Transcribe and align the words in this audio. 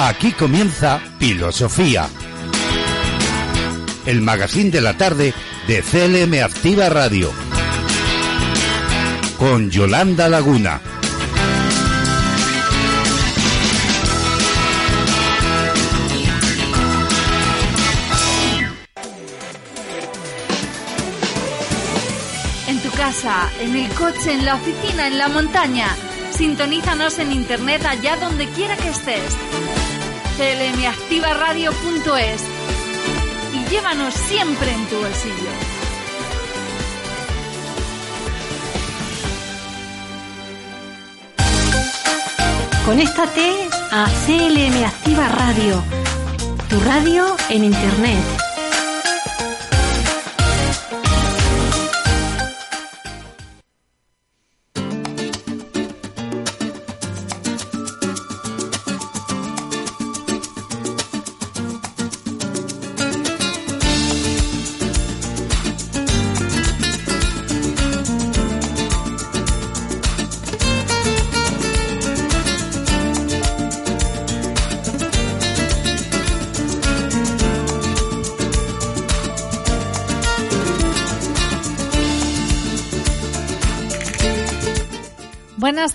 Aquí 0.00 0.30
comienza 0.30 1.00
Filosofía. 1.18 2.08
El 4.06 4.20
magazine 4.20 4.70
de 4.70 4.80
la 4.80 4.96
tarde 4.96 5.34
de 5.66 5.82
CLM 5.82 6.40
Activa 6.40 6.88
Radio. 6.88 7.32
Con 9.38 9.72
Yolanda 9.72 10.28
Laguna. 10.28 10.80
En 22.68 22.80
tu 22.82 22.90
casa, 22.92 23.50
en 23.60 23.74
el 23.74 23.88
coche, 23.94 24.32
en 24.32 24.44
la 24.44 24.54
oficina, 24.54 25.08
en 25.08 25.18
la 25.18 25.26
montaña. 25.26 25.88
Sintonízanos 26.30 27.18
en 27.18 27.32
internet 27.32 27.84
allá 27.84 28.16
donde 28.16 28.46
quiera 28.50 28.76
que 28.76 28.90
estés. 28.90 29.87
clmactivaradio.es 30.38 32.42
y 33.52 33.64
llévanos 33.68 34.14
siempre 34.14 34.70
en 34.70 34.86
tu 34.86 34.96
bolsillo. 34.96 35.50
Conéctate 42.86 43.68
a 43.90 44.06
CLM 44.26 44.84
Activa 44.84 45.28
Radio, 45.28 45.82
tu 46.70 46.80
radio 46.80 47.36
en 47.50 47.64
internet. 47.64 48.47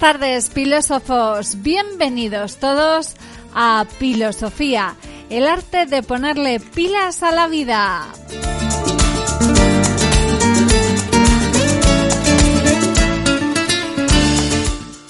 Tardes, 0.04 0.50
filósofos. 0.50 1.62
Bienvenidos 1.62 2.58
todos 2.58 3.14
a 3.56 3.86
Filosofía, 4.00 4.98
el 5.30 5.48
arte 5.48 5.86
de 5.86 6.04
ponerle 6.04 6.60
pilas 6.60 7.24
a 7.24 7.32
la 7.32 7.48
vida. 7.48 8.06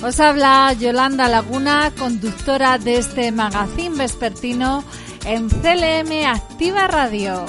Os 0.04 0.20
habla 0.20 0.72
Yolanda 0.74 1.28
Laguna, 1.28 1.92
conductora 1.98 2.78
de 2.78 2.98
este 3.00 3.32
magazine 3.32 3.98
vespertino 3.98 4.84
en 5.26 5.50
CLM 5.50 6.24
Activa 6.28 6.86
Radio. 6.86 7.48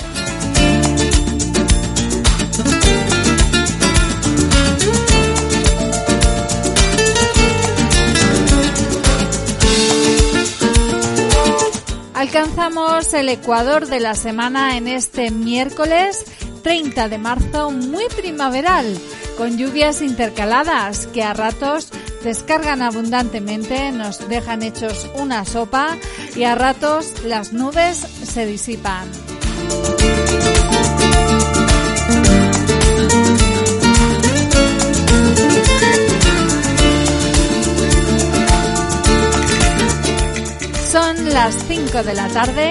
Alcanzamos 12.24 13.12
el 13.12 13.28
ecuador 13.28 13.86
de 13.86 14.00
la 14.00 14.14
semana 14.14 14.78
en 14.78 14.88
este 14.88 15.30
miércoles 15.30 16.24
30 16.62 17.10
de 17.10 17.18
marzo, 17.18 17.70
muy 17.70 18.06
primaveral, 18.16 18.96
con 19.36 19.58
lluvias 19.58 20.00
intercaladas 20.00 21.06
que 21.08 21.22
a 21.22 21.34
ratos 21.34 21.90
descargan 22.24 22.80
abundantemente, 22.80 23.92
nos 23.92 24.26
dejan 24.26 24.62
hechos 24.62 25.06
una 25.16 25.44
sopa 25.44 25.98
y 26.34 26.44
a 26.44 26.54
ratos 26.54 27.12
las 27.26 27.52
nubes 27.52 27.98
se 27.98 28.46
disipan. 28.46 29.06
Son 40.94 41.28
las 41.30 41.56
5 41.66 42.04
de 42.04 42.14
la 42.14 42.28
tarde 42.28 42.70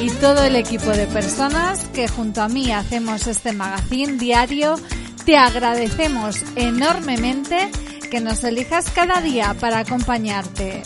y 0.00 0.08
todo 0.08 0.44
el 0.44 0.54
equipo 0.54 0.90
de 0.90 1.08
personas 1.08 1.80
que 1.88 2.06
junto 2.06 2.40
a 2.40 2.48
mí 2.48 2.70
hacemos 2.70 3.26
este 3.26 3.52
magazine 3.52 4.12
diario, 4.12 4.76
te 5.24 5.36
agradecemos 5.36 6.36
enormemente 6.54 7.68
que 8.12 8.20
nos 8.20 8.44
elijas 8.44 8.88
cada 8.90 9.20
día 9.20 9.56
para 9.58 9.80
acompañarte. 9.80 10.84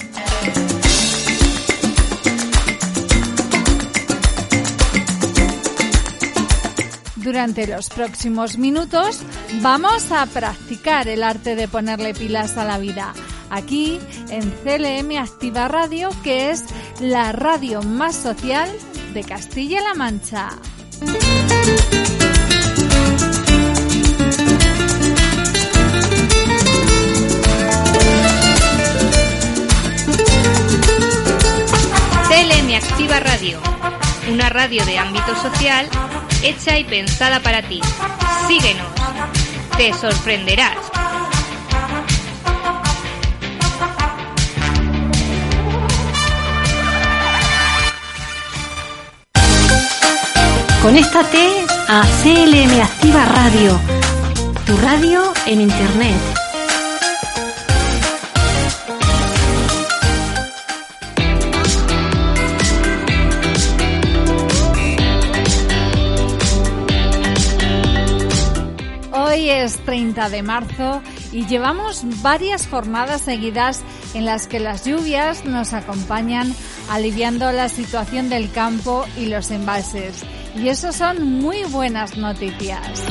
Durante 7.16 7.66
los 7.66 7.91
próximos 7.91 8.56
minutos 8.56 9.20
vamos 9.60 10.10
a 10.10 10.25
practicar 10.25 11.06
el 11.06 11.22
arte 11.22 11.55
de 11.55 11.69
ponerle 11.69 12.15
pilas 12.15 12.56
a 12.56 12.65
la 12.65 12.78
vida 12.78 13.12
aquí 13.50 14.00
en 14.31 14.50
CLM 14.62 15.19
Activa 15.19 15.69
Radio, 15.69 16.10
que 16.22 16.50
es 16.50 16.64
la 17.00 17.32
radio 17.32 17.82
más 17.82 18.16
social 18.16 18.70
de 19.14 19.25
Castilla-La 19.25 19.94
Mancha. 19.94 20.50
CLM 32.28 32.75
Activa 32.75 33.20
Radio, 33.20 33.60
una 34.31 34.48
radio 34.48 34.84
de 34.84 34.98
ámbito 34.98 35.34
social 35.37 35.88
hecha 36.42 36.78
y 36.78 36.84
pensada 36.84 37.41
para 37.41 37.62
ti. 37.62 37.81
Síguenos, 38.47 38.87
te 39.76 39.92
sorprenderás. 39.94 40.76
Conéctate 50.83 51.66
a 51.89 52.03
CLM 52.22 52.81
Activa 52.81 53.25
Radio, 53.25 53.81
tu 54.65 54.77
radio 54.77 55.33
en 55.47 55.61
internet. 55.61 56.16
Hoy 69.12 69.50
es 69.50 69.85
30 69.85 70.29
de 70.29 70.43
marzo 70.44 71.02
y 71.32 71.44
llevamos 71.47 72.05
varias 72.23 72.69
jornadas 72.69 73.23
seguidas 73.23 73.82
en 74.14 74.25
las 74.25 74.47
que 74.47 74.61
las 74.61 74.85
lluvias 74.85 75.44
nos 75.44 75.73
acompañan 75.73 76.55
aliviando 76.88 77.50
la 77.50 77.69
situación 77.69 78.29
del 78.29 78.52
campo 78.52 79.05
y 79.17 79.26
los 79.26 79.50
embalses. 79.50 80.25
Y 80.56 80.69
eso 80.69 80.93
son 80.93 81.23
muy 81.41 81.65
buenas 81.65 82.17
noticias. 82.17 83.05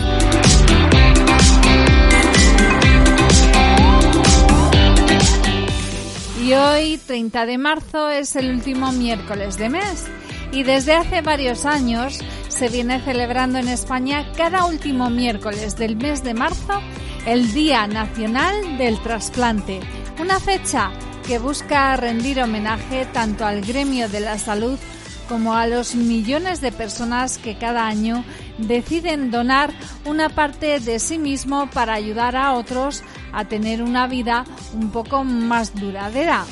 Y 6.44 6.54
hoy, 6.54 6.98
30 7.06 7.46
de 7.46 7.58
marzo, 7.58 8.10
es 8.10 8.36
el 8.36 8.52
último 8.52 8.92
miércoles 8.92 9.58
de 9.58 9.70
mes. 9.70 10.08
Y 10.52 10.64
desde 10.64 10.94
hace 10.94 11.22
varios 11.22 11.66
años 11.66 12.20
se 12.48 12.70
viene 12.70 13.02
celebrando 13.02 13.60
en 13.60 13.68
España 13.68 14.32
cada 14.38 14.66
último 14.66 15.10
miércoles 15.10 15.76
del 15.78 15.98
mes 15.98 16.24
de 16.24 16.34
marzo 16.34 16.82
el 17.28 17.54
Día 17.54 17.88
Nacional 17.88 18.78
del 18.78 19.02
Trasplante, 19.02 19.82
Una 20.18 20.40
fecha 20.40 20.92
que 21.28 21.40
busca 21.40 21.98
rendir 21.98 22.42
homenaje 22.42 23.06
tanto 23.08 23.46
al 23.46 23.62
gremio 23.62 24.08
de 24.08 24.22
la 24.22 24.38
salud 24.38 24.80
como 25.28 25.54
a 25.54 25.68
los 25.68 25.96
millones 25.96 26.62
de 26.62 26.72
personas 26.72 27.38
que 27.38 27.58
cada 27.58 27.88
año 27.88 28.24
deciden 28.58 29.32
donar 29.32 29.72
una 30.06 30.30
parte 30.30 30.80
de 30.80 31.00
sí 31.00 31.18
mismo 31.18 31.70
para 31.70 31.94
ayudar 31.94 32.36
a 32.36 32.54
otros 32.54 33.04
a 33.34 33.46
tener 33.46 33.82
una 33.82 34.08
vida 34.08 34.46
un 34.74 34.92
poco 34.92 35.24
más 35.24 35.76
duradera. 35.76 36.46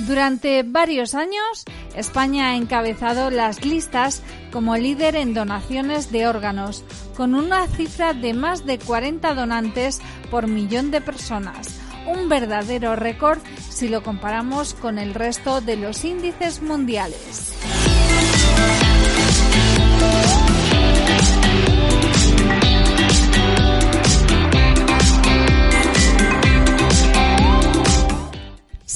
Durante 0.00 0.62
varios 0.62 1.14
años, 1.14 1.64
España 1.94 2.48
ha 2.48 2.56
encabezado 2.56 3.30
las 3.30 3.64
listas 3.64 4.22
como 4.50 4.76
líder 4.76 5.16
en 5.16 5.34
donaciones 5.34 6.10
de 6.10 6.26
órganos, 6.26 6.84
con 7.16 7.34
una 7.34 7.66
cifra 7.66 8.12
de 8.12 8.34
más 8.34 8.64
de 8.64 8.78
40 8.78 9.34
donantes 9.34 10.00
por 10.30 10.48
millón 10.48 10.90
de 10.90 11.00
personas, 11.00 11.78
un 12.06 12.28
verdadero 12.28 12.96
récord 12.96 13.38
si 13.70 13.88
lo 13.88 14.02
comparamos 14.02 14.74
con 14.74 14.98
el 14.98 15.14
resto 15.14 15.60
de 15.60 15.76
los 15.76 16.04
índices 16.04 16.62
mundiales. 16.62 17.54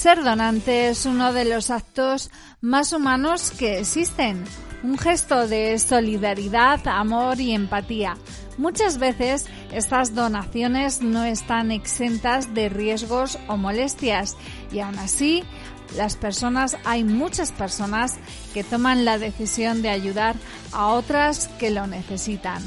Ser 0.06 0.22
donante 0.22 0.88
es 0.88 1.04
uno 1.04 1.32
de 1.32 1.44
los 1.44 1.70
actos 1.70 2.30
más 2.60 2.92
humanos 2.92 3.50
que 3.50 3.80
existen, 3.80 4.44
un 4.84 4.98
gesto 4.98 5.48
de 5.48 5.80
solidaridad, 5.80 6.86
amor 6.86 7.40
y 7.40 7.52
empatía. 7.52 8.16
Muchas 8.56 8.98
veces 8.98 9.46
estas 9.72 10.14
donaciones 10.14 11.02
no 11.02 11.24
están 11.24 11.72
exentas 11.72 12.54
de 12.54 12.68
riesgos 12.68 13.36
o 13.48 13.56
molestias 13.56 14.36
y 14.70 14.78
aún 14.78 14.96
así 15.00 15.42
las 15.96 16.16
personas, 16.16 16.76
hay 16.84 17.04
muchas 17.04 17.52
personas 17.52 18.16
que 18.54 18.64
toman 18.64 19.04
la 19.04 19.18
decisión 19.18 19.82
de 19.82 19.88
ayudar 19.88 20.36
a 20.72 20.88
otras 20.88 21.48
que 21.58 21.70
lo 21.70 21.86
necesitan. 21.86 22.62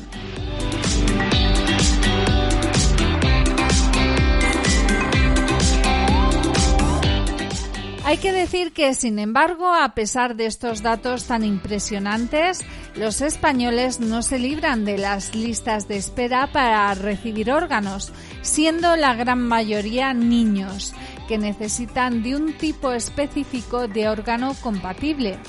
Hay 8.09 8.17
que 8.17 8.31
decir 8.31 8.73
que, 8.73 8.95
sin 8.95 9.19
embargo, 9.19 9.71
a 9.71 9.93
pesar 9.93 10.35
de 10.35 10.47
estos 10.47 10.81
datos 10.81 11.25
tan 11.25 11.43
impresionantes, 11.43 12.61
los 12.95 13.21
españoles 13.21 13.99
no 13.99 14.23
se 14.23 14.39
libran 14.39 14.83
de 14.83 14.97
las 14.97 15.35
listas 15.35 15.87
de 15.87 15.97
espera 15.97 16.51
para 16.51 16.91
recibir 16.95 17.51
órganos, 17.51 18.11
siendo 18.41 18.95
la 18.95 19.13
gran 19.13 19.47
mayoría 19.47 20.15
niños 20.15 20.95
que 21.29 21.37
necesitan 21.37 22.23
de 22.23 22.35
un 22.35 22.51
tipo 22.57 22.91
específico 22.91 23.87
de 23.87 24.09
órgano 24.09 24.53
compatible. 24.61 25.39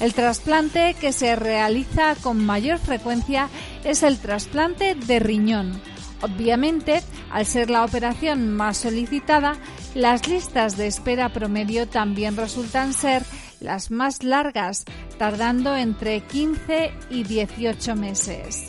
El 0.00 0.12
trasplante 0.12 0.94
que 1.00 1.12
se 1.12 1.36
realiza 1.36 2.16
con 2.16 2.44
mayor 2.44 2.78
frecuencia 2.78 3.48
es 3.84 4.02
el 4.02 4.18
trasplante 4.18 4.94
de 4.94 5.18
riñón 5.20 5.80
Obviamente, 6.24 7.02
al 7.30 7.44
ser 7.44 7.68
la 7.68 7.84
operación 7.84 8.50
más 8.50 8.78
solicitada, 8.78 9.56
las 9.94 10.26
listas 10.26 10.78
de 10.78 10.86
espera 10.86 11.28
promedio 11.34 11.86
también 11.86 12.36
resultan 12.36 12.94
ser 12.94 13.22
las 13.60 13.90
más 13.90 14.22
largas, 14.22 14.84
tardando 15.18 15.76
entre 15.76 16.22
15 16.22 16.92
y 17.10 17.24
18 17.24 17.94
meses. 17.94 18.64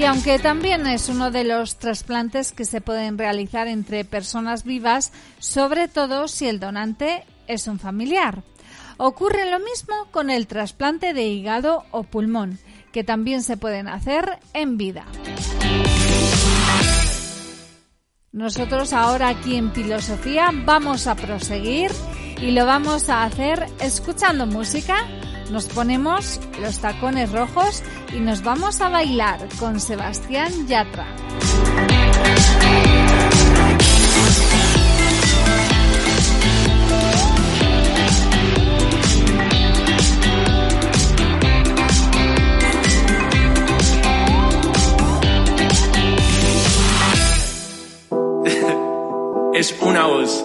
Y 0.00 0.04
aunque 0.06 0.38
también 0.38 0.86
es 0.86 1.10
uno 1.10 1.30
de 1.30 1.44
los 1.44 1.76
trasplantes 1.76 2.52
que 2.52 2.64
se 2.64 2.80
pueden 2.80 3.18
realizar 3.18 3.68
entre 3.68 4.06
personas 4.06 4.64
vivas, 4.64 5.12
sobre 5.40 5.88
todo 5.88 6.26
si 6.26 6.48
el 6.48 6.58
donante 6.58 7.24
es 7.46 7.66
un 7.66 7.78
familiar. 7.78 8.42
Ocurre 8.96 9.50
lo 9.50 9.58
mismo 9.58 10.06
con 10.10 10.30
el 10.30 10.46
trasplante 10.46 11.12
de 11.12 11.28
hígado 11.28 11.84
o 11.90 12.04
pulmón, 12.04 12.58
que 12.92 13.04
también 13.04 13.42
se 13.42 13.58
pueden 13.58 13.88
hacer 13.88 14.38
en 14.54 14.78
vida. 14.78 15.04
Nosotros 18.32 18.94
ahora 18.94 19.28
aquí 19.28 19.56
en 19.56 19.70
Filosofía 19.70 20.48
vamos 20.64 21.06
a 21.08 21.14
proseguir 21.14 21.90
y 22.40 22.52
lo 22.52 22.64
vamos 22.64 23.10
a 23.10 23.24
hacer 23.24 23.66
escuchando 23.80 24.46
música. 24.46 25.06
Nos 25.50 25.66
ponemos 25.66 26.40
los 26.60 26.78
tacones 26.78 27.32
rojos 27.32 27.82
y 28.14 28.20
nos 28.20 28.44
vamos 28.44 28.80
a 28.80 28.88
bailar 28.88 29.40
con 29.58 29.80
Sebastián 29.80 30.68
Yatra. 30.68 31.06
es 49.54 49.76
una 49.82 50.06
voz. 50.06 50.44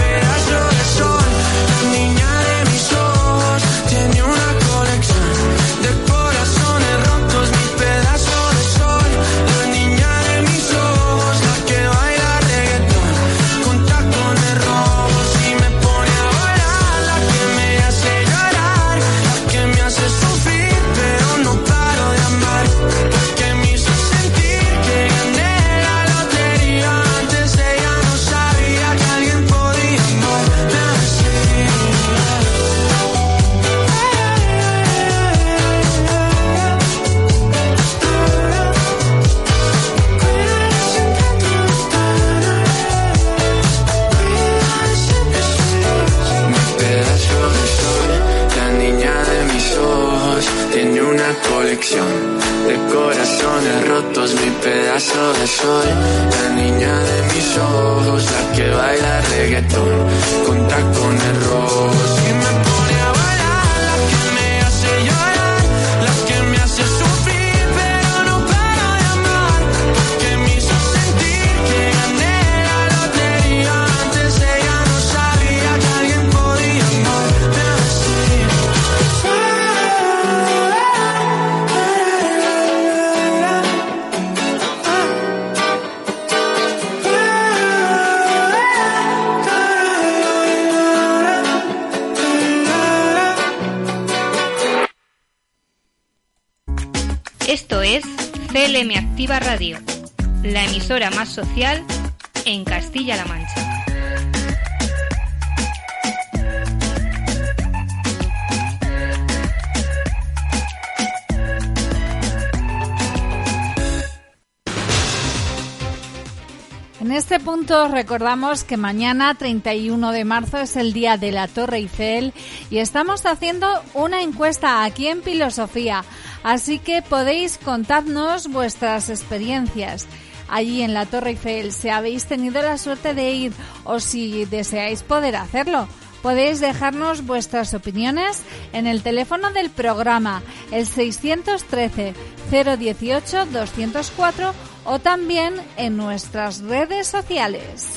punto 117.71 117.87
recordamos 117.87 118.65
que 118.65 118.75
mañana 118.75 119.33
31 119.33 120.11
de 120.11 120.25
marzo 120.25 120.57
es 120.57 120.75
el 120.75 120.91
día 120.91 121.15
de 121.15 121.31
la 121.31 121.47
Torre 121.47 121.77
Eiffel 121.77 122.33
y 122.69 122.79
estamos 122.79 123.25
haciendo 123.25 123.65
una 123.93 124.23
encuesta 124.23 124.83
aquí 124.83 125.07
en 125.07 125.23
Filosofía, 125.23 126.03
así 126.43 126.79
que 126.79 127.01
podéis 127.01 127.57
contarnos 127.57 128.49
vuestras 128.49 129.09
experiencias 129.09 130.05
allí 130.49 130.81
en 130.81 130.93
la 130.93 131.05
Torre 131.05 131.29
Eiffel, 131.29 131.71
si 131.71 131.87
habéis 131.87 132.25
tenido 132.25 132.61
la 132.61 132.77
suerte 132.77 133.13
de 133.13 133.31
ir 133.31 133.53
o 133.85 134.01
si 134.01 134.43
deseáis 134.43 135.01
poder 135.03 135.37
hacerlo. 135.37 135.87
Podéis 136.21 136.59
dejarnos 136.59 137.25
vuestras 137.25 137.73
opiniones 137.73 138.41
en 138.73 138.85
el 138.85 139.01
teléfono 139.01 139.51
del 139.51 139.69
programa, 139.69 140.43
el 140.71 140.85
613 140.85 142.13
018 142.51 143.45
204 143.45 144.70
o 144.85 144.99
también 144.99 145.55
en 145.77 145.97
nuestras 145.97 146.61
redes 146.61 147.07
sociales. 147.07 147.87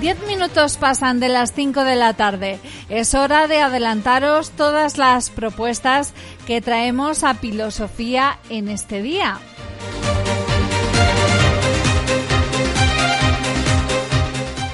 Diez 0.00 0.16
minutos 0.26 0.78
pasan 0.78 1.20
de 1.20 1.28
las 1.28 1.52
5 1.52 1.84
de 1.84 1.94
la 1.94 2.14
tarde. 2.14 2.58
Es 2.88 3.14
hora 3.14 3.46
de 3.46 3.60
adelantaros 3.60 4.50
todas 4.50 4.96
las 4.96 5.28
propuestas 5.28 6.14
que 6.46 6.62
traemos 6.62 7.22
a 7.22 7.34
Filosofía 7.34 8.38
en 8.48 8.68
este 8.68 9.02
día. 9.02 9.38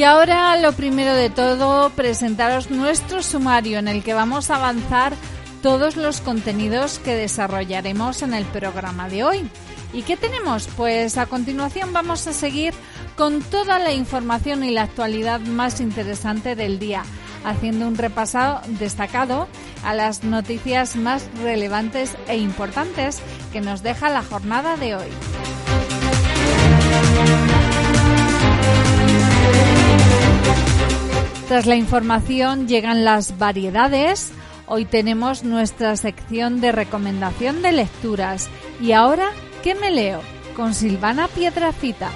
Y 0.01 0.03
ahora 0.03 0.57
lo 0.57 0.73
primero 0.73 1.13
de 1.13 1.29
todo, 1.29 1.91
presentaros 1.91 2.71
nuestro 2.71 3.21
sumario 3.21 3.77
en 3.77 3.87
el 3.87 4.03
que 4.03 4.15
vamos 4.15 4.49
a 4.49 4.55
avanzar 4.55 5.13
todos 5.61 5.95
los 5.95 6.21
contenidos 6.21 6.97
que 6.97 7.13
desarrollaremos 7.13 8.23
en 8.23 8.33
el 8.33 8.45
programa 8.45 9.09
de 9.09 9.23
hoy. 9.23 9.47
¿Y 9.93 10.01
qué 10.01 10.17
tenemos? 10.17 10.67
Pues 10.75 11.19
a 11.19 11.27
continuación 11.27 11.93
vamos 11.93 12.25
a 12.25 12.33
seguir 12.33 12.73
con 13.15 13.43
toda 13.43 13.77
la 13.77 13.93
información 13.93 14.63
y 14.63 14.71
la 14.71 14.81
actualidad 14.81 15.39
más 15.39 15.79
interesante 15.79 16.55
del 16.55 16.79
día, 16.79 17.03
haciendo 17.45 17.87
un 17.87 17.95
repasado 17.95 18.61
destacado 18.79 19.47
a 19.83 19.93
las 19.93 20.23
noticias 20.23 20.95
más 20.95 21.29
relevantes 21.43 22.15
e 22.27 22.37
importantes 22.37 23.19
que 23.53 23.61
nos 23.61 23.83
deja 23.83 24.09
la 24.09 24.23
jornada 24.23 24.77
de 24.77 24.95
hoy. 24.95 25.09
Tras 31.51 31.65
la 31.65 31.75
información 31.75 32.65
llegan 32.69 33.03
las 33.03 33.37
variedades. 33.37 34.31
Hoy 34.67 34.85
tenemos 34.85 35.43
nuestra 35.43 35.97
sección 35.97 36.61
de 36.61 36.71
recomendación 36.71 37.61
de 37.61 37.73
lecturas. 37.73 38.47
Y 38.79 38.93
ahora, 38.93 39.31
¿qué 39.61 39.75
me 39.75 39.91
leo? 39.91 40.21
Con 40.55 40.73
Silvana 40.73 41.27
Piedrafita. 41.27 42.09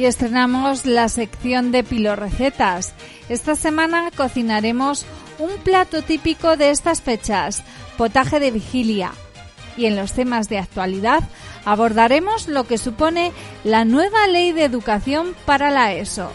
Y 0.00 0.06
estrenamos 0.06 0.86
la 0.86 1.10
sección 1.10 1.72
de 1.72 1.84
pilorrecetas. 1.84 2.94
Esta 3.28 3.54
semana 3.54 4.10
cocinaremos 4.16 5.04
un 5.38 5.50
plato 5.62 6.00
típico 6.00 6.56
de 6.56 6.70
estas 6.70 7.02
fechas, 7.02 7.62
potaje 7.98 8.40
de 8.40 8.50
vigilia. 8.50 9.12
Y 9.76 9.84
en 9.84 9.96
los 9.96 10.14
temas 10.14 10.48
de 10.48 10.56
actualidad 10.56 11.22
abordaremos 11.66 12.48
lo 12.48 12.64
que 12.64 12.78
supone 12.78 13.32
la 13.62 13.84
nueva 13.84 14.26
ley 14.26 14.52
de 14.52 14.64
educación 14.64 15.34
para 15.44 15.70
la 15.70 15.92
ESO. 15.92 16.32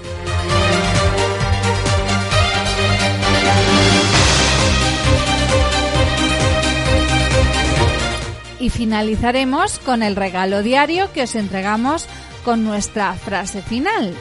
Y 8.59 8.69
finalizaremos 8.69 9.79
con 9.79 10.03
el 10.03 10.15
regalo 10.15 10.61
diario 10.61 11.11
que 11.13 11.23
os 11.23 11.33
entregamos 11.33 12.07
con 12.45 12.63
nuestra 12.63 13.13
frase 13.15 13.61
final. 13.63 14.13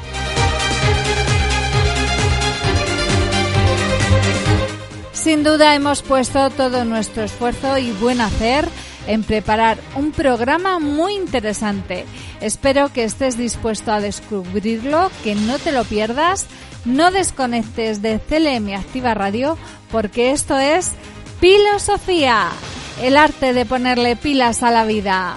Sin 5.12 5.44
duda 5.44 5.74
hemos 5.74 6.02
puesto 6.02 6.50
todo 6.50 6.84
nuestro 6.84 7.22
esfuerzo 7.22 7.78
y 7.78 7.92
buen 7.92 8.20
hacer 8.20 8.68
en 9.06 9.22
preparar 9.22 9.78
un 9.94 10.10
programa 10.12 10.78
muy 10.78 11.14
interesante. 11.14 12.06
Espero 12.40 12.92
que 12.92 13.04
estés 13.04 13.36
dispuesto 13.36 13.92
a 13.92 14.00
descubrirlo, 14.00 15.10
que 15.22 15.34
no 15.34 15.58
te 15.58 15.72
lo 15.72 15.84
pierdas, 15.84 16.46
no 16.84 17.10
desconectes 17.10 18.02
de 18.02 18.18
CLM 18.18 18.74
Activa 18.74 19.14
Radio 19.14 19.58
porque 19.90 20.32
esto 20.32 20.58
es 20.58 20.92
Filosofía, 21.40 22.48
el 23.02 23.16
arte 23.16 23.52
de 23.52 23.66
ponerle 23.66 24.16
pilas 24.16 24.62
a 24.62 24.70
la 24.70 24.84
vida. 24.84 25.36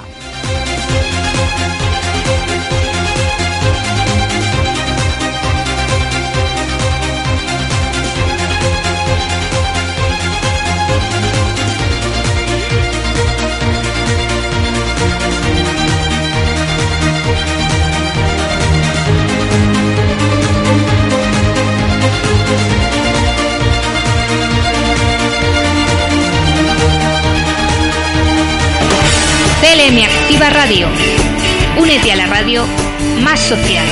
LM 29.77 30.03
Activa 30.03 30.49
Radio. 30.49 30.87
Únete 31.77 32.11
a 32.11 32.15
la 32.15 32.25
radio 32.25 32.65
más 33.21 33.39
social. 33.39 33.85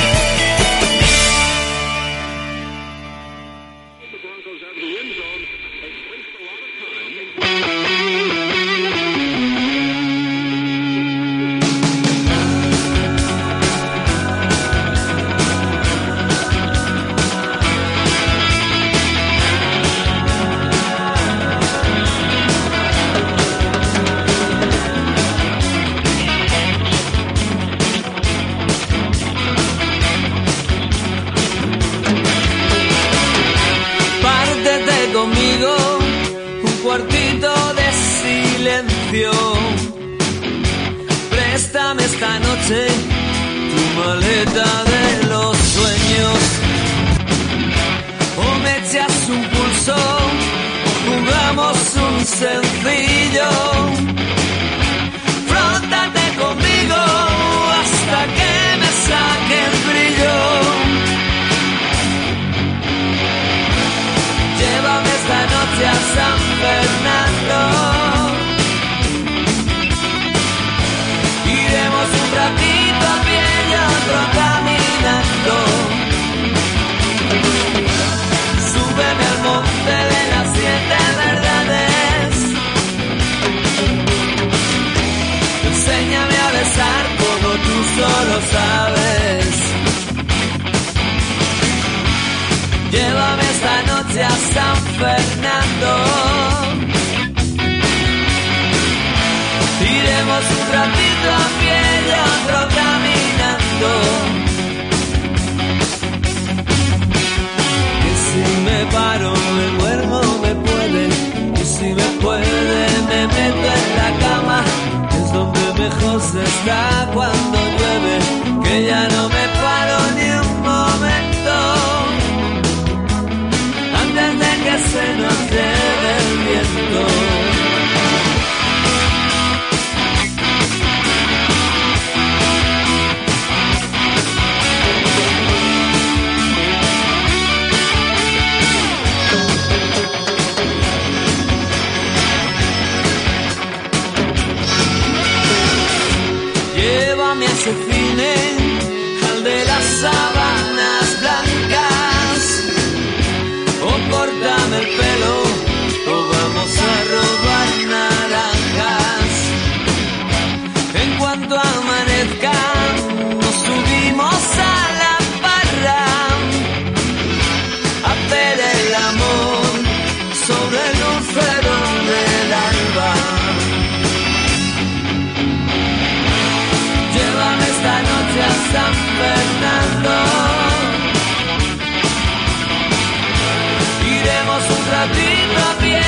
drag 116.66 117.16
one 117.16 117.45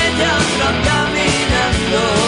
ella 0.04 0.32
va 0.58 0.70
caminando. 0.86 2.27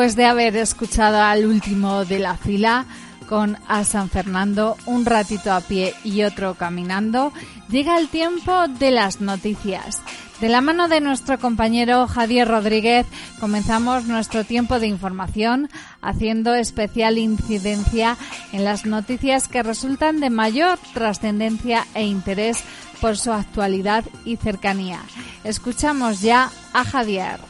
Después 0.00 0.16
de 0.16 0.24
haber 0.24 0.56
escuchado 0.56 1.20
al 1.20 1.44
último 1.44 2.06
de 2.06 2.20
la 2.20 2.34
fila 2.38 2.86
con 3.28 3.58
a 3.68 3.84
San 3.84 4.08
Fernando, 4.08 4.78
un 4.86 5.04
ratito 5.04 5.52
a 5.52 5.60
pie 5.60 5.92
y 6.04 6.22
otro 6.22 6.54
caminando, 6.54 7.34
llega 7.68 7.98
el 7.98 8.08
tiempo 8.08 8.66
de 8.66 8.92
las 8.92 9.20
noticias. 9.20 10.00
De 10.40 10.48
la 10.48 10.62
mano 10.62 10.88
de 10.88 11.02
nuestro 11.02 11.38
compañero 11.38 12.06
Javier 12.06 12.48
Rodríguez 12.48 13.04
comenzamos 13.40 14.06
nuestro 14.06 14.44
tiempo 14.44 14.80
de 14.80 14.86
información 14.86 15.68
haciendo 16.00 16.54
especial 16.54 17.18
incidencia 17.18 18.16
en 18.54 18.64
las 18.64 18.86
noticias 18.86 19.48
que 19.48 19.62
resultan 19.62 20.20
de 20.20 20.30
mayor 20.30 20.78
trascendencia 20.94 21.86
e 21.92 22.06
interés 22.06 22.64
por 23.02 23.18
su 23.18 23.32
actualidad 23.32 24.06
y 24.24 24.36
cercanía. 24.36 25.00
Escuchamos 25.44 26.22
ya 26.22 26.50
a 26.72 26.84
Javier. 26.84 27.49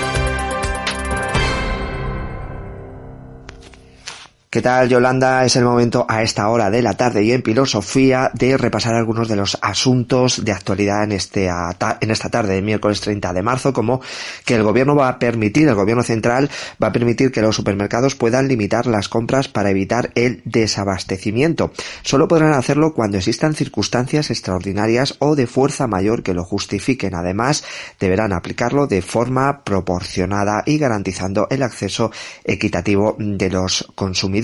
¿Qué 4.53 4.61
tal, 4.61 4.89
Yolanda? 4.89 5.45
Es 5.45 5.55
el 5.55 5.63
momento 5.63 6.05
a 6.09 6.23
esta 6.23 6.49
hora 6.49 6.69
de 6.69 6.81
la 6.81 6.95
tarde 6.95 7.23
y 7.23 7.31
en 7.31 7.41
filosofía 7.41 8.31
de 8.33 8.57
repasar 8.57 8.93
algunos 8.95 9.29
de 9.29 9.37
los 9.37 9.57
asuntos 9.61 10.43
de 10.43 10.51
actualidad 10.51 11.05
en, 11.05 11.13
este, 11.13 11.47
en 11.47 12.11
esta 12.11 12.27
tarde 12.27 12.55
de 12.55 12.61
miércoles 12.61 12.99
30 12.99 13.31
de 13.31 13.43
marzo, 13.43 13.71
como 13.71 14.01
que 14.43 14.55
el 14.55 14.63
gobierno 14.63 14.93
va 14.93 15.07
a 15.07 15.19
permitir, 15.19 15.69
el 15.69 15.75
gobierno 15.75 16.03
central 16.03 16.49
va 16.83 16.87
a 16.87 16.91
permitir 16.91 17.31
que 17.31 17.41
los 17.41 17.55
supermercados 17.55 18.15
puedan 18.15 18.49
limitar 18.49 18.87
las 18.87 19.07
compras 19.07 19.47
para 19.47 19.69
evitar 19.69 20.11
el 20.15 20.41
desabastecimiento. 20.43 21.71
Solo 22.01 22.27
podrán 22.27 22.51
hacerlo 22.51 22.93
cuando 22.93 23.15
existan 23.15 23.55
circunstancias 23.55 24.31
extraordinarias 24.31 25.15
o 25.19 25.37
de 25.37 25.47
fuerza 25.47 25.87
mayor 25.87 26.23
que 26.23 26.33
lo 26.33 26.43
justifiquen. 26.43 27.15
Además, 27.15 27.63
deberán 28.01 28.33
aplicarlo 28.33 28.85
de 28.85 29.01
forma 29.01 29.63
proporcionada 29.63 30.63
y 30.65 30.77
garantizando 30.77 31.47
el 31.49 31.63
acceso 31.63 32.11
equitativo 32.43 33.15
de 33.17 33.49
los 33.49 33.87
consumidores 33.95 34.40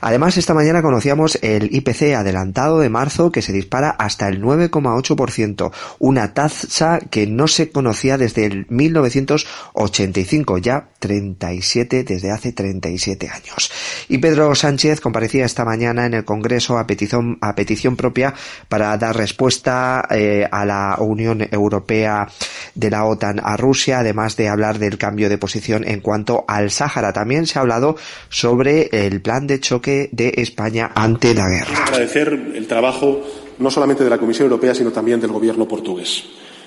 Además, 0.00 0.36
esta 0.36 0.54
mañana 0.54 0.82
conocíamos 0.82 1.38
el 1.42 1.74
IPC 1.74 2.14
adelantado 2.14 2.78
de 2.78 2.88
marzo 2.88 3.32
que 3.32 3.42
se 3.42 3.52
dispara 3.52 3.90
hasta 3.90 4.28
el 4.28 4.42
9,8%, 4.42 5.72
una 5.98 6.34
tasa 6.34 7.00
que 7.10 7.26
no 7.26 7.48
se 7.48 7.70
conocía 7.70 8.18
desde 8.18 8.46
el 8.46 8.66
1985, 8.68 10.58
ya 10.58 10.88
37 10.98 12.04
desde 12.04 12.30
hace 12.30 12.52
37 12.52 13.28
años. 13.28 13.70
Y 14.08 14.18
Pedro 14.18 14.54
Sánchez 14.54 15.00
comparecía 15.00 15.44
esta 15.44 15.64
mañana 15.64 16.06
en 16.06 16.14
el 16.14 16.24
Congreso 16.24 16.78
a 16.78 16.86
petición, 16.86 17.38
a 17.40 17.54
petición 17.54 17.96
propia 17.96 18.34
para 18.68 18.96
dar 18.98 19.16
respuesta 19.16 20.06
eh, 20.10 20.46
a 20.50 20.64
la 20.64 20.96
Unión 20.98 21.46
Europea 21.50 22.28
de 22.74 22.90
la 22.90 23.04
OTAN 23.04 23.40
a 23.42 23.56
Rusia, 23.56 24.00
además 24.00 24.36
de 24.36 24.48
hablar 24.48 24.78
del 24.78 24.98
cambio 24.98 25.28
de 25.28 25.38
posición 25.38 25.84
en 25.86 26.00
cuanto 26.00 26.44
al 26.46 26.70
Sáhara. 26.70 27.12
También 27.12 27.46
se 27.46 27.58
ha 27.58 27.62
hablado 27.62 27.96
sobre 28.28 28.88
el 28.92 29.21
plan 29.22 29.46
de 29.46 29.60
choque 29.60 30.08
de 30.12 30.34
España 30.36 30.90
ante 30.94 31.34
la 31.34 31.48
guerra. 31.48 31.84
Agradecer 31.86 32.52
el 32.54 32.66
trabajo 32.66 33.22
no 33.58 33.70
solamente 33.70 34.04
de 34.04 34.10
la 34.10 34.18
Comisión 34.18 34.46
Europea, 34.46 34.74
sino 34.74 34.90
también 34.90 35.20
del 35.20 35.32
Gobierno 35.32 35.66
portugués. 35.66 36.24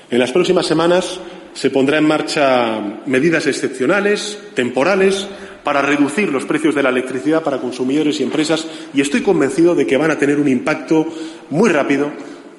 En 0.09 0.19
las 0.19 0.31
próximas 0.31 0.65
semanas 0.65 1.19
se 1.53 1.69
pondrán 1.69 2.03
en 2.03 2.09
marcha 2.09 3.01
medidas 3.05 3.47
excepcionales, 3.47 4.37
temporales, 4.53 5.27
para 5.65 5.81
reducir 5.81 6.29
los 6.29 6.45
precios 6.45 6.75
de 6.75 6.83
la 6.83 6.89
electricidad 6.89 7.41
para 7.41 7.57
consumidores 7.57 8.19
y 8.19 8.23
empresas 8.23 8.67
y 8.93 9.01
estoy 9.01 9.21
convencido 9.21 9.73
de 9.73 9.87
que 9.87 9.97
van 9.97 10.11
a 10.11 10.19
tener 10.19 10.39
un 10.39 10.47
impacto 10.47 11.07
muy 11.49 11.69
rápido, 11.71 12.11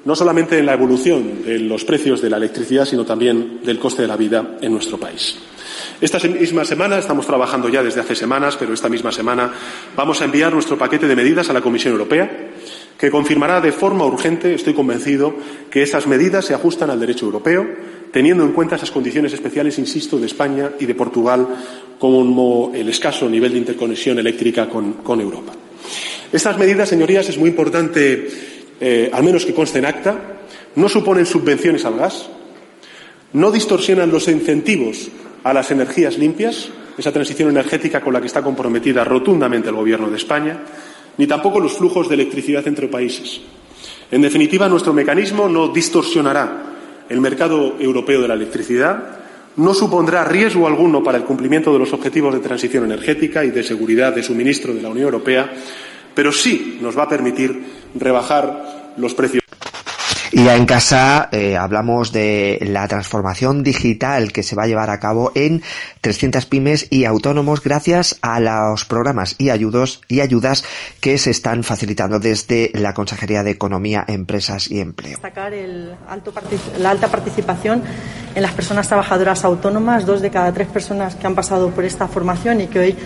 no 0.07 0.17
solamente 0.17 0.59
en 0.59 0.65
la 0.65 0.73
evolución 0.73 1.43
de 1.45 1.59
los 1.59 1.85
precios 1.85 2.23
de 2.23 2.31
la 2.31 2.39
electricidad, 2.39 2.87
sino 2.87 3.05
también 3.05 3.61
del 3.63 3.79
coste 3.79 4.03
de 4.03 4.09
la 4.09 4.17
vida 4.17 4.57
en 4.61 4.73
nuestro 4.73 4.99
país. 4.99 5.37
Esta 6.01 6.19
misma 6.29 6.65
semana, 6.65 6.99
estamos 6.99 7.27
trabajando 7.27 7.69
ya 7.69 7.83
desde 7.83 8.01
hace 8.01 8.15
semanas, 8.15 8.57
pero 8.57 8.73
esta 8.73 8.89
misma 8.89 9.13
semana 9.13 9.53
vamos 9.97 10.23
a 10.23 10.25
enviar 10.25 10.53
nuestro 10.53 10.79
paquete 10.79 11.09
de 11.09 11.17
medidas 11.17 11.51
a 11.51 11.53
la 11.53 11.61
Comisión 11.61 11.93
Europea, 11.93 12.51
que 12.97 13.11
confirmará 13.11 13.61
de 13.61 13.73
forma 13.73 14.07
urgente, 14.07 14.55
estoy 14.55 14.75
convencido, 14.75 15.35
que 15.71 15.83
esas 15.83 16.07
medidas 16.07 16.45
se 16.45 16.55
ajustan 16.55 16.91
al 16.91 17.01
derecho 17.01 17.27
europeo, 17.27 17.67
teniendo 18.13 18.45
en 18.45 18.53
cuenta 18.53 18.77
esas 18.77 18.91
condiciones 18.91 19.33
especiales, 19.33 19.79
insisto, 19.79 20.19
de 20.19 20.27
España 20.27 20.71
y 20.79 20.87
de 20.87 20.95
Portugal, 20.95 21.47
como 21.99 22.73
el 22.75 22.89
escaso 22.89 23.29
nivel 23.29 23.53
de 23.53 23.59
interconexión 23.59 24.19
eléctrica 24.19 24.69
con, 24.69 25.21
Europa. 25.21 25.53
Estas 26.33 26.59
medidas, 26.59 26.89
señorías, 26.89 27.29
es 27.29 27.39
muy 27.39 27.51
importante, 27.51 28.29
eh, 28.81 29.11
al 29.13 29.23
menos 29.23 29.45
que 29.45 29.55
conste 29.55 29.79
en 29.79 29.87
acta, 29.87 30.17
no 30.77 30.89
suponen 30.89 31.27
subvenciones 31.27 31.85
al 31.85 31.97
gas, 31.97 32.29
no 33.33 33.51
distorsionan 33.51 34.11
los 34.11 34.29
incentivos 34.29 35.09
a 35.45 35.53
las 35.53 35.71
energías 35.71 36.19
limpias, 36.19 36.69
esa 36.99 37.13
transición 37.13 37.51
energética 37.51 38.01
con 38.01 38.13
la 38.13 38.21
que 38.21 38.27
está 38.27 38.43
comprometida 38.43 39.05
rotundamente 39.05 39.69
el 39.69 39.77
Gobierno 39.77 40.11
de 40.11 40.17
España, 40.17 40.61
ni 41.19 41.27
tampoco 41.27 41.61
los 41.61 41.77
flujos 41.77 42.09
de 42.09 42.15
electricidad 42.15 42.67
entre 42.67 42.89
países. 42.89 43.41
En 44.11 44.23
definitiva, 44.23 44.69
nuestro 44.69 44.93
mecanismo 44.93 45.49
no 45.49 45.69
distorsionará 45.69 46.63
el 47.09 47.21
mercado 47.21 47.77
europeo 47.79 48.21
de 48.23 48.29
la 48.29 48.35
electricidad, 48.35 49.21
no 49.57 49.73
supondrá 49.73 50.25
riesgo 50.25 50.67
alguno 50.67 51.03
para 51.03 51.19
el 51.19 51.25
cumplimiento 51.25 51.73
de 51.73 51.79
los 51.79 51.93
objetivos 51.93 52.35
de 52.35 52.41
transición 52.41 52.85
energética 52.85 53.45
y 53.45 53.51
de 53.51 53.63
seguridad 53.63 54.15
de 54.15 54.23
suministro 54.23 54.75
de 54.75 54.83
la 54.83 54.91
Unión 54.91 55.07
Europea, 55.07 55.51
pero 56.15 56.31
sí 56.33 56.79
nos 56.81 56.97
va 56.97 57.05
a 57.05 57.09
permitir 57.09 57.86
rebajar 58.01 58.95
los 58.97 59.15
precios. 59.15 59.43
Y 60.33 60.45
ya 60.45 60.57
en 60.57 60.67
casa 60.67 61.29
eh, 61.33 61.57
hablamos 61.57 62.13
de 62.13 62.59
la 62.61 62.87
transformación 62.89 63.63
digital 63.63 64.33
que 64.33 64.43
se 64.43 64.57
va 64.57 64.65
a 64.65 64.67
llevar 64.67 64.91
a 64.91 64.99
cabo 64.99 65.33
en 65.35 65.63
300 66.01 66.45
pymes 66.47 66.89
y 66.91 67.05
autónomos 67.05 67.63
gracias 67.63 68.19
a 68.23 68.41
los 68.41 68.85
programas 68.85 69.37
y 69.39 69.51
ayudos 69.51 70.03
y 70.09 70.21
ayudas 70.21 70.65
que 71.01 71.17
se 71.19 71.31
están 71.31 71.63
facilitando 71.63 72.19
desde 72.19 72.71
la 72.75 72.93
Consejería 72.93 73.45
de 73.45 73.53
Economía, 73.53 74.05
Empresas 74.07 74.71
y 74.71 74.81
Empleo. 74.81 75.13
Destacar 75.13 75.53
la 76.79 76.91
alta 76.91 77.09
participación 77.09 77.83
en 78.35 78.43
las 78.43 78.53
personas 78.53 78.89
trabajadoras 78.89 79.45
autónomas, 79.45 80.05
dos 80.05 80.21
de 80.21 80.31
cada 80.31 80.53
tres 80.53 80.69
personas 80.69 81.15
que 81.15 81.27
han 81.27 81.35
pasado 81.35 81.71
por 81.71 81.85
esta 81.85 82.09
formación 82.09 82.61
y 82.61 82.67
que 82.67 82.79
hoy 82.79 82.97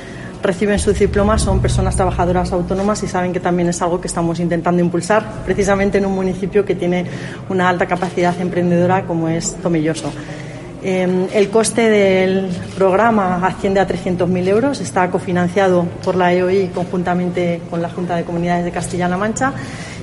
reciben 0.42 0.78
su 0.78 0.92
diploma 0.92 1.38
son 1.38 1.60
personas 1.60 1.96
trabajadoras 1.96 2.52
autónomas 2.52 3.02
y 3.02 3.08
saben 3.08 3.32
que 3.32 3.40
también 3.40 3.68
es 3.68 3.80
algo 3.82 4.00
que 4.00 4.06
estamos 4.06 4.40
intentando 4.40 4.82
impulsar, 4.82 5.42
precisamente 5.44 5.98
en 5.98 6.06
un 6.06 6.14
municipio 6.14 6.64
que 6.64 6.74
tiene 6.74 7.06
una 7.48 7.68
alta 7.68 7.86
capacidad 7.86 8.38
emprendedora 8.40 9.04
como 9.04 9.28
es 9.28 9.54
Tomelloso. 9.56 10.12
Em, 10.82 11.26
el 11.34 11.50
coste 11.50 11.90
del 11.90 12.48
programa 12.74 13.46
asciende 13.46 13.80
a 13.80 13.86
300.000 13.86 14.48
euros, 14.48 14.80
está 14.80 15.10
cofinanciado 15.10 15.84
por 16.02 16.16
la 16.16 16.32
EOI 16.32 16.68
conjuntamente 16.68 17.60
con 17.68 17.82
la 17.82 17.90
Junta 17.90 18.16
de 18.16 18.24
Comunidades 18.24 18.64
de 18.64 18.70
Castilla-La 18.70 19.18
Mancha 19.18 19.52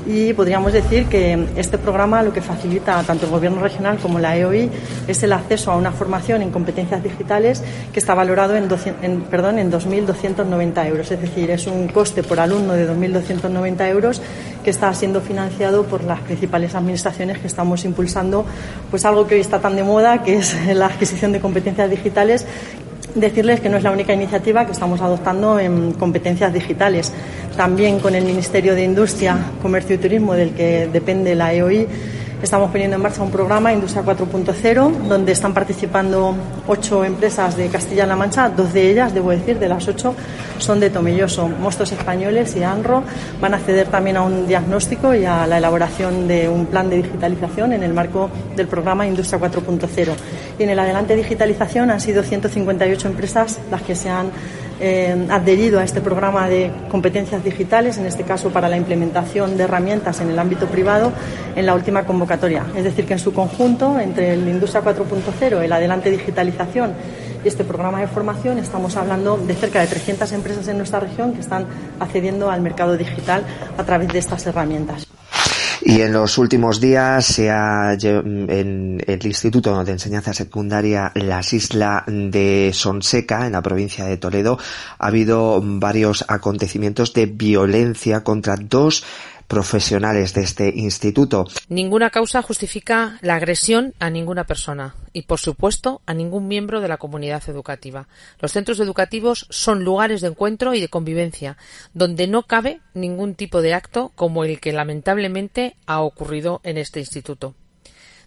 y 0.07 0.33
podríamos 0.33 0.71
decir 0.71 1.07
que 1.07 1.47
este 1.57 1.77
programa 1.77 2.23
lo 2.23 2.31
que 2.31 2.41
facilita 2.41 3.03
tanto 3.03 3.25
el 3.25 3.31
Gobierno 3.31 3.61
regional 3.61 3.97
como 3.97 4.19
la 4.19 4.37
EOI 4.37 4.69
es 5.05 5.21
el 5.23 5.33
acceso 5.33 5.71
a 5.71 5.75
una 5.75 5.91
formación 5.91 6.41
en 6.41 6.49
competencias 6.49 7.03
digitales 7.03 7.61
que 7.91 7.99
está 7.99 8.13
valorado 8.13 8.55
en, 8.55 8.69
en, 9.01 9.21
perdón, 9.23 9.59
en 9.59 9.69
2.290 9.69 10.87
euros. 10.87 11.11
Es 11.11 11.21
decir, 11.21 11.51
es 11.51 11.67
un 11.67 11.89
coste 11.89 12.23
por 12.23 12.39
alumno 12.39 12.73
de 12.73 12.89
2.290 12.89 13.89
euros 13.89 14.21
que 14.63 14.69
está 14.69 14.93
siendo 14.93 15.19
financiado 15.19 15.83
por 15.83 16.03
las 16.05 16.21
principales 16.21 16.73
administraciones 16.73 17.39
que 17.39 17.47
estamos 17.47 17.83
impulsando 17.83 18.45
pues 18.89 19.03
algo 19.03 19.27
que 19.27 19.35
hoy 19.35 19.41
está 19.41 19.59
tan 19.59 19.75
de 19.75 19.83
moda, 19.83 20.23
que 20.23 20.37
es 20.37 20.55
la 20.73 20.85
adquisición 20.85 21.33
de 21.33 21.41
competencias 21.41 21.89
digitales 21.89 22.45
decirles 23.19 23.59
que 23.59 23.69
no 23.69 23.77
es 23.77 23.83
la 23.83 23.91
única 23.91 24.13
iniciativa 24.13 24.65
que 24.65 24.71
estamos 24.71 25.01
adoptando 25.01 25.59
en 25.59 25.93
competencias 25.93 26.53
digitales. 26.53 27.13
También 27.55 27.99
con 27.99 28.15
el 28.15 28.23
Ministerio 28.23 28.75
de 28.75 28.83
Industria, 28.83 29.37
Comercio 29.61 29.95
y 29.95 29.97
Turismo, 29.97 30.33
del 30.33 30.51
que 30.51 30.87
depende 30.91 31.35
la 31.35 31.53
EOI, 31.53 31.87
Estamos 32.41 32.69
poniendo 32.69 32.97
en 32.97 33.01
marcha 33.01 33.23
un 33.23 33.31
programa 33.31 33.73
Industria 33.73 34.03
4.0 34.05 34.91
donde 35.07 35.31
están 35.31 35.55
participando 35.55 36.35
ocho 36.67 37.03
empresas 37.03 37.57
de 37.57 37.67
Castilla-La 37.67 38.15
Mancha, 38.15 38.47
dos 38.49 38.73
de 38.73 38.91
ellas, 38.91 39.11
debo 39.11 39.31
decir, 39.31 39.57
de 39.57 39.67
las 39.67 39.87
ocho 39.87 40.13
son 40.59 40.79
de 40.79 40.91
Tomelloso. 40.91 41.47
Mostos 41.47 41.91
Españoles 41.91 42.55
y 42.55 42.61
ANRO 42.61 43.03
van 43.41 43.55
a 43.55 43.57
acceder 43.57 43.87
también 43.87 44.17
a 44.17 44.21
un 44.21 44.47
diagnóstico 44.47 45.15
y 45.15 45.25
a 45.25 45.47
la 45.47 45.57
elaboración 45.57 46.27
de 46.27 46.47
un 46.47 46.67
plan 46.67 46.91
de 46.91 46.97
digitalización 46.97 47.73
en 47.73 47.81
el 47.81 47.95
marco 47.95 48.29
del 48.55 48.67
programa 48.67 49.07
Industria 49.07 49.39
4.0. 49.39 50.13
Y 50.59 50.63
en 50.63 50.69
el 50.69 50.77
adelante 50.77 51.15
digitalización 51.15 51.89
han 51.89 51.99
sido 51.99 52.21
158 52.21 53.07
empresas 53.07 53.57
las 53.71 53.81
que 53.81 53.95
se 53.95 54.11
han 54.11 54.29
eh, 54.79 55.27
adherido 55.29 55.79
a 55.79 55.83
este 55.83 56.01
programa 56.01 56.47
de 56.47 56.71
competencias 56.89 57.43
digitales, 57.43 57.97
en 57.97 58.05
este 58.05 58.23
caso 58.23 58.49
para 58.49 58.69
la 58.69 58.77
implementación 58.77 59.57
de 59.57 59.63
herramientas 59.63 60.21
en 60.21 60.29
el 60.29 60.39
ámbito 60.39 60.67
privado, 60.67 61.11
en 61.55 61.65
la 61.65 61.73
última 61.73 62.05
convocatoria. 62.05 62.65
Es 62.75 62.83
decir, 62.83 63.05
que 63.05 63.13
en 63.13 63.19
su 63.19 63.33
conjunto, 63.33 63.99
entre 63.99 64.33
el 64.33 64.47
Industria 64.47 64.83
4.0, 64.83 65.61
el 65.61 65.71
Adelante 65.71 66.11
Digitalización 66.11 66.93
y 67.43 67.47
este 67.47 67.63
programa 67.63 67.99
de 68.01 68.07
formación, 68.07 68.59
estamos 68.59 68.95
hablando 68.97 69.37
de 69.37 69.55
cerca 69.55 69.81
de 69.81 69.87
300 69.87 70.31
empresas 70.33 70.67
en 70.67 70.77
nuestra 70.77 70.99
región 70.99 71.33
que 71.33 71.39
están 71.39 71.65
accediendo 71.99 72.49
al 72.49 72.61
mercado 72.61 72.97
digital 72.97 73.43
a 73.77 73.83
través 73.83 74.09
de 74.09 74.19
estas 74.19 74.45
herramientas. 74.45 75.06
Y 75.89 76.01
en 76.01 76.11
los 76.11 76.37
últimos 76.37 76.81
días 76.81 77.25
se 77.25 77.49
ha, 77.49 77.93
en 77.93 79.01
el 79.07 79.25
Instituto 79.25 79.85
de 79.85 79.93
Enseñanza 79.93 80.33
Secundaria 80.33 81.13
Las 81.15 81.53
Islas 81.53 82.03
de 82.07 82.71
Sonseca, 82.73 83.45
en 83.45 83.53
la 83.53 83.61
provincia 83.61 84.03
de 84.03 84.17
Toledo, 84.17 84.59
ha 84.99 85.07
habido 85.07 85.61
varios 85.63 86.25
acontecimientos 86.27 87.13
de 87.13 87.27
violencia 87.27 88.21
contra 88.21 88.57
dos 88.57 89.05
profesionales 89.47 90.33
de 90.33 90.41
este 90.41 90.73
instituto. 90.75 91.47
Ninguna 91.69 92.09
causa 92.09 92.41
justifica 92.41 93.17
la 93.21 93.35
agresión 93.35 93.93
a 93.99 94.09
ninguna 94.09 94.45
persona 94.45 94.95
y, 95.13 95.23
por 95.23 95.39
supuesto, 95.39 96.01
a 96.05 96.13
ningún 96.13 96.47
miembro 96.47 96.81
de 96.81 96.87
la 96.87 96.97
comunidad 96.97 97.41
educativa. 97.47 98.07
Los 98.39 98.51
centros 98.51 98.79
educativos 98.79 99.47
son 99.49 99.83
lugares 99.83 100.21
de 100.21 100.27
encuentro 100.27 100.73
y 100.73 100.81
de 100.81 100.89
convivencia, 100.89 101.57
donde 101.93 102.27
no 102.27 102.43
cabe 102.43 102.81
ningún 102.93 103.35
tipo 103.35 103.61
de 103.61 103.73
acto 103.73 104.11
como 104.15 104.43
el 104.43 104.59
que 104.59 104.73
lamentablemente 104.73 105.75
ha 105.85 106.01
ocurrido 106.01 106.61
en 106.63 106.77
este 106.77 106.99
instituto. 106.99 107.55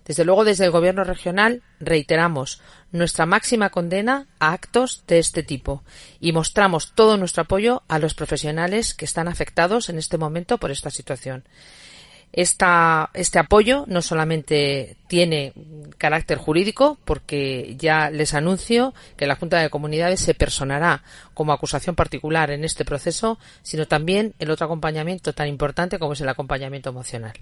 Desde 0.04 0.24
luego, 0.24 0.44
desde 0.44 0.64
el 0.64 0.70
Gobierno 0.70 1.04
regional 1.04 1.62
reiteramos 1.78 2.60
nuestra 2.90 3.26
máxima 3.26 3.70
condena 3.70 4.26
a 4.38 4.52
actos 4.52 5.04
de 5.06 5.18
este 5.18 5.42
tipo 5.42 5.82
y 6.20 6.32
mostramos 6.32 6.92
todo 6.94 7.16
nuestro 7.16 7.42
apoyo 7.42 7.82
a 7.86 7.98
los 7.98 8.14
profesionales 8.14 8.94
que 8.94 9.04
están 9.04 9.28
afectados 9.28 9.88
en 9.88 9.98
este 9.98 10.18
momento 10.18 10.58
por 10.58 10.70
esta 10.70 10.90
situación. 10.90 11.44
Este 12.32 13.38
apoyo 13.40 13.84
no 13.88 14.02
solamente 14.02 14.96
tiene 15.08 15.52
carácter 15.98 16.38
jurídico, 16.38 16.96
porque 17.04 17.74
ya 17.76 18.08
les 18.08 18.34
anuncio 18.34 18.94
que 19.16 19.26
la 19.26 19.34
Junta 19.34 19.58
de 19.58 19.68
Comunidades 19.68 20.20
se 20.20 20.34
personará 20.34 21.02
como 21.34 21.52
acusación 21.52 21.96
particular 21.96 22.52
en 22.52 22.62
este 22.62 22.84
proceso, 22.84 23.40
sino 23.62 23.88
también 23.88 24.34
el 24.38 24.52
otro 24.52 24.66
acompañamiento 24.66 25.32
tan 25.32 25.48
importante 25.48 25.98
como 25.98 26.12
es 26.12 26.20
el 26.20 26.28
acompañamiento 26.28 26.90
emocional. 26.90 27.32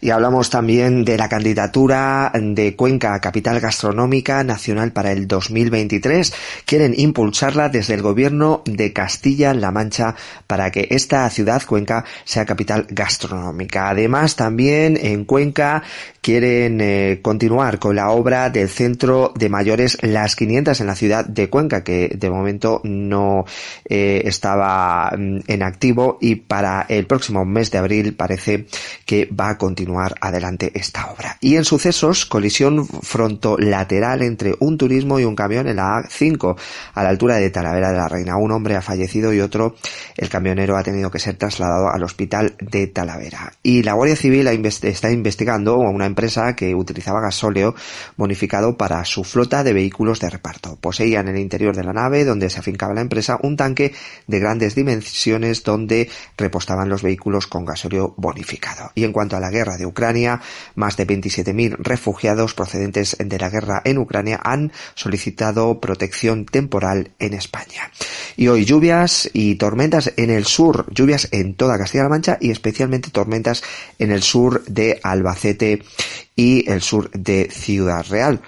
Y 0.00 0.10
hablamos 0.10 0.48
también 0.48 1.04
de 1.04 1.18
la 1.18 1.28
candidatura 1.28 2.32
de 2.34 2.74
Cuenca 2.74 3.20
Capital 3.20 3.60
Gastronómica 3.60 4.42
Nacional 4.44 4.92
para 4.92 5.12
el 5.12 5.28
2023. 5.28 6.32
Quieren 6.64 6.94
impulsarla 6.96 7.68
desde 7.68 7.94
el 7.94 8.02
gobierno 8.02 8.62
de 8.64 8.94
Castilla-La 8.94 9.70
Mancha 9.70 10.14
para 10.46 10.70
que 10.70 10.88
esta 10.90 11.28
ciudad, 11.28 11.62
Cuenca, 11.66 12.04
sea 12.24 12.46
capital 12.46 12.86
gastronómica. 12.88 13.90
Además, 13.90 14.36
también 14.36 14.98
en 15.00 15.24
Cuenca 15.26 15.82
quieren 16.22 16.80
eh, 16.80 17.20
continuar 17.22 17.78
con 17.78 17.96
la 17.96 18.10
obra 18.10 18.50
del 18.50 18.68
centro 18.68 19.32
de 19.34 19.48
mayores 19.48 19.98
Las 20.02 20.36
500 20.36 20.80
en 20.80 20.86
la 20.86 20.94
ciudad 20.94 21.26
de 21.26 21.50
Cuenca, 21.50 21.84
que 21.84 22.10
de 22.14 22.30
momento 22.30 22.80
no 22.84 23.44
eh, 23.84 24.22
estaba 24.24 25.12
mm, 25.16 25.40
en 25.46 25.62
activo 25.62 26.18
y 26.20 26.36
para 26.36 26.86
el 26.88 27.06
próximo 27.06 27.44
mes 27.44 27.70
de 27.70 27.78
abril 27.78 28.14
parece 28.14 28.66
que 29.04 29.26
va 29.26 29.50
a 29.50 29.58
continuar 29.58 29.89
adelante 29.98 30.72
esta 30.74 31.10
obra. 31.10 31.36
Y 31.40 31.56
en 31.56 31.64
sucesos, 31.64 32.26
colisión 32.26 32.86
frontolateral 32.86 34.22
entre 34.22 34.54
un 34.60 34.78
turismo 34.78 35.18
y 35.18 35.24
un 35.24 35.36
camión 35.36 35.68
en 35.68 35.76
la 35.76 36.02
A5 36.02 36.56
a 36.94 37.02
la 37.02 37.08
altura 37.08 37.36
de 37.36 37.50
Talavera 37.50 37.90
de 37.90 37.98
la 37.98 38.08
Reina. 38.08 38.36
Un 38.36 38.52
hombre 38.52 38.76
ha 38.76 38.82
fallecido 38.82 39.32
y 39.32 39.40
otro, 39.40 39.74
el 40.16 40.28
camionero, 40.28 40.76
ha 40.76 40.82
tenido 40.82 41.10
que 41.10 41.18
ser 41.18 41.36
trasladado 41.36 41.90
al 41.90 42.02
hospital 42.02 42.54
de 42.60 42.86
Talavera. 42.86 43.52
Y 43.62 43.82
la 43.82 43.94
Guardia 43.94 44.16
Civil 44.16 44.46
está 44.46 45.10
investigando 45.10 45.78
una 45.78 46.06
empresa 46.06 46.54
que 46.54 46.74
utilizaba 46.74 47.20
gasóleo 47.20 47.74
bonificado 48.16 48.76
para 48.76 49.04
su 49.04 49.24
flota 49.24 49.64
de 49.64 49.72
vehículos 49.72 50.20
de 50.20 50.30
reparto. 50.30 50.76
Poseía 50.76 51.20
en 51.20 51.28
el 51.28 51.38
interior 51.38 51.74
de 51.74 51.84
la 51.84 51.92
nave 51.92 52.24
donde 52.24 52.50
se 52.50 52.58
afincaba 52.60 52.94
la 52.94 53.00
empresa 53.00 53.38
un 53.42 53.56
tanque 53.56 53.92
de 54.26 54.38
grandes 54.38 54.74
dimensiones 54.74 55.62
donde 55.62 56.08
repostaban 56.36 56.88
los 56.88 57.02
vehículos 57.02 57.46
con 57.46 57.64
gasóleo 57.64 58.14
bonificado. 58.16 58.90
Y 58.94 59.04
en 59.04 59.12
cuanto 59.12 59.36
a 59.36 59.40
la 59.40 59.50
guerra 59.50 59.76
de 59.80 59.86
Ucrania, 59.86 60.40
más 60.76 60.96
de 60.96 61.06
27.000 61.06 61.76
refugiados 61.78 62.54
procedentes 62.54 63.16
de 63.18 63.38
la 63.38 63.50
guerra 63.50 63.82
en 63.84 63.98
Ucrania 63.98 64.40
han 64.44 64.70
solicitado 64.94 65.80
protección 65.80 66.46
temporal 66.46 67.10
en 67.18 67.34
España. 67.34 67.90
Y 68.36 68.46
hoy 68.48 68.64
lluvias 68.64 69.28
y 69.32 69.56
tormentas 69.56 70.12
en 70.16 70.30
el 70.30 70.44
sur, 70.44 70.86
lluvias 70.92 71.28
en 71.32 71.54
toda 71.54 71.78
Castilla-La 71.78 72.08
Mancha 72.08 72.38
y 72.40 72.50
especialmente 72.50 73.10
tormentas 73.10 73.62
en 73.98 74.12
el 74.12 74.22
sur 74.22 74.64
de 74.66 75.00
Albacete 75.02 75.82
y 76.36 76.70
el 76.70 76.80
sur 76.80 77.10
de 77.10 77.48
Ciudad 77.50 78.04
Real. 78.08 78.40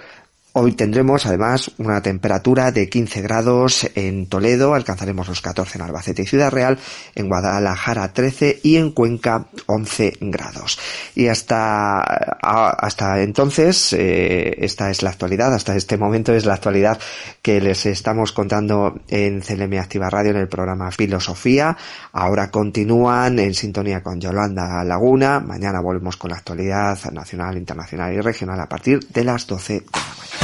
Hoy 0.55 0.73
tendremos 0.73 1.25
además 1.25 1.71
una 1.79 2.03
temperatura 2.03 2.73
de 2.73 2.91
15 2.91 3.23
grados 3.23 3.89
en 3.95 4.27
Toledo, 4.27 4.75
alcanzaremos 4.75 5.27
los 5.27 5.41
14 5.41 5.79
en 5.79 5.85
Albacete 5.85 6.23
y 6.23 6.27
Ciudad 6.27 6.51
Real, 6.51 6.79
en 7.15 7.29
Guadalajara 7.29 8.13
13 8.13 8.61
y 8.63 8.77
en 8.77 8.91
Cuenca 8.91 9.47
11 9.65 10.19
grados. 10.21 10.79
Y 11.15 11.29
hasta, 11.29 12.01
hasta 12.03 13.23
entonces, 13.23 13.95
eh, 13.95 14.57
esta 14.59 14.91
es 14.91 15.03
la 15.03 15.09
actualidad, 15.09 15.55
hasta 15.55 15.75
este 15.75 15.97
momento 15.97 16.35
es 16.35 16.45
la 16.45 16.53
actualidad 16.53 17.01
que 17.41 17.59
les 17.63 17.87
estamos 17.87 18.33
contando 18.33 19.01
en 19.09 19.41
CLM 19.41 19.79
Activa 19.79 20.11
Radio 20.11 20.33
en 20.33 20.37
el 20.37 20.49
programa 20.49 20.91
Filosofía. 20.91 21.79
Ahora 22.13 22.51
continúan 22.51 23.39
en 23.39 23.55
sintonía 23.55 24.03
con 24.03 24.21
Yolanda 24.21 24.85
Laguna. 24.85 25.41
Mañana 25.41 25.81
volvemos 25.81 26.19
con 26.19 26.31
la 26.31 26.37
actualidad 26.37 26.99
nacional, 27.11 27.57
internacional 27.57 28.13
y 28.13 28.21
regional 28.21 28.61
a 28.61 28.69
partir 28.69 29.01
de 29.09 29.25
las 29.25 29.47
12 29.47 29.73
de 29.73 29.81
la 29.81 30.15
mañana. 30.19 30.42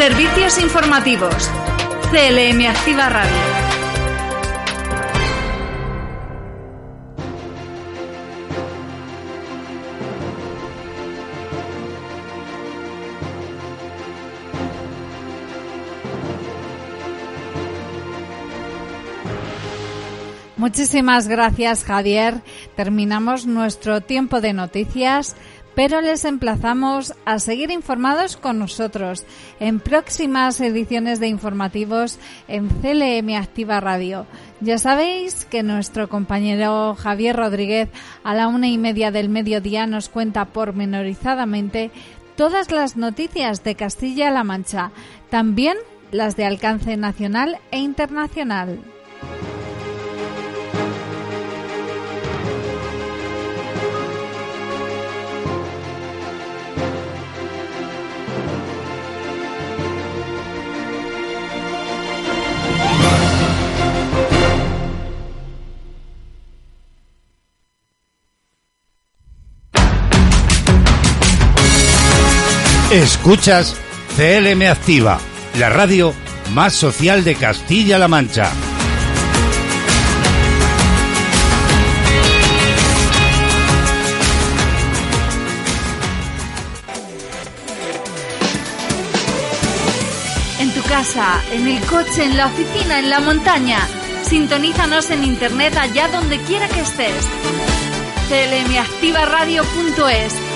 Servicios 0.00 0.56
informativos. 0.62 1.50
CLM 2.10 2.66
Activa 2.68 3.10
Radio. 3.10 3.60
Muchísimas 20.56 21.28
gracias, 21.28 21.84
Javier. 21.84 22.42
Terminamos 22.74 23.46
nuestro 23.46 24.00
tiempo 24.00 24.40
de 24.40 24.54
noticias 24.54 25.36
pero 25.80 26.02
les 26.02 26.26
emplazamos 26.26 27.14
a 27.24 27.38
seguir 27.38 27.70
informados 27.70 28.36
con 28.36 28.58
nosotros 28.58 29.24
en 29.60 29.80
próximas 29.80 30.60
ediciones 30.60 31.20
de 31.20 31.28
informativos 31.28 32.18
en 32.48 32.68
CLM 32.68 33.34
Activa 33.34 33.80
Radio. 33.80 34.26
Ya 34.60 34.76
sabéis 34.76 35.46
que 35.46 35.62
nuestro 35.62 36.10
compañero 36.10 36.94
Javier 36.96 37.34
Rodríguez 37.34 37.88
a 38.24 38.34
la 38.34 38.48
una 38.48 38.68
y 38.68 38.76
media 38.76 39.10
del 39.10 39.30
mediodía 39.30 39.86
nos 39.86 40.10
cuenta 40.10 40.44
pormenorizadamente 40.44 41.90
todas 42.36 42.70
las 42.70 42.98
noticias 42.98 43.64
de 43.64 43.74
Castilla-La 43.74 44.44
Mancha, 44.44 44.90
también 45.30 45.78
las 46.10 46.36
de 46.36 46.44
alcance 46.44 46.98
nacional 46.98 47.58
e 47.70 47.78
internacional. 47.78 48.80
Escuchas 72.90 73.76
CLM 74.16 74.68
Activa, 74.68 75.20
la 75.60 75.68
radio 75.68 76.12
más 76.52 76.72
social 76.72 77.22
de 77.22 77.36
Castilla-La 77.36 78.08
Mancha. 78.08 78.50
En 90.58 90.74
tu 90.74 90.82
casa, 90.82 91.40
en 91.52 91.68
el 91.68 91.80
coche, 91.82 92.24
en 92.24 92.36
la 92.36 92.46
oficina, 92.46 92.98
en 92.98 93.08
la 93.08 93.20
montaña. 93.20 93.86
Sintonízanos 94.22 95.10
en 95.10 95.22
internet 95.22 95.76
allá 95.76 96.08
donde 96.08 96.40
quiera 96.40 96.66
que 96.66 96.80
estés. 96.80 97.14
clmactivaradio.es 98.28 100.49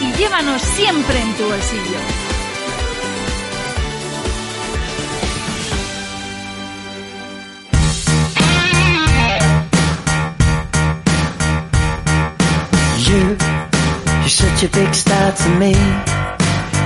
y 0.00 0.12
llévanos 0.12 0.60
siempre 0.62 1.20
en 1.20 1.34
tu 1.34 1.44
bolsillo. 1.44 1.98
You, 12.98 13.36
you're 14.20 14.28
such 14.28 14.64
a 14.64 14.68
big 14.68 14.94
star 14.94 15.32
to 15.32 15.48
me. 15.60 15.72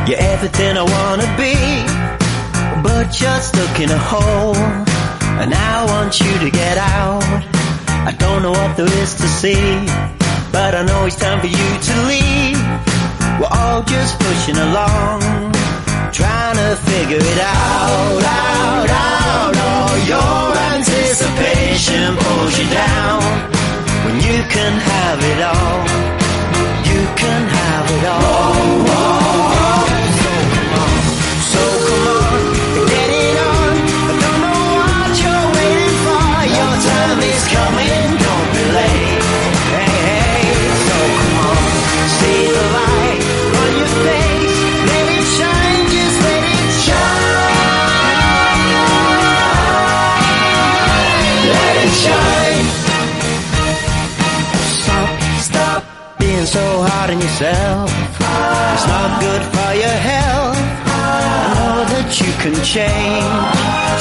You're 0.07 0.21
everything 0.21 0.77
I 0.77 0.83
wanna 0.83 1.29
be. 1.37 1.55
But 2.83 3.21
you're 3.21 3.41
stuck 3.41 3.81
in 3.81 3.91
a 3.91 3.99
hole. 3.99 4.57
And 5.41 5.55
I 5.55 5.85
want 5.87 6.21
you 6.21 6.39
to 6.39 6.51
get 6.51 6.77
out. 6.79 7.23
I 8.07 8.13
don't 8.19 8.43
know 8.43 8.53
what 8.53 8.77
there 8.77 8.93
is 9.03 9.15
to 9.15 9.29
see. 9.29 9.87
But 10.53 10.75
I 10.75 10.83
know 10.85 11.07
it's 11.07 11.17
time 11.17 11.41
for 11.41 11.47
you 11.47 11.57
to 11.57 12.03
leave. 12.09 12.90
We're 13.41 13.47
all 13.47 13.83
just 13.85 14.19
pushing 14.19 14.57
along, 14.57 15.23
trying 16.13 16.57
to 16.57 16.77
figure 16.77 17.17
it 17.17 17.39
out, 17.41 18.23
out, 18.23 18.91
out. 18.91 19.57
All 19.57 19.97
your 20.13 20.57
anticipation 20.75 22.17
pulls 22.19 22.59
you 22.59 22.69
down 22.69 23.23
when 24.05 24.17
you 24.17 24.43
can 24.45 24.73
have 24.93 25.21
it 25.25 25.41
all. 25.41 25.81
You 26.85 27.01
can 27.17 27.49
have 27.49 27.91
it 27.91 28.05
all. 28.05 28.21
Whoa, 28.21 29.55
whoa. 29.55 29.60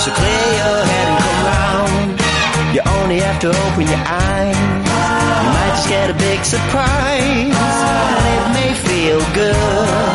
So 0.10 0.16
clear 0.16 0.50
your 0.64 0.82
head 0.90 1.08
and 1.12 1.20
come 1.22 1.42
round. 1.54 2.10
You 2.74 2.82
only 2.98 3.20
have 3.20 3.40
to 3.46 3.50
open 3.50 3.86
your 3.86 4.04
eyes. 4.10 4.58
You 4.58 5.50
might 5.54 5.74
just 5.78 5.90
get 5.90 6.10
a 6.10 6.18
big 6.18 6.44
surprise. 6.44 7.54
And 8.18 8.26
it 8.34 8.46
may 8.58 8.74
feel 8.90 9.22
good. 9.38 10.10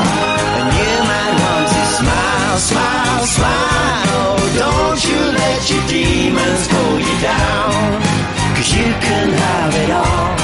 And 0.59 0.69
you 0.83 0.95
might 1.11 1.35
want 1.45 1.67
to 1.77 1.83
smile, 1.99 2.59
smile, 2.59 3.25
smile. 3.39 4.11
Oh, 4.19 4.43
don't 4.59 5.01
you 5.07 5.21
let 5.43 5.61
your 5.71 5.85
demons 5.87 6.67
pull 6.75 6.99
you 6.99 7.17
down. 7.23 8.03
Cause 8.57 8.71
you 8.75 8.91
can 8.99 9.29
have 9.31 9.75
it 9.77 9.91
all. 9.93 10.44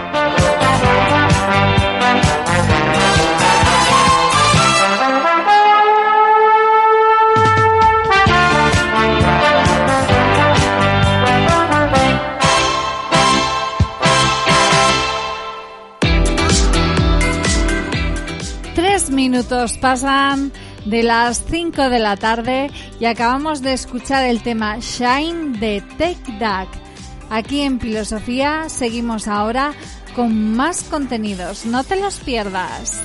Minutos 19.61 19.77
pasan 19.77 20.51
de 20.85 21.03
las 21.03 21.43
5 21.45 21.89
de 21.89 21.99
la 21.99 22.17
tarde 22.17 22.71
y 22.99 23.05
acabamos 23.05 23.61
de 23.61 23.73
escuchar 23.73 24.25
el 24.25 24.41
tema 24.41 24.79
Shine 24.79 25.59
de 25.59 25.83
Take 25.99 26.39
That. 26.39 26.67
Aquí 27.29 27.61
en 27.61 27.79
Filosofía 27.79 28.69
seguimos 28.69 29.27
ahora 29.27 29.73
con 30.15 30.55
más 30.55 30.83
contenidos. 30.83 31.67
No 31.67 31.83
te 31.83 31.95
los 31.95 32.17
pierdas. 32.21 33.03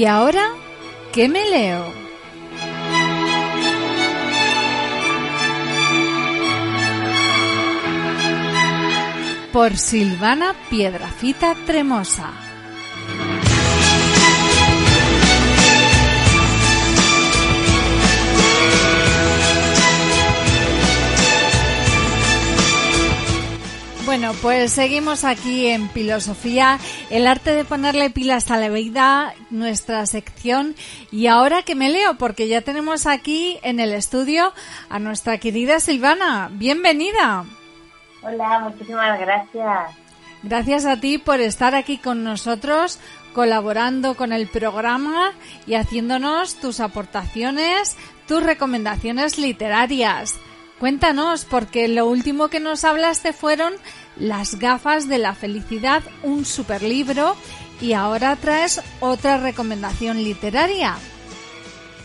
¿Y 0.00 0.06
ahora 0.06 0.48
qué 1.12 1.28
me 1.28 1.44
leo? 1.50 1.84
Por 9.52 9.76
Silvana 9.76 10.54
Piedrafita 10.70 11.54
Tremosa. 11.66 12.49
Bueno, 24.10 24.32
pues 24.42 24.72
seguimos 24.72 25.22
aquí 25.22 25.68
en 25.68 25.88
Filosofía, 25.88 26.80
el 27.10 27.28
arte 27.28 27.54
de 27.54 27.64
ponerle 27.64 28.10
pilas 28.10 28.50
a 28.50 28.56
la 28.56 28.68
vida, 28.68 29.34
nuestra 29.50 30.04
sección. 30.04 30.74
Y 31.12 31.28
ahora 31.28 31.62
que 31.62 31.76
me 31.76 31.90
leo, 31.90 32.18
porque 32.18 32.48
ya 32.48 32.60
tenemos 32.62 33.06
aquí 33.06 33.60
en 33.62 33.78
el 33.78 33.92
estudio 33.92 34.52
a 34.88 34.98
nuestra 34.98 35.38
querida 35.38 35.78
Silvana. 35.78 36.50
Bienvenida. 36.50 37.44
Hola, 38.24 38.58
muchísimas 38.58 39.20
gracias. 39.20 39.92
Gracias 40.42 40.86
a 40.86 40.98
ti 40.98 41.18
por 41.18 41.38
estar 41.38 41.76
aquí 41.76 41.96
con 41.96 42.24
nosotros, 42.24 42.98
colaborando 43.32 44.16
con 44.16 44.32
el 44.32 44.48
programa 44.48 45.34
y 45.68 45.74
haciéndonos 45.74 46.56
tus 46.56 46.80
aportaciones, 46.80 47.96
tus 48.26 48.42
recomendaciones 48.42 49.38
literarias. 49.38 50.34
Cuéntanos, 50.80 51.44
porque 51.44 51.88
lo 51.88 52.06
último 52.06 52.48
que 52.48 52.58
nos 52.58 52.84
hablaste 52.84 53.34
fueron 53.34 53.74
Las 54.20 54.58
gafas 54.58 55.08
de 55.08 55.18
la 55.18 55.34
felicidad, 55.34 56.02
un 56.22 56.44
superlibro, 56.44 57.34
y 57.80 57.94
ahora 57.94 58.36
traes 58.36 58.82
otra 59.00 59.38
recomendación 59.38 60.18
literaria. 60.18 60.96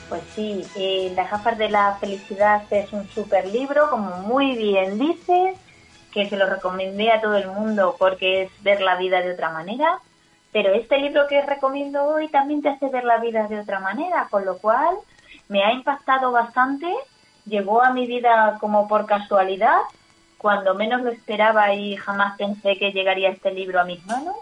Pues 0.07 0.21
sí, 0.33 0.65
eh, 0.75 1.11
Las 1.15 1.29
gafas 1.29 1.57
de 1.57 1.69
la 1.69 1.97
felicidad 1.99 2.63
es 2.71 2.93
un 2.93 3.07
super 3.09 3.45
libro, 3.47 3.89
como 3.89 4.11
muy 4.21 4.55
bien 4.55 4.97
dices, 4.97 5.57
que 6.13 6.29
se 6.29 6.37
lo 6.37 6.45
recomendé 6.45 7.11
a 7.11 7.19
todo 7.19 7.35
el 7.35 7.47
mundo 7.47 7.97
porque 7.99 8.43
es 8.43 8.63
ver 8.63 8.79
la 8.79 8.95
vida 8.95 9.21
de 9.21 9.33
otra 9.33 9.51
manera. 9.51 9.99
Pero 10.53 10.73
este 10.73 10.97
libro 10.99 11.27
que 11.27 11.41
recomiendo 11.41 12.05
hoy 12.05 12.29
también 12.29 12.61
te 12.61 12.69
hace 12.69 12.87
ver 12.87 13.03
la 13.03 13.17
vida 13.17 13.47
de 13.49 13.59
otra 13.59 13.81
manera, 13.81 14.27
con 14.31 14.45
lo 14.45 14.57
cual 14.57 14.95
me 15.49 15.65
ha 15.65 15.73
impactado 15.73 16.31
bastante, 16.31 16.87
llegó 17.45 17.83
a 17.83 17.91
mi 17.91 18.07
vida 18.07 18.57
como 18.61 18.87
por 18.87 19.05
casualidad, 19.05 19.81
cuando 20.37 20.75
menos 20.75 21.01
lo 21.01 21.11
esperaba 21.11 21.73
y 21.73 21.95
jamás 21.95 22.37
pensé 22.37 22.77
que 22.77 22.91
llegaría 22.91 23.29
este 23.29 23.51
libro 23.51 23.79
a 23.79 23.85
mis 23.85 24.05
manos. 24.05 24.35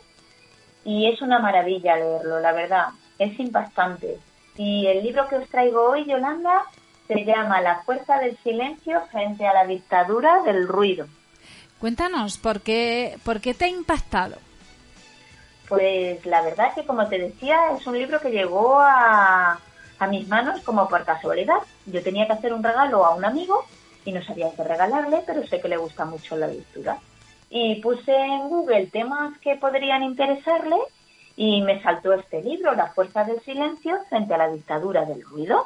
Y 0.85 1.07
es 1.07 1.21
una 1.21 1.39
maravilla 1.39 1.95
leerlo, 1.95 2.39
la 2.39 2.51
verdad, 2.51 2.87
es 3.17 3.39
impactante. 3.39 4.19
Y 4.57 4.85
el 4.87 5.03
libro 5.03 5.27
que 5.27 5.37
os 5.37 5.49
traigo 5.49 5.89
hoy, 5.89 6.05
Yolanda, 6.05 6.63
se 7.07 7.23
llama 7.23 7.61
La 7.61 7.81
fuerza 7.83 8.19
del 8.19 8.37
silencio 8.39 9.01
frente 9.11 9.47
a 9.47 9.53
la 9.53 9.65
dictadura 9.65 10.41
del 10.43 10.67
ruido. 10.67 11.07
Cuéntanos, 11.79 12.37
¿por 12.37 12.61
qué, 12.61 13.17
por 13.23 13.41
qué 13.41 13.53
te 13.53 13.65
ha 13.65 13.69
impactado? 13.69 14.37
Pues 15.67 16.25
la 16.25 16.41
verdad 16.41 16.73
que, 16.75 16.85
como 16.85 17.07
te 17.07 17.17
decía, 17.17 17.57
es 17.77 17.85
un 17.87 17.97
libro 17.97 18.19
que 18.19 18.31
llegó 18.31 18.79
a, 18.79 19.59
a 19.99 20.07
mis 20.07 20.27
manos 20.27 20.61
como 20.61 20.87
por 20.87 21.03
casualidad. 21.03 21.57
Yo 21.85 22.03
tenía 22.03 22.27
que 22.27 22.33
hacer 22.33 22.53
un 22.53 22.63
regalo 22.63 23.05
a 23.05 23.15
un 23.15 23.25
amigo 23.25 23.65
y 24.05 24.11
no 24.11 24.23
sabía 24.23 24.51
qué 24.55 24.63
regalarle, 24.63 25.23
pero 25.25 25.45
sé 25.47 25.59
que 25.61 25.67
le 25.67 25.77
gusta 25.77 26.05
mucho 26.05 26.35
la 26.35 26.47
lectura. 26.47 26.97
Y 27.49 27.75
puse 27.81 28.15
en 28.15 28.49
Google 28.49 28.87
temas 28.87 29.37
que 29.39 29.55
podrían 29.55 30.03
interesarle 30.03 30.77
y 31.35 31.61
me 31.61 31.81
saltó 31.81 32.13
este 32.13 32.41
libro, 32.41 32.73
La 32.73 32.87
fuerza 32.87 33.23
del 33.23 33.41
silencio 33.41 33.97
frente 34.09 34.33
a 34.33 34.37
la 34.37 34.49
dictadura 34.49 35.05
del 35.05 35.23
ruido. 35.23 35.65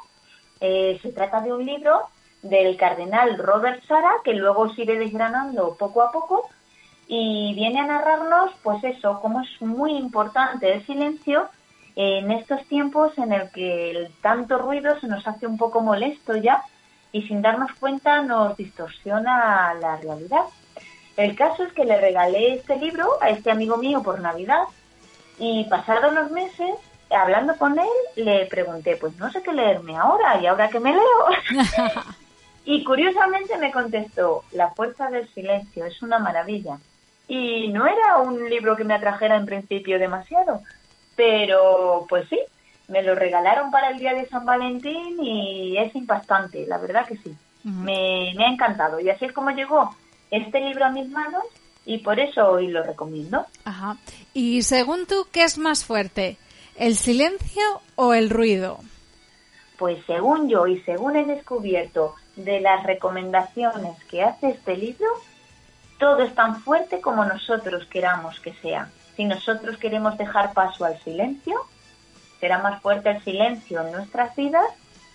Eh, 0.60 1.00
se 1.02 1.12
trata 1.12 1.42
de 1.42 1.54
un 1.54 1.66
libro 1.66 2.04
del 2.42 2.78
cardenal 2.78 3.38
Robert 3.38 3.84
Sara, 3.86 4.12
que 4.24 4.34
luego 4.34 4.64
os 4.64 4.78
iré 4.78 4.98
desgranando 4.98 5.76
poco 5.76 6.02
a 6.02 6.12
poco, 6.12 6.50
y 7.08 7.54
viene 7.56 7.80
a 7.80 7.86
narrarnos, 7.86 8.52
pues 8.64 8.84
eso, 8.84 9.20
cómo 9.22 9.42
es 9.42 9.62
muy 9.62 9.94
importante 9.94 10.74
el 10.74 10.86
silencio 10.86 11.50
en 11.96 12.32
estos 12.32 12.64
tiempos 12.68 13.18
en 13.18 13.34
el 13.34 13.50
que 13.52 13.92
el 13.92 14.12
tanto 14.22 14.60
ruido 14.60 15.00
se 15.00 15.08
nos 15.08 15.28
hace 15.28 15.48
un 15.48 15.58
poco 15.58 15.82
molesto 15.82 16.36
ya 16.36 16.64
y 17.12 17.24
sin 17.24 17.42
darnos 17.42 17.72
cuenta 17.80 18.22
nos 18.22 18.58
distorsiona 18.58 19.74
la 19.76 19.98
realidad. 19.98 20.46
El 21.16 21.36
caso 21.36 21.64
es 21.64 21.74
que 21.74 21.86
le 21.86 22.00
regalé 22.00 22.54
este 22.54 22.76
libro 22.78 23.10
a 23.22 23.30
este 23.30 23.50
amigo 23.50 23.78
mío 23.78 24.04
por 24.04 24.20
Navidad 24.20 24.64
y 25.40 25.64
pasados 25.66 26.14
los 26.14 26.32
meses, 26.32 26.76
hablando 27.10 27.58
con 27.58 27.78
él, 27.80 27.88
le 28.16 28.46
pregunté, 28.46 28.96
pues 28.98 29.16
no 29.18 29.32
sé 29.32 29.42
qué 29.42 29.52
leerme 29.54 29.96
ahora 29.98 30.40
y 30.42 30.46
ahora 30.46 30.70
que 30.70 30.80
me 30.80 30.92
leo. 30.92 31.28
y 32.66 32.84
curiosamente 32.84 33.58
me 33.58 33.72
contestó, 33.72 34.44
La 34.52 34.70
fuerza 34.72 35.10
del 35.10 35.28
silencio 35.34 35.86
es 35.86 36.02
una 36.02 36.20
maravilla. 36.20 36.78
Y 37.28 37.68
no 37.70 37.86
era 37.86 38.18
un 38.18 38.50
libro 38.50 38.76
que 38.76 38.86
me 38.86 38.94
atrajera 38.94 39.36
en 39.36 39.46
principio 39.46 40.00
demasiado, 40.00 40.62
pero 41.16 42.06
pues 42.08 42.30
sí, 42.30 42.40
me 42.88 43.02
lo 43.04 43.16
regalaron 43.16 43.72
para 43.72 43.90
el 43.90 44.00
día 44.00 44.14
de 44.14 44.28
San 44.28 44.46
Valentín 44.46 45.18
y 45.22 45.78
es 45.78 45.94
impactante, 45.96 46.66
la 46.68 46.78
verdad 46.78 47.06
que 47.06 47.18
sí. 47.18 47.36
me, 47.64 48.34
me 48.36 48.46
ha 48.46 48.50
encantado. 48.50 49.00
Y 49.00 49.10
así 49.10 49.26
es 49.26 49.34
como 49.34 49.52
llegó 49.52 49.96
este 50.32 50.60
libro 50.62 50.86
a 50.86 50.90
mis 50.90 51.10
manos 51.10 51.44
y 51.86 52.00
por 52.00 52.20
eso 52.20 52.48
hoy 52.48 52.68
lo 52.68 52.84
recomiendo. 52.84 53.46
Ajá. 53.66 53.98
Y 54.34 54.62
según 54.64 55.06
tú, 55.06 55.28
¿qué 55.32 55.44
es 55.44 55.58
más 55.58 55.86
fuerte? 55.86 56.38
¿El 56.76 56.96
silencio 56.96 57.64
o 57.96 58.14
el 58.14 58.30
ruido? 58.30 58.80
Pues 59.78 60.04
según 60.06 60.50
yo 60.50 60.68
y 60.68 60.80
según 60.82 61.16
he 61.16 61.26
descubierto 61.26 62.16
de 62.36 62.60
las 62.60 62.84
recomendaciones 62.84 64.04
que 64.06 64.24
hace 64.24 64.50
este 64.50 64.76
libro, 64.76 65.08
todo 65.98 66.24
es 66.24 66.36
tan 66.36 66.62
fuerte 66.62 67.02
como 67.02 67.26
nosotros 67.26 67.86
queramos 67.88 68.40
que 68.40 68.54
sea. 68.56 68.90
Si 69.16 69.26
nosotros 69.26 69.78
queremos 69.78 70.18
dejar 70.18 70.54
paso 70.54 70.86
al 70.86 71.00
silencio, 71.04 71.60
será 72.40 72.60
más 72.60 72.82
fuerte 72.82 73.10
el 73.10 73.24
silencio 73.24 73.86
en 73.86 73.92
nuestras 73.92 74.36
vidas 74.36 74.66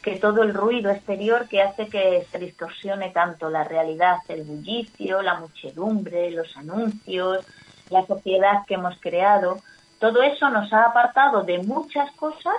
que 0.02 0.16
todo 0.16 0.42
el 0.42 0.52
ruido 0.52 0.90
exterior 0.90 1.48
que 1.48 1.62
hace 1.62 1.86
que 1.86 2.26
se 2.30 2.38
distorsione 2.38 3.10
tanto 3.10 3.48
la 3.48 3.62
realidad, 3.62 4.18
el 4.28 4.42
bullicio, 4.42 5.22
la 5.22 5.38
muchedumbre, 5.38 6.32
los 6.32 6.56
anuncios, 6.56 7.46
la 7.88 8.04
sociedad 8.04 8.66
que 8.66 8.74
hemos 8.74 8.98
creado. 9.00 9.58
Todo 10.00 10.22
eso 10.22 10.50
nos 10.50 10.72
ha 10.72 10.86
apartado 10.86 11.44
de 11.44 11.58
muchas 11.58 12.10
cosas, 12.12 12.56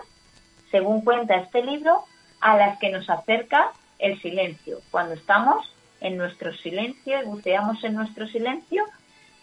según 0.71 1.01
cuenta 1.01 1.35
este 1.35 1.61
libro, 1.61 2.05
a 2.39 2.55
las 2.55 2.79
que 2.79 2.89
nos 2.89 3.09
acerca 3.09 3.71
el 3.99 4.21
silencio. 4.21 4.79
Cuando 4.89 5.13
estamos 5.13 5.69
en 5.99 6.17
nuestro 6.17 6.53
silencio 6.53 7.21
y 7.21 7.25
buceamos 7.25 7.83
en 7.83 7.95
nuestro 7.95 8.25
silencio 8.27 8.85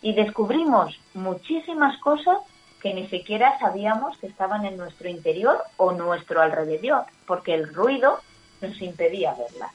y 0.01 0.15
descubrimos 0.15 0.99
muchísimas 1.13 1.99
cosas 1.99 2.39
que 2.83 2.95
ni 2.95 3.07
siquiera 3.09 3.59
sabíamos 3.59 4.17
que 4.19 4.27
estaban 4.27 4.65
en 4.65 4.77
nuestro 4.77 5.09
interior 5.09 5.63
o 5.77 5.93
nuestro 5.93 6.41
alrededor, 6.41 7.05
porque 7.27 7.55
el 7.55 7.73
ruido 7.73 8.21
nos 8.61 8.81
impedía 8.81 9.35
verlas. 9.35 9.73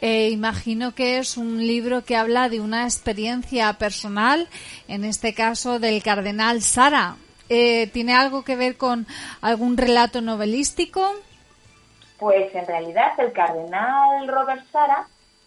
Eh, 0.00 0.28
imagino 0.30 0.94
que 0.94 1.18
es 1.18 1.36
un 1.36 1.66
libro 1.66 2.04
que 2.04 2.16
habla 2.16 2.48
de 2.48 2.60
una 2.60 2.84
experiencia 2.84 3.72
personal, 3.74 4.48
en 4.86 5.04
este 5.04 5.32
caso 5.32 5.78
del 5.78 6.02
cardenal 6.02 6.60
Sara. 6.60 7.16
Eh, 7.48 7.86
¿Tiene 7.88 8.14
algo 8.14 8.44
que 8.44 8.56
ver 8.56 8.76
con 8.76 9.06
algún 9.40 9.76
relato 9.76 10.20
novelístico? 10.20 11.10
Pues 12.18 12.54
en 12.54 12.66
realidad 12.66 13.12
el 13.18 13.32
cardenal 13.32 14.28
Robert 14.28 14.64
Sara 14.70 15.06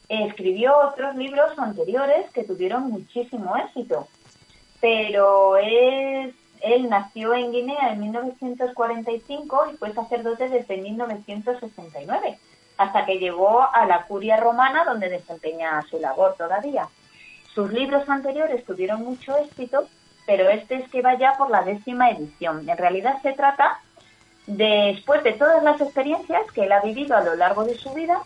escribió 0.09 0.73
otros 0.87 1.15
libros 1.15 1.57
anteriores 1.57 2.29
que 2.33 2.43
tuvieron 2.43 2.89
muchísimo 2.89 3.55
éxito, 3.57 4.07
pero 4.79 5.57
él 5.57 6.33
nació 6.89 7.33
en 7.33 7.51
Guinea 7.51 7.91
en 7.91 8.01
1945 8.01 9.71
y 9.73 9.77
fue 9.77 9.93
sacerdote 9.93 10.49
desde 10.49 10.77
1969, 10.77 12.37
hasta 12.77 13.05
que 13.05 13.19
llegó 13.19 13.61
a 13.61 13.85
la 13.85 14.03
curia 14.03 14.37
romana 14.37 14.85
donde 14.85 15.09
desempeña 15.09 15.81
su 15.89 15.99
labor 15.99 16.35
todavía. 16.37 16.87
Sus 17.53 17.71
libros 17.71 18.07
anteriores 18.07 18.63
tuvieron 18.65 19.03
mucho 19.03 19.35
éxito, 19.37 19.87
pero 20.25 20.49
este 20.49 20.75
es 20.75 20.89
que 20.89 21.01
va 21.01 21.15
ya 21.17 21.33
por 21.37 21.49
la 21.49 21.63
décima 21.63 22.11
edición. 22.11 22.69
En 22.69 22.77
realidad 22.77 23.21
se 23.23 23.33
trata, 23.33 23.79
después 24.45 25.23
de 25.23 25.33
todas 25.33 25.63
las 25.63 25.81
experiencias 25.81 26.51
que 26.51 26.65
él 26.65 26.71
ha 26.71 26.81
vivido 26.81 27.17
a 27.17 27.21
lo 27.21 27.35
largo 27.35 27.63
de 27.63 27.75
su 27.75 27.91
vida, 27.93 28.21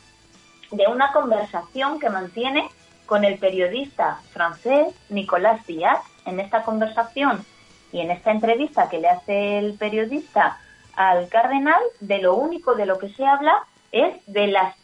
de 0.72 0.88
una 0.88 1.12
conversación 1.14 2.00
que 2.00 2.10
mantiene 2.10 2.70
con 3.12 3.26
el 3.26 3.40
periodista 3.40 4.22
francés 4.32 4.96
Nicolas 5.10 5.68
Diaz. 5.68 6.00
En 6.26 6.40
esta 6.40 6.64
conversación 6.64 7.44
y 7.92 8.00
en 8.00 8.10
esta 8.10 8.32
entrevista 8.32 8.88
que 8.88 9.00
le 9.00 9.10
hace 9.10 9.58
el 9.58 9.74
periodista 9.74 10.60
al 10.96 11.28
cardenal, 11.28 11.82
de 12.00 12.20
lo 12.20 12.36
único 12.36 12.74
de 12.74 12.86
lo 12.86 12.98
que 13.00 13.10
se 13.10 13.26
habla 13.26 13.66
es 13.92 14.16
de 14.28 14.48
las 14.48 14.78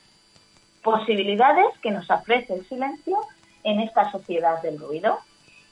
posibilidades 0.83 1.67
que 1.81 1.91
nos 1.91 2.11
ofrece 2.11 2.53
el 2.55 2.67
silencio 2.67 3.17
en 3.63 3.79
esta 3.79 4.11
sociedad 4.11 4.61
del 4.61 4.77
ruido. 4.77 5.19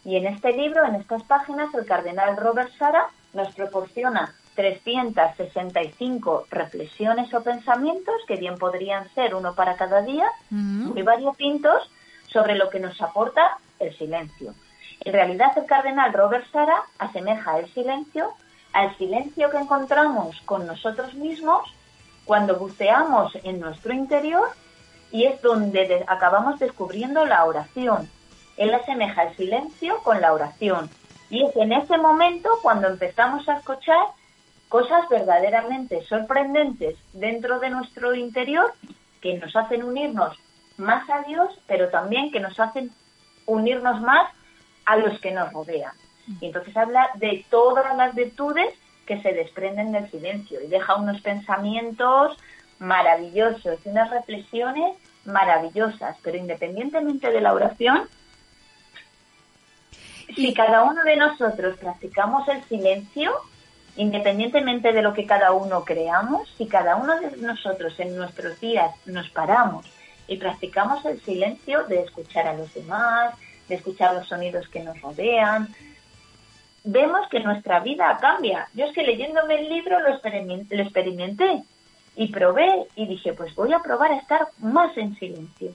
Y 0.05 0.15
en 0.15 0.25
este 0.25 0.53
libro, 0.53 0.85
en 0.85 0.95
estas 0.95 1.23
páginas, 1.23 1.73
el 1.73 1.85
cardenal 1.85 2.37
Robert 2.37 2.71
Sara 2.77 3.07
nos 3.33 3.53
proporciona 3.53 4.33
365 4.55 6.45
reflexiones 6.51 7.33
o 7.33 7.43
pensamientos, 7.43 8.15
que 8.25 8.37
bien 8.37 8.57
podrían 8.57 9.13
ser 9.13 9.35
uno 9.35 9.55
para 9.55 9.75
cada 9.75 10.03
día, 10.03 10.31
muy 10.51 11.01
variopintos, 11.01 11.91
sobre 12.36 12.55
lo 12.55 12.69
que 12.69 12.81
nos 12.81 13.01
aporta 13.01 13.57
el 13.79 13.97
silencio. 13.97 14.53
En 14.99 15.13
realidad, 15.13 15.57
el 15.57 15.65
cardenal 15.65 16.11
Robert 16.11 16.45
Sara 16.51 16.83
asemeja 16.99 17.59
el 17.59 17.73
silencio 17.73 18.33
al 18.73 18.93
silencio 18.97 19.49
que 19.49 19.57
encontramos 19.57 20.41
con 20.41 20.67
nosotros 20.67 21.13
mismos 21.13 21.61
cuando 22.25 22.57
buceamos 22.57 23.38
en 23.43 23.61
nuestro 23.61 23.93
interior 23.93 24.49
y 25.13 25.23
es 25.23 25.41
donde 25.41 26.03
acabamos 26.07 26.59
descubriendo 26.59 27.25
la 27.25 27.45
oración. 27.45 28.09
Él 28.57 28.73
asemeja 28.73 29.23
el 29.23 29.38
silencio 29.38 30.03
con 30.03 30.19
la 30.19 30.33
oración. 30.33 30.89
Y 31.29 31.45
es 31.45 31.55
en 31.55 31.71
ese 31.71 31.97
momento 31.97 32.49
cuando 32.61 32.89
empezamos 32.89 33.47
a 33.47 33.59
escuchar 33.59 34.07
cosas 34.67 35.07
verdaderamente 35.07 36.03
sorprendentes 36.03 36.97
dentro 37.13 37.59
de 37.59 37.69
nuestro 37.69 38.13
interior 38.13 38.73
que 39.21 39.38
nos 39.38 39.55
hacen 39.55 39.83
unirnos 39.86 40.38
más 40.78 41.09
a 41.09 41.21
Dios, 41.23 41.49
pero 41.67 41.89
también 41.89 42.32
que 42.32 42.39
nos 42.39 42.59
hacen 42.59 42.91
unirnos 43.45 44.01
más 44.01 44.30
a 44.86 44.97
los 44.97 45.19
que 45.19 45.32
nos 45.32 45.51
rodean. 45.51 45.93
Y 46.41 46.47
entonces 46.47 46.76
habla 46.76 47.09
de 47.15 47.45
todas 47.49 47.95
las 47.95 48.15
virtudes 48.15 48.73
que 49.05 49.21
se 49.21 49.34
desprenden 49.34 49.91
del 49.91 50.09
silencio 50.09 50.59
y 50.61 50.67
deja 50.67 50.95
unos 50.95 51.21
pensamientos 51.21 52.38
maravillosos 52.80 53.80
y 53.86 53.89
unas 53.89 54.09
reflexiones 54.09 54.97
maravillosas, 55.26 56.17
pero 56.23 56.38
independientemente 56.38 57.32
de 57.32 57.41
la 57.41 57.53
oración, 57.53 58.07
si 60.36 60.53
cada 60.53 60.84
uno 60.84 61.03
de 61.03 61.15
nosotros 61.15 61.78
practicamos 61.78 62.47
el 62.47 62.63
silencio, 62.63 63.32
independientemente 63.95 64.91
de 64.91 65.01
lo 65.01 65.13
que 65.13 65.26
cada 65.26 65.51
uno 65.53 65.86
creamos, 65.86 66.49
si 66.57 66.67
cada 66.67 66.95
uno 66.95 67.19
de 67.19 67.38
nosotros 67.38 67.97
en 67.99 68.15
nuestros 68.15 68.59
días 68.59 68.91
nos 69.05 69.30
paramos 69.30 69.86
y 70.28 70.38
practicamos 70.38 71.05
el 71.05 71.21
silencio 71.21 71.84
de 71.86 72.01
escuchar 72.01 72.47
a 72.47 72.53
los 72.53 72.73
demás, 72.73 73.36
de 73.67 73.76
escuchar 73.76 74.13
los 74.13 74.28
sonidos 74.28 74.67
que 74.69 74.82
nos 74.82 74.99
rodean, 75.01 75.67
vemos 76.84 77.28
que 77.30 77.39
nuestra 77.39 77.80
vida 77.80 78.17
cambia. 78.21 78.67
Yo 78.73 78.86
es 78.86 78.93
que 78.93 79.03
leyéndome 79.03 79.55
el 79.55 79.69
libro 79.69 79.99
lo, 79.99 80.09
lo 80.09 80.84
experimenté 80.84 81.63
y 82.15 82.28
probé 82.32 82.88
y 82.95 83.07
dije, 83.07 83.34
pues 83.34 83.53
voy 83.55 83.73
a 83.73 83.80
probar 83.80 84.11
a 84.11 84.17
estar 84.17 84.47
más 84.59 84.95
en 84.97 85.15
silencio 85.17 85.73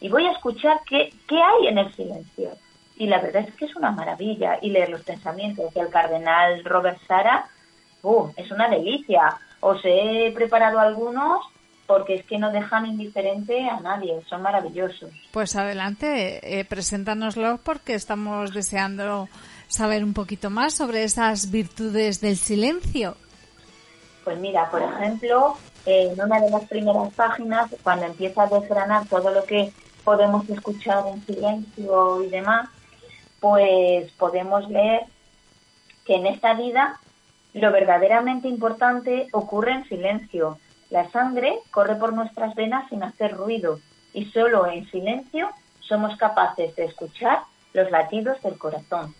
y 0.00 0.08
voy 0.08 0.26
a 0.26 0.32
escuchar 0.32 0.80
qué, 0.88 1.12
qué 1.28 1.42
hay 1.42 1.68
en 1.68 1.78
el 1.78 1.92
silencio. 1.94 2.50
Y 2.96 3.06
la 3.06 3.20
verdad 3.20 3.44
es 3.46 3.54
que 3.54 3.66
es 3.66 3.76
una 3.76 3.90
maravilla 3.90 4.58
y 4.62 4.70
leer 4.70 4.88
los 4.88 5.02
pensamientos 5.02 5.72
del 5.74 5.90
cardenal 5.90 6.64
Robert 6.64 6.98
Sara, 7.06 7.46
uh, 8.02 8.28
es 8.36 8.50
una 8.50 8.68
delicia. 8.68 9.38
Os 9.60 9.80
he 9.84 10.32
preparado 10.34 10.78
algunos 10.78 11.44
porque 11.86 12.16
es 12.16 12.24
que 12.26 12.38
no 12.38 12.50
dejan 12.50 12.86
indiferente 12.86 13.68
a 13.68 13.80
nadie, 13.80 14.20
son 14.28 14.42
maravillosos. 14.42 15.10
Pues 15.30 15.56
adelante, 15.56 16.58
eh, 16.58 16.64
preséntanoslos 16.64 17.60
porque 17.60 17.94
estamos 17.94 18.52
deseando 18.52 19.28
saber 19.68 20.04
un 20.04 20.14
poquito 20.14 20.50
más 20.50 20.74
sobre 20.74 21.04
esas 21.04 21.50
virtudes 21.50 22.20
del 22.20 22.36
silencio. 22.36 23.16
Pues 24.24 24.38
mira, 24.38 24.68
por 24.70 24.82
ejemplo, 24.82 25.56
en 25.84 26.20
una 26.20 26.40
de 26.40 26.50
las 26.50 26.64
primeras 26.64 27.14
páginas, 27.14 27.70
cuando 27.82 28.06
empieza 28.06 28.42
a 28.42 28.46
desgranar 28.48 29.06
todo 29.06 29.30
lo 29.30 29.44
que 29.44 29.72
podemos 30.04 30.48
escuchar 30.50 31.04
en 31.06 31.24
silencio 31.24 32.22
y 32.22 32.28
demás, 32.28 32.68
pues 33.40 34.10
podemos 34.12 34.68
leer 34.68 35.02
que 36.04 36.14
en 36.14 36.26
esta 36.26 36.54
vida 36.54 37.00
lo 37.54 37.72
verdaderamente 37.72 38.48
importante 38.48 39.28
ocurre 39.32 39.72
en 39.72 39.88
silencio. 39.88 40.58
La 40.90 41.10
sangre 41.10 41.58
corre 41.70 41.96
por 41.96 42.12
nuestras 42.12 42.54
venas 42.54 42.88
sin 42.88 43.02
hacer 43.02 43.36
ruido 43.36 43.80
y 44.12 44.26
solo 44.26 44.66
en 44.66 44.88
silencio 44.90 45.50
somos 45.80 46.16
capaces 46.16 46.74
de 46.76 46.84
escuchar 46.84 47.40
los 47.72 47.90
latidos 47.90 48.40
del 48.42 48.56
corazón. 48.56 49.14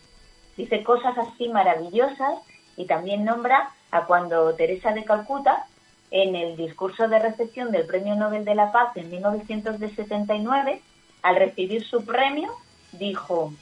Dice 0.56 0.82
cosas 0.82 1.16
así 1.18 1.48
maravillosas 1.48 2.38
y 2.76 2.86
también 2.86 3.24
nombra 3.24 3.70
a 3.90 4.06
cuando 4.06 4.54
Teresa 4.54 4.92
de 4.92 5.04
Calcuta, 5.04 5.66
en 6.10 6.36
el 6.36 6.56
discurso 6.56 7.08
de 7.08 7.18
recepción 7.18 7.72
del 7.72 7.86
Premio 7.86 8.14
Nobel 8.14 8.44
de 8.44 8.54
la 8.54 8.70
Paz 8.70 8.96
en 8.96 9.10
1979, 9.10 10.80
al 11.22 11.36
recibir 11.36 11.84
su 11.84 12.04
premio, 12.04 12.52
dijo, 12.92 13.52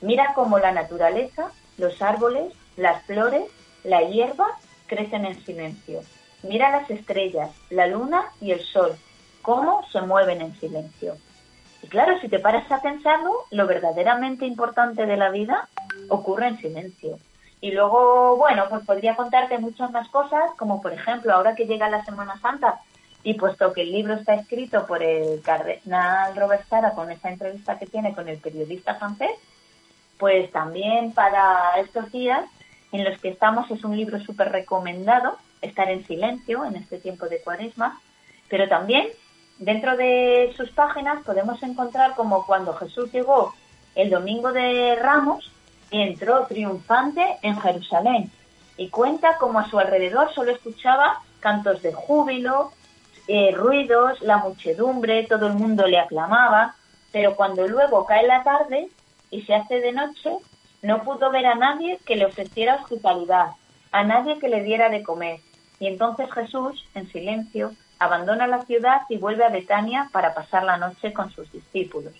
mira 0.00 0.32
cómo 0.34 0.58
la 0.58 0.72
naturaleza, 0.72 1.50
los 1.78 2.00
árboles, 2.00 2.52
las 2.76 3.02
flores, 3.04 3.44
la 3.82 4.02
hierba 4.02 4.46
crecen 4.86 5.24
en 5.24 5.44
silencio. 5.44 6.02
Mira 6.42 6.70
las 6.70 6.90
estrellas, 6.90 7.50
la 7.70 7.86
luna 7.86 8.24
y 8.40 8.52
el 8.52 8.60
sol, 8.60 8.96
cómo 9.42 9.84
se 9.90 10.00
mueven 10.00 10.40
en 10.40 10.54
silencio. 10.58 11.16
Y 11.82 11.88
claro, 11.88 12.18
si 12.20 12.28
te 12.28 12.38
paras 12.38 12.70
a 12.70 12.80
pensarlo, 12.80 13.32
lo 13.50 13.66
verdaderamente 13.66 14.46
importante 14.46 15.06
de 15.06 15.16
la 15.16 15.30
vida 15.30 15.68
ocurre 16.08 16.48
en 16.48 16.58
silencio. 16.58 17.18
Y 17.60 17.72
luego, 17.72 18.36
bueno, 18.36 18.66
pues 18.70 18.84
podría 18.86 19.16
contarte 19.16 19.58
muchas 19.58 19.90
más 19.90 20.08
cosas, 20.08 20.50
como 20.56 20.80
por 20.80 20.92
ejemplo, 20.92 21.32
ahora 21.34 21.54
que 21.54 21.66
llega 21.66 21.90
la 21.90 22.04
Semana 22.04 22.38
Santa, 22.40 22.80
y 23.22 23.34
puesto 23.34 23.72
que 23.72 23.82
el 23.82 23.92
libro 23.92 24.14
está 24.14 24.34
escrito 24.34 24.86
por 24.86 25.02
el 25.02 25.42
cardenal 25.42 26.34
Robert 26.36 26.66
Sara 26.68 26.92
con 26.92 27.10
esa 27.10 27.28
entrevista 27.28 27.78
que 27.78 27.86
tiene 27.86 28.14
con 28.14 28.28
el 28.28 28.38
periodista 28.38 28.94
francés, 28.94 29.32
pues 30.18 30.50
también 30.50 31.12
para 31.12 31.78
estos 31.80 32.10
días 32.12 32.44
en 32.92 33.04
los 33.04 33.18
que 33.20 33.28
estamos 33.28 33.70
es 33.70 33.84
un 33.84 33.96
libro 33.96 34.20
súper 34.20 34.50
recomendado, 34.50 35.36
estar 35.62 35.90
en 35.90 36.06
silencio 36.06 36.64
en 36.64 36.76
este 36.76 36.98
tiempo 36.98 37.26
de 37.28 37.40
cuaresma, 37.42 38.00
pero 38.48 38.68
también 38.68 39.08
dentro 39.58 39.96
de 39.96 40.52
sus 40.56 40.70
páginas 40.70 41.22
podemos 41.24 41.62
encontrar 41.62 42.14
como 42.14 42.46
cuando 42.46 42.74
Jesús 42.74 43.12
llegó 43.12 43.54
el 43.94 44.10
domingo 44.10 44.52
de 44.52 44.96
Ramos, 44.96 45.50
y 45.90 46.02
entró 46.02 46.46
triunfante 46.46 47.38
en 47.42 47.60
Jerusalén 47.60 48.30
y 48.76 48.88
cuenta 48.88 49.36
como 49.38 49.58
a 49.58 49.68
su 49.68 49.78
alrededor 49.78 50.32
solo 50.32 50.52
escuchaba 50.52 51.20
cantos 51.40 51.82
de 51.82 51.92
júbilo, 51.92 52.72
eh, 53.26 53.52
ruidos, 53.52 54.20
la 54.22 54.38
muchedumbre, 54.38 55.26
todo 55.26 55.46
el 55.48 55.54
mundo 55.54 55.86
le 55.86 55.98
aclamaba, 55.98 56.74
pero 57.12 57.34
cuando 57.34 57.66
luego 57.66 58.06
cae 58.06 58.26
la 58.26 58.42
tarde 58.42 58.88
y 59.30 59.42
se 59.42 59.54
hace 59.54 59.80
de 59.80 59.92
noche, 59.92 60.30
no 60.82 61.02
pudo 61.02 61.30
ver 61.30 61.46
a 61.46 61.54
nadie 61.54 61.98
que 62.06 62.16
le 62.16 62.26
ofreciera 62.26 62.76
hospitalidad, 62.76 63.50
a 63.92 64.04
nadie 64.04 64.38
que 64.38 64.48
le 64.48 64.62
diera 64.62 64.88
de 64.88 65.02
comer. 65.02 65.40
Y 65.80 65.86
entonces 65.86 66.30
Jesús, 66.32 66.86
en 66.94 67.10
silencio, 67.10 67.72
abandona 67.98 68.46
la 68.46 68.64
ciudad 68.66 69.00
y 69.08 69.16
vuelve 69.16 69.44
a 69.44 69.48
Betania 69.48 70.10
para 70.12 70.34
pasar 70.34 70.62
la 70.62 70.76
noche 70.76 71.12
con 71.12 71.30
sus 71.30 71.50
discípulos. 71.50 72.12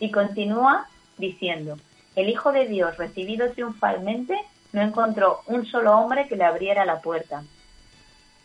Y 0.00 0.10
continúa 0.10 0.88
diciendo, 1.18 1.76
el 2.16 2.30
Hijo 2.30 2.50
de 2.50 2.66
Dios, 2.66 2.96
recibido 2.96 3.50
triunfalmente, 3.52 4.40
no 4.72 4.80
encontró 4.80 5.42
un 5.46 5.66
solo 5.66 5.96
hombre 5.96 6.26
que 6.28 6.36
le 6.36 6.44
abriera 6.44 6.86
la 6.86 7.00
puerta. 7.00 7.44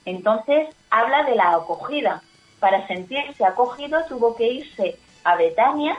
Entonces 0.06 0.68
habla 0.90 1.24
de 1.24 1.36
la 1.36 1.54
acogida. 1.54 2.22
Para 2.60 2.86
sentirse 2.88 3.46
acogido 3.46 4.04
tuvo 4.10 4.36
que 4.36 4.52
irse 4.52 4.98
a 5.24 5.38
Betania 5.38 5.98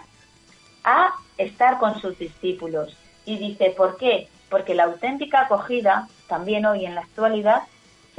a 0.84 1.14
estar 1.38 1.78
con 1.78 1.98
sus 1.98 2.18
discípulos. 2.18 2.94
Y 3.24 3.38
dice, 3.38 3.72
¿por 3.74 3.96
qué? 3.96 4.28
Porque 4.50 4.74
la 4.74 4.84
auténtica 4.84 5.42
acogida, 5.42 6.08
también 6.28 6.66
hoy 6.66 6.84
en 6.84 6.94
la 6.94 7.02
actualidad, 7.02 7.62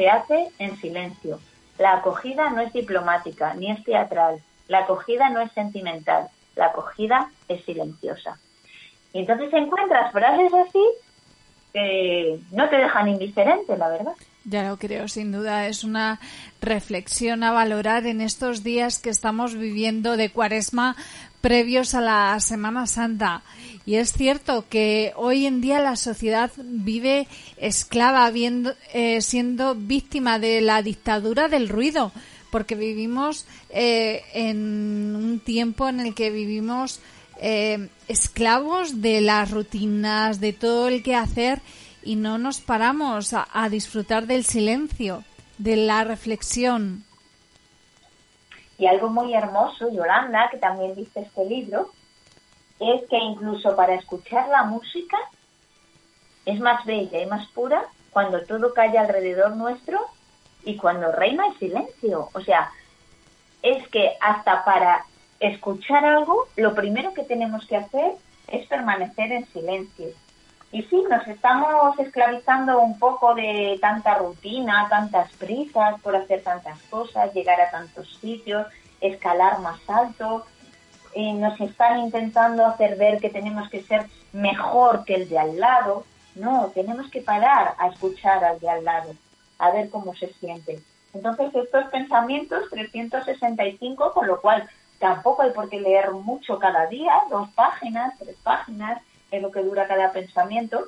se 0.02 0.10
hace 0.10 0.50
en 0.58 0.76
silencio. 0.78 1.40
La 1.78 1.98
acogida 1.98 2.50
no 2.50 2.62
es 2.62 2.74
diplomática 2.74 3.54
ni 3.54 3.70
es 3.70 3.84
teatral. 3.84 4.42
La 4.68 4.80
acogida 4.80 5.30
no 5.30 5.42
es 5.42 5.52
sentimental. 5.52 6.28
La 6.56 6.68
acogida 6.68 7.30
es 7.48 7.64
silenciosa. 7.66 8.40
Y 9.14 9.20
entonces 9.20 9.54
encuentras 9.54 10.12
frases 10.12 10.52
así 10.56 10.84
que 11.72 12.40
no 12.52 12.68
te 12.68 12.78
dejan 12.78 13.10
indiferente, 13.10 13.78
la 13.78 13.90
verdad. 13.90 14.14
Ya 14.44 14.68
lo 14.68 14.78
creo, 14.78 15.08
sin 15.08 15.32
duda. 15.32 15.68
Es 15.68 15.84
una 15.84 16.20
reflexión 16.62 17.44
a 17.44 17.52
valorar 17.52 18.08
en 18.08 18.22
estos 18.22 18.64
días 18.64 18.98
que 18.98 19.12
estamos 19.12 19.54
viviendo 19.54 20.18
de 20.18 20.32
cuaresma 20.32 20.96
previos 21.42 21.94
a 21.94 22.02
la 22.02 22.40
Semana 22.40 22.88
Santa. 22.88 23.44
Y 23.86 23.96
es 23.96 24.14
cierto 24.14 24.66
que 24.70 25.14
hoy 25.16 25.46
en 25.46 25.62
día 25.62 25.80
la 25.80 25.96
sociedad 25.96 26.52
vive 26.58 27.28
esclava, 27.58 28.30
viendo, 28.30 28.74
eh, 28.94 29.22
siendo 29.22 29.76
víctima 29.76 30.38
de 30.38 30.62
la 30.62 30.82
dictadura 30.82 31.48
del 31.48 31.68
ruido, 31.68 32.12
porque 32.52 32.76
vivimos 32.76 33.48
eh, 33.70 34.24
en 34.34 35.16
un 35.16 35.40
tiempo 35.40 35.90
en 35.90 36.00
el 36.00 36.14
que 36.14 36.30
vivimos 36.30 37.02
eh, 37.40 37.90
esclavos 38.08 39.02
de 39.02 39.22
las 39.22 39.50
rutinas, 39.50 40.40
de 40.40 40.54
todo 40.54 40.88
el 40.88 41.02
que 41.02 41.16
hacer 41.16 41.62
y 42.04 42.16
no 42.16 42.38
nos 42.38 42.62
paramos 42.62 43.34
a, 43.34 43.70
disfrutar 43.70 44.28
del 44.28 44.44
silencio, 44.44 45.24
de 45.58 45.76
la 45.76 46.04
reflexión. 46.04 47.04
Y 48.78 48.88
algo 48.88 49.10
muy 49.10 49.34
hermoso, 49.34 49.92
Yolanda, 49.92 50.50
que 50.52 50.58
también 50.58 50.96
dice 50.96 51.22
este 51.22 51.46
libro, 51.46 51.92
es 52.82 53.08
que 53.10 53.18
incluso 53.18 53.76
para 53.76 53.96
escuchar 53.96 54.50
la 54.50 54.64
música 54.64 55.18
es 56.46 56.60
más 56.60 56.84
bella 56.86 57.22
y 57.22 57.26
más 57.28 57.48
pura 57.50 57.86
cuando 58.12 58.42
todo 58.42 58.74
calla 58.74 59.02
alrededor 59.02 59.56
nuestro 59.56 60.00
y 60.64 60.78
cuando 60.78 61.12
reina 61.12 61.48
el 61.48 61.58
silencio. 61.60 62.30
O 62.34 62.42
sea, 62.42 62.72
es 63.62 63.88
que 63.90 64.14
hasta 64.20 64.66
para 64.66 65.06
escuchar 65.40 66.06
algo, 66.06 66.48
lo 66.56 66.74
primero 66.74 67.14
que 67.14 67.24
tenemos 67.24 67.66
que 67.68 67.78
hacer 67.78 68.14
es 68.48 68.68
permanecer 68.68 69.32
en 69.32 69.46
silencio. 69.48 70.08
Y 70.72 70.84
sí, 70.84 71.04
nos 71.10 71.28
estamos 71.28 72.00
esclavizando 72.00 72.80
un 72.80 72.98
poco 72.98 73.36
de 73.36 73.78
tanta 73.82 74.16
rutina, 74.16 74.88
tantas 74.90 75.32
prisas 75.34 76.00
por 76.02 76.16
hacer 76.16 76.44
tantas 76.44 76.82
cosas, 76.84 77.34
llegar 77.34 77.60
a 77.60 77.70
tantos 77.70 78.18
sitios, 78.22 78.68
escalar 79.02 79.60
más 79.60 79.82
alto. 79.90 80.46
Y 81.14 81.34
nos 81.34 81.60
están 81.60 82.00
intentando 82.00 82.66
hacer 82.66 82.98
ver 82.98 83.20
que 83.20 83.30
tenemos 83.30 83.70
que 83.70 83.84
ser 83.84 84.06
mejor 84.34 85.04
que 85.06 85.16
el 85.16 85.30
de 85.30 85.40
al 85.40 85.60
lado. 85.60 86.06
No, 86.36 86.72
tenemos 86.74 87.10
que 87.10 87.22
parar 87.22 87.76
a 87.78 87.88
escuchar 87.88 88.44
al 88.44 88.60
de 88.60 88.70
al 88.70 88.86
lado, 88.86 89.14
a 89.60 89.72
ver 89.72 89.90
cómo 89.90 90.16
se 90.16 90.32
siente. 90.34 90.80
Entonces, 91.14 91.54
estos 91.54 91.86
pensamientos, 91.88 92.70
365, 92.70 94.14
con 94.14 94.28
lo 94.28 94.40
cual 94.40 94.70
Tampoco 95.02 95.42
hay 95.42 95.50
por 95.50 95.68
qué 95.68 95.82
leer 95.82 96.12
mucho 96.12 96.60
cada 96.60 96.86
día, 96.86 97.12
dos 97.32 97.50
páginas, 97.56 98.14
tres 98.20 98.36
páginas, 98.44 99.02
es 99.32 99.42
lo 99.42 99.52
que 99.52 99.64
dura 99.64 99.88
cada 99.88 100.14
pensamiento. 100.14 100.86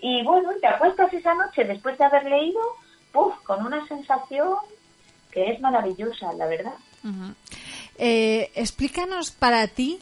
Y 0.00 0.24
bueno, 0.24 0.48
te 0.58 0.66
acuestas 0.66 1.12
esa 1.12 1.34
noche 1.34 1.64
después 1.64 1.98
de 1.98 2.04
haber 2.06 2.24
leído, 2.24 2.60
puff, 3.12 3.36
con 3.42 3.64
una 3.66 3.86
sensación 3.88 4.56
que 5.30 5.50
es 5.50 5.60
maravillosa, 5.60 6.32
la 6.32 6.46
verdad. 6.46 6.72
Eh, 7.98 8.50
explícanos 8.54 9.30
para 9.30 9.66
ti 9.68 9.98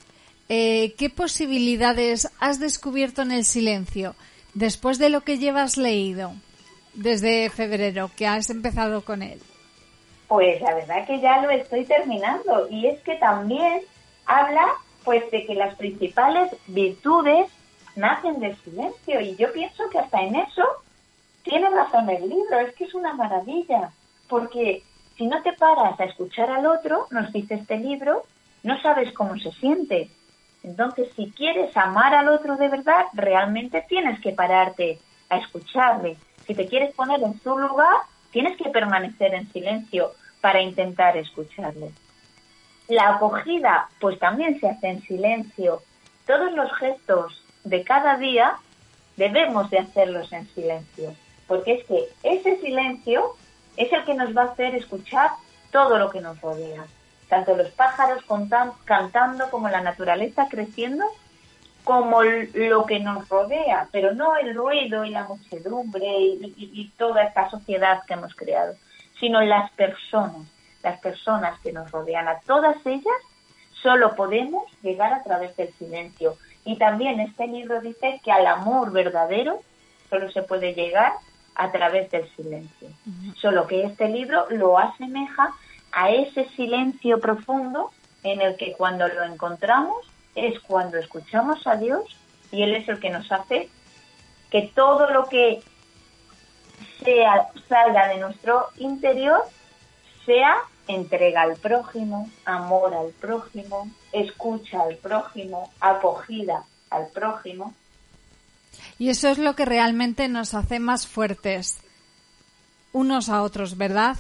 eh, 0.49 0.95
qué 0.99 1.11
posibilidades 1.11 2.29
has 2.41 2.59
descubierto 2.59 3.23
en 3.23 3.33
el 3.33 3.45
silencio 3.45 4.15
después 4.53 4.99
de 4.99 5.09
lo 5.09 5.23
que 5.23 5.39
llevas 5.39 5.77
leído 5.77 6.33
desde 6.95 7.51
febrero, 7.51 8.11
que 8.17 8.27
has 8.27 8.51
empezado 8.51 9.05
con 9.05 9.23
él. 9.23 9.41
Pues 10.29 10.61
la 10.61 10.75
verdad 10.75 11.07
que 11.07 11.21
ya 11.21 11.41
lo 11.41 11.51
estoy 11.51 11.85
terminando 11.85 12.69
y 12.71 12.87
es 12.87 13.01
que 13.03 13.17
también 13.17 13.83
habla 14.27 14.67
pues 15.05 15.31
de 15.31 15.45
que 15.45 15.55
las 15.55 15.75
principales 15.77 16.51
virtudes 16.67 17.51
nacen 17.95 18.41
del 18.41 18.57
silencio 18.63 19.21
y 19.21 19.37
yo 19.37 19.53
pienso 19.53 19.89
que 19.91 19.99
hasta 19.99 20.23
en 20.23 20.37
eso 20.37 20.65
tiene 21.43 21.69
razón 21.71 22.09
el 22.09 22.29
libro, 22.29 22.59
es 22.61 22.75
que 22.75 22.85
es 22.85 22.95
una 22.95 23.13
maravilla, 23.13 23.91
porque 24.29 24.83
si 25.17 25.27
no 25.27 25.43
te 25.43 25.53
paras 25.53 25.99
a 26.01 26.05
escuchar 26.05 26.51
al 26.51 26.67
otro, 26.67 27.07
nos 27.11 27.33
dice 27.33 27.55
este 27.55 27.79
libro, 27.79 28.25
no 28.63 28.81
sabes 28.81 29.13
cómo 29.13 29.37
se 29.39 29.53
siente. 29.53 30.11
Entonces, 30.63 31.09
si 31.15 31.31
quieres 31.31 31.77
amar 31.77 32.15
al 32.15 32.29
otro 32.29 32.57
de 32.57 32.69
verdad, 32.69 33.05
realmente 33.13 33.85
tienes 33.89 34.21
que 34.21 34.33
pararte 34.33 34.99
a 35.29 35.37
escucharle. 35.37 36.17
Si 36.47 36.55
te 36.55 36.67
quieres 36.67 36.95
poner 36.95 37.23
en 37.23 37.41
su 37.41 37.57
lugar, 37.57 37.97
tienes 38.31 38.57
que 38.57 38.71
permanecer 38.71 39.35
en 39.35 39.51
silencio 39.53 40.13
para 40.41 40.61
intentar 40.61 41.17
escucharle. 41.17 41.91
La 42.89 43.15
acogida, 43.15 43.89
pues 44.01 44.19
también 44.19 44.59
se 44.61 44.69
hace 44.69 44.89
en 44.89 45.03
silencio. 45.03 45.83
Todos 46.27 46.53
los 46.53 46.73
gestos 46.77 47.43
de 47.63 47.85
cada 47.85 48.17
día 48.17 48.57
debemos 49.17 49.71
de 49.71 49.79
hacerlos 49.79 50.33
en 50.33 50.47
silencio, 50.49 51.15
porque 51.47 51.75
es 51.75 51.85
que 51.85 52.09
ese 52.23 52.61
silencio 52.61 53.37
es 53.77 53.93
el 53.93 54.05
que 54.05 54.15
nos 54.15 54.37
va 54.37 54.43
a 54.43 54.47
hacer 54.47 54.75
escuchar 54.75 55.31
todo 55.71 55.99
lo 55.99 56.11
que 56.11 56.21
nos 56.21 56.41
rodea, 56.41 56.85
tanto 57.29 57.57
los 57.57 57.71
pájaros 57.71 58.25
cantando 58.85 59.51
como 59.51 59.69
la 59.69 59.81
naturaleza 59.81 60.47
creciendo, 60.49 61.05
como 61.83 62.23
lo 62.23 62.87
que 62.87 63.01
nos 63.01 63.29
rodea, 63.29 63.89
pero 63.93 64.15
no 64.15 64.37
el 64.37 64.55
ruido 64.55 65.05
y 65.05 65.11
la 65.11 65.25
muchedumbre 65.25 66.07
y, 66.07 66.55
y 66.57 66.89
toda 66.97 67.25
esta 67.25 67.51
sociedad 67.51 68.03
que 68.07 68.15
hemos 68.15 68.35
creado, 68.35 68.75
sino 69.21 69.43
las 69.43 69.71
personas, 69.73 70.49
las 70.83 71.01
personas 71.01 71.59
que 71.61 71.73
nos 71.73 71.91
rodean. 71.91 72.29
A 72.29 72.41
todas 72.41 72.77
ellas 72.87 73.21
solo 73.83 74.17
podemos 74.17 74.65
llegar 74.83 75.13
a 75.13 75.23
través 75.23 75.55
del 75.57 75.73
silencio. 75.75 76.37
Y 76.65 76.77
también 76.77 77.21
este 77.21 77.47
libro 77.47 77.81
dice 77.83 78.21
que 78.25 78.33
al 78.33 78.47
amor 78.47 78.91
verdadero 78.93 79.61
solo 80.09 80.31
se 80.33 80.43
puede 80.43 80.73
llegar 80.73 81.13
a 81.55 81.71
través 81.71 82.11
del 82.11 82.29
silencio. 82.35 82.89
Solo 83.41 83.67
que 83.67 83.85
este 83.85 84.09
libro 84.09 84.47
lo 84.51 84.79
asemeja 84.79 85.53
a 85.93 86.11
ese 86.11 86.49
silencio 86.51 87.21
profundo 87.21 87.91
en 88.23 88.41
el 88.41 88.57
que 88.57 88.73
cuando 88.73 89.07
lo 89.07 89.23
encontramos 89.25 89.97
es 90.35 90.59
cuando 90.61 90.99
escuchamos 90.99 91.67
a 91.67 91.77
Dios 91.77 92.05
y 92.51 92.63
Él 92.63 92.75
es 92.75 92.89
el 92.89 92.99
que 92.99 93.11
nos 93.11 93.31
hace 93.31 93.69
que 94.51 94.63
todo 94.75 95.11
lo 95.11 95.29
que 95.29 95.63
sea, 97.05 97.49
salga 97.69 98.09
de 98.09 98.19
nuestro 98.19 98.69
interior 98.79 99.41
sea 100.25 100.57
entrega 100.89 101.43
al 101.43 101.57
prójimo, 101.57 102.29
amor 102.45 102.95
al 102.95 103.09
prójimo, 103.13 103.89
escucha 104.13 104.83
al 104.83 104.97
prójimo, 104.97 105.73
acogida 105.81 106.65
al 106.91 107.09
prójimo. 107.09 107.75
Y 108.99 109.11
eso 109.11 109.29
es 109.29 109.39
lo 109.39 109.55
que 109.55 109.65
realmente 109.65 110.29
nos 110.29 110.55
hace 110.55 110.79
más 110.79 111.07
fuertes 111.07 111.81
unos 112.93 113.29
a 113.29 113.43
otros, 113.43 113.77
¿verdad? 113.77 114.17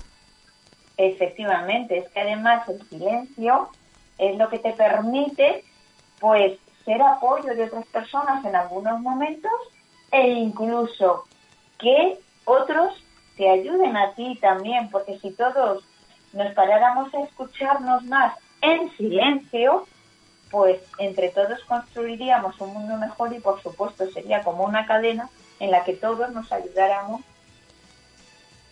Efectivamente, 0.96 1.98
es 1.98 2.08
que 2.10 2.20
además 2.20 2.68
el 2.68 2.82
silencio 2.88 3.70
es 4.18 4.36
lo 4.36 4.48
que 4.48 4.58
te 4.58 4.72
permite, 4.72 5.64
pues, 6.20 6.58
ser 6.84 7.00
apoyo 7.02 7.54
de 7.54 7.64
otras 7.64 7.86
personas 7.86 8.44
en 8.44 8.54
algunos 8.54 9.00
momentos 9.00 9.52
e 10.12 10.28
incluso 10.28 11.24
que 11.78 12.18
otros 12.44 12.94
te 13.36 13.48
ayuden 13.48 13.96
a 13.96 14.12
ti 14.12 14.38
también, 14.40 14.90
porque 14.90 15.18
si 15.18 15.30
todos 15.32 15.84
nos 16.32 16.52
paráramos 16.54 17.12
a 17.14 17.22
escucharnos 17.22 18.04
más 18.04 18.34
en 18.60 18.90
silencio, 18.96 19.86
pues 20.54 20.80
entre 20.98 21.30
todos 21.30 21.58
construiríamos 21.64 22.60
un 22.60 22.74
mundo 22.74 22.96
mejor 22.96 23.34
y 23.34 23.40
por 23.40 23.60
supuesto 23.60 24.08
sería 24.12 24.44
como 24.44 24.62
una 24.62 24.86
cadena 24.86 25.28
en 25.58 25.72
la 25.72 25.82
que 25.82 25.94
todos 25.94 26.30
nos 26.30 26.52
ayudáramos 26.52 27.22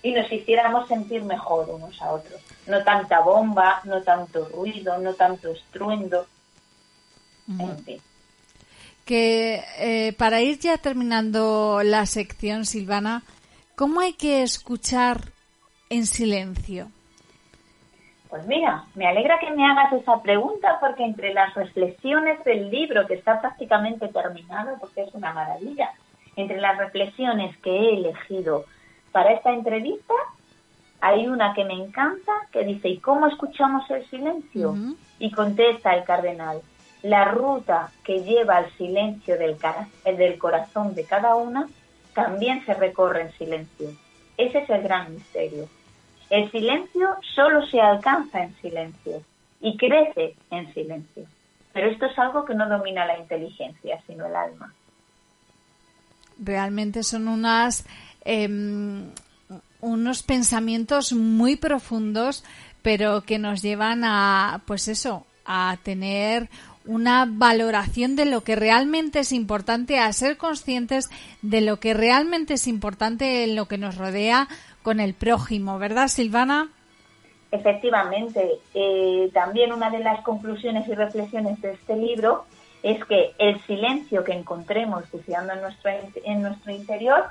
y 0.00 0.12
nos 0.12 0.30
hiciéramos 0.30 0.86
sentir 0.86 1.24
mejor 1.24 1.68
unos 1.70 2.00
a 2.00 2.12
otros. 2.12 2.40
No 2.68 2.84
tanta 2.84 3.18
bomba, 3.18 3.80
no 3.82 4.00
tanto 4.00 4.48
ruido, 4.50 4.96
no 4.98 5.14
tanto 5.14 5.48
estruendo. 5.50 6.24
En 7.48 7.76
fin. 7.80 8.00
Que 9.04 9.64
eh, 9.78 10.12
para 10.12 10.40
ir 10.40 10.60
ya 10.60 10.78
terminando 10.78 11.80
la 11.82 12.06
sección, 12.06 12.64
Silvana, 12.64 13.24
¿cómo 13.74 13.98
hay 13.98 14.12
que 14.12 14.44
escuchar 14.44 15.32
en 15.90 16.06
silencio? 16.06 16.92
Pues 18.32 18.46
mira, 18.46 18.86
me 18.94 19.06
alegra 19.06 19.38
que 19.38 19.50
me 19.50 19.62
hagas 19.62 19.92
esa 19.92 20.22
pregunta 20.22 20.78
porque 20.80 21.04
entre 21.04 21.34
las 21.34 21.52
reflexiones 21.52 22.42
del 22.44 22.70
libro, 22.70 23.06
que 23.06 23.12
está 23.12 23.38
prácticamente 23.42 24.08
terminado, 24.08 24.78
porque 24.80 25.02
es 25.02 25.12
una 25.12 25.34
maravilla, 25.34 25.90
entre 26.34 26.58
las 26.58 26.78
reflexiones 26.78 27.54
que 27.58 27.70
he 27.70 27.98
elegido 27.98 28.64
para 29.12 29.32
esta 29.32 29.52
entrevista, 29.52 30.14
hay 31.02 31.26
una 31.28 31.52
que 31.52 31.66
me 31.66 31.74
encanta 31.74 32.32
que 32.50 32.64
dice, 32.64 32.88
¿y 32.88 33.00
cómo 33.00 33.26
escuchamos 33.26 33.90
el 33.90 34.08
silencio? 34.08 34.76
Y 35.18 35.30
contesta 35.30 35.94
el 35.94 36.04
cardenal, 36.04 36.62
la 37.02 37.26
ruta 37.26 37.90
que 38.02 38.24
lleva 38.24 38.56
al 38.56 38.70
silencio 38.78 39.36
del, 39.36 39.58
del 40.06 40.38
corazón 40.38 40.94
de 40.94 41.04
cada 41.04 41.34
una 41.34 41.68
también 42.14 42.64
se 42.64 42.72
recorre 42.72 43.20
en 43.20 43.32
silencio. 43.32 43.90
Ese 44.38 44.60
es 44.60 44.70
el 44.70 44.80
gran 44.80 45.12
misterio. 45.14 45.68
El 46.32 46.50
silencio 46.50 47.10
solo 47.34 47.66
se 47.66 47.78
alcanza 47.78 48.42
en 48.42 48.56
silencio 48.62 49.22
y 49.60 49.76
crece 49.76 50.34
en 50.50 50.72
silencio. 50.72 51.26
Pero 51.74 51.90
esto 51.90 52.06
es 52.06 52.18
algo 52.18 52.46
que 52.46 52.54
no 52.54 52.66
domina 52.70 53.04
la 53.04 53.18
inteligencia, 53.18 54.00
sino 54.06 54.24
el 54.24 54.34
alma. 54.34 54.72
Realmente 56.38 57.02
son 57.02 57.28
unas, 57.28 57.84
em, 58.24 59.10
unos 59.82 60.22
pensamientos 60.22 61.12
muy 61.12 61.56
profundos, 61.56 62.44
pero 62.80 63.20
que 63.20 63.38
nos 63.38 63.60
llevan 63.60 64.02
a, 64.02 64.62
pues 64.66 64.88
eso, 64.88 65.26
a 65.44 65.76
tener 65.82 66.48
una 66.86 67.26
valoración 67.28 68.16
de 68.16 68.24
lo 68.24 68.42
que 68.42 68.56
realmente 68.56 69.20
es 69.20 69.32
importante, 69.32 69.98
a 69.98 70.10
ser 70.14 70.38
conscientes 70.38 71.10
de 71.42 71.60
lo 71.60 71.78
que 71.78 71.92
realmente 71.92 72.54
es 72.54 72.66
importante 72.66 73.44
en 73.44 73.54
lo 73.54 73.68
que 73.68 73.76
nos 73.76 73.96
rodea, 73.96 74.48
con 74.82 75.00
el 75.00 75.14
prójimo, 75.14 75.78
¿verdad, 75.78 76.08
Silvana? 76.08 76.68
Efectivamente. 77.50 78.58
Eh, 78.74 79.30
también 79.32 79.72
una 79.72 79.90
de 79.90 80.00
las 80.00 80.22
conclusiones 80.22 80.88
y 80.88 80.94
reflexiones 80.94 81.60
de 81.60 81.72
este 81.72 81.96
libro 81.96 82.44
es 82.82 83.04
que 83.04 83.32
el 83.38 83.60
silencio 83.62 84.24
que 84.24 84.32
encontremos 84.32 85.10
buceando 85.10 85.52
en 85.52 85.60
nuestro, 85.60 85.90
en 86.24 86.42
nuestro 86.42 86.72
interior, 86.72 87.26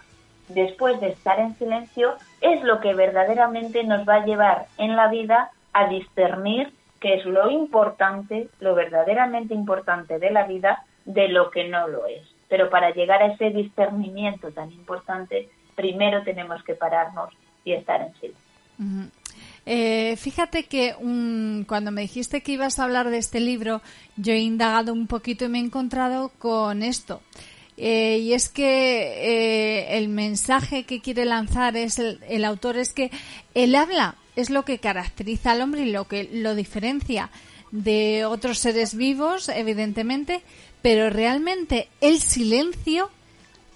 después 0.47 0.99
de 1.01 1.09
estar 1.09 1.39
en 1.39 1.55
silencio, 1.55 2.15
es 2.39 2.63
lo 2.63 2.79
que 2.79 2.93
verdaderamente 2.93 3.83
nos 3.83 4.07
va 4.07 4.15
a 4.15 4.25
llevar 4.25 4.67
en 4.77 4.95
la 4.95 5.07
vida 5.07 5.51
a 5.73 5.87
discernir 5.87 6.71
qué 6.99 7.15
es 7.15 7.25
lo 7.25 7.49
importante, 7.49 8.47
lo 8.59 8.75
verdaderamente 8.75 9.53
importante 9.53 10.19
de 10.19 10.31
la 10.31 10.43
vida, 10.43 10.83
de 11.05 11.27
lo 11.29 11.49
que 11.49 11.67
no 11.67 11.87
lo 11.87 12.05
es. 12.05 12.23
Pero 12.47 12.69
para 12.69 12.91
llegar 12.91 13.23
a 13.23 13.33
ese 13.33 13.49
discernimiento 13.49 14.51
tan 14.51 14.71
importante, 14.71 15.49
primero 15.75 16.23
tenemos 16.23 16.63
que 16.63 16.75
pararnos 16.75 17.33
y 17.65 17.73
estar 17.73 18.01
en 18.01 18.13
silencio. 18.19 19.11
Eh, 19.65 20.15
fíjate 20.17 20.63
que 20.63 20.95
cuando 21.67 21.91
me 21.91 22.01
dijiste 22.01 22.41
que 22.41 22.53
ibas 22.53 22.79
a 22.79 22.83
hablar 22.83 23.09
de 23.09 23.19
este 23.19 23.39
libro, 23.39 23.81
yo 24.17 24.33
he 24.33 24.39
indagado 24.39 24.93
un 24.93 25.07
poquito 25.07 25.45
y 25.45 25.49
me 25.49 25.59
he 25.59 25.61
encontrado 25.61 26.29
con 26.39 26.83
esto. 26.83 27.21
Eh, 27.77 28.19
y 28.19 28.33
es 28.33 28.49
que 28.49 28.63
eh, 28.63 29.97
el 29.97 30.09
mensaje 30.09 30.83
que 30.83 31.01
quiere 31.01 31.25
lanzar 31.25 31.77
es 31.77 31.99
el, 31.99 32.45
autor 32.45 32.77
es 32.77 32.93
que 32.93 33.09
el 33.53 33.75
habla 33.75 34.15
es 34.35 34.49
lo 34.49 34.65
que 34.65 34.79
caracteriza 34.79 35.51
al 35.51 35.61
hombre 35.61 35.81
y 35.83 35.91
lo 35.91 36.07
que 36.07 36.29
lo 36.31 36.53
diferencia 36.53 37.29
de 37.71 38.25
otros 38.25 38.59
seres 38.59 38.95
vivos, 38.95 39.49
evidentemente, 39.49 40.41
pero 40.81 41.09
realmente 41.09 41.87
el 42.01 42.19
silencio 42.19 43.09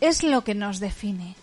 es 0.01 0.23
lo 0.23 0.43
que 0.43 0.55
nos 0.55 0.79
define. 0.79 1.35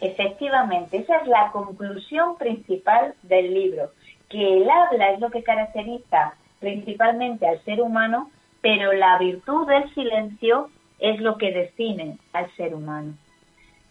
Efectivamente, 0.00 0.98
esa 0.98 1.18
es 1.18 1.26
la 1.26 1.50
conclusión 1.52 2.36
principal 2.36 3.14
del 3.22 3.52
libro, 3.52 3.90
que 4.28 4.58
el 4.58 4.70
habla 4.70 5.10
es 5.10 5.20
lo 5.20 5.30
que 5.30 5.42
caracteriza 5.42 6.34
principalmente 6.58 7.46
al 7.46 7.62
ser 7.64 7.80
humano, 7.80 8.30
pero 8.60 8.92
la 8.92 9.18
virtud 9.18 9.66
del 9.66 9.92
silencio 9.94 10.70
es 10.98 11.20
lo 11.20 11.36
que 11.36 11.52
define 11.52 12.18
al 12.32 12.50
ser 12.56 12.74
humano. 12.74 13.14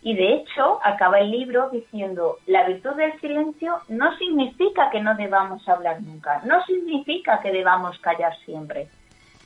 Y 0.01 0.15
de 0.15 0.35
hecho, 0.35 0.79
acaba 0.83 1.19
el 1.19 1.29
libro 1.29 1.69
diciendo, 1.69 2.37
la 2.47 2.65
virtud 2.65 2.95
del 2.95 3.19
silencio 3.19 3.79
no 3.89 4.15
significa 4.17 4.89
que 4.91 5.01
no 5.01 5.15
debamos 5.15 5.67
hablar 5.67 6.01
nunca, 6.01 6.41
no 6.45 6.63
significa 6.65 7.41
que 7.41 7.51
debamos 7.51 7.99
callar 7.99 8.37
siempre. 8.45 8.87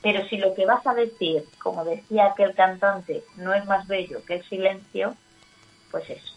Pero 0.00 0.22
si 0.28 0.36
lo 0.36 0.54
que 0.54 0.66
vas 0.66 0.86
a 0.86 0.94
decir, 0.94 1.44
como 1.62 1.84
decía 1.84 2.26
aquel 2.26 2.54
cantante, 2.54 3.24
no 3.36 3.52
es 3.52 3.64
más 3.66 3.88
bello 3.88 4.24
que 4.24 4.34
el 4.34 4.44
silencio, 4.44 5.14
pues 5.90 6.08
eso. 6.10 6.33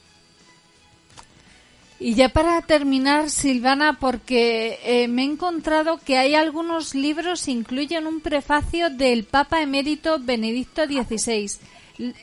Y 2.00 2.14
ya 2.14 2.30
para 2.30 2.62
terminar, 2.62 3.30
Silvana, 3.30 3.98
porque 4.00 4.80
eh, 4.84 5.08
me 5.08 5.24
he 5.24 5.26
encontrado 5.26 5.98
que 5.98 6.18
hay 6.18 6.36
algunos 6.36 6.94
libros 6.94 7.46
que 7.46 7.52
incluyen 7.52 8.06
un 8.06 8.22
prefacio 8.22 8.92
del 8.92 9.24
Papa 9.24 9.62
emérito 9.62 10.18
Benedicto 10.20 10.86
XVI. 10.86 11.50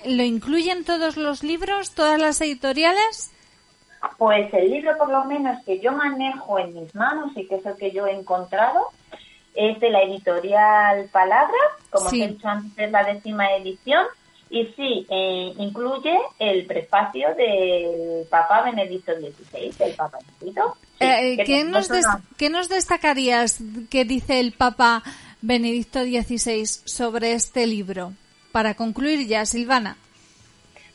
¿Lo 0.06 0.22
incluyen 0.22 0.84
todos 0.84 1.16
los 1.16 1.42
libros, 1.42 1.92
todas 1.92 2.20
las 2.20 2.40
editoriales? 2.40 3.32
Pues 4.16 4.52
el 4.54 4.70
libro, 4.70 4.96
por 4.96 5.10
lo 5.10 5.24
menos, 5.24 5.64
que 5.64 5.80
yo 5.80 5.90
manejo 5.90 6.58
en 6.60 6.74
mis 6.74 6.94
manos 6.94 7.32
y 7.36 7.46
que 7.48 7.56
es 7.56 7.66
el 7.66 7.74
que 7.76 7.90
yo 7.90 8.06
he 8.06 8.12
encontrado, 8.12 8.90
es 9.54 9.80
de 9.80 9.90
la 9.90 10.02
editorial 10.02 11.08
Palabra, 11.10 11.58
como 11.90 12.10
he 12.10 12.28
dicho 12.28 12.46
antes, 12.46 12.90
la 12.92 13.02
décima 13.04 13.52
edición, 13.56 14.06
y 14.54 14.66
sí, 14.76 15.04
eh, 15.10 15.52
incluye 15.58 16.16
el 16.38 16.64
prefacio 16.64 17.34
del 17.34 18.24
Papa 18.30 18.62
Benedicto 18.62 19.12
XVI, 19.12 19.74
el 19.80 19.94
Papa 19.96 20.18
Benedicto. 20.38 20.76
Eh, 21.00 21.42
¿qué, 21.44 21.64
nos 21.64 21.90
¿Qué 22.38 22.50
nos 22.50 22.68
destacarías 22.68 23.58
que 23.90 24.04
dice 24.04 24.38
el 24.38 24.52
Papa 24.52 25.02
Benedicto 25.42 26.04
XVI 26.04 26.64
sobre 26.66 27.32
este 27.32 27.66
libro? 27.66 28.12
Para 28.52 28.74
concluir 28.74 29.26
ya, 29.26 29.44
Silvana. 29.44 29.96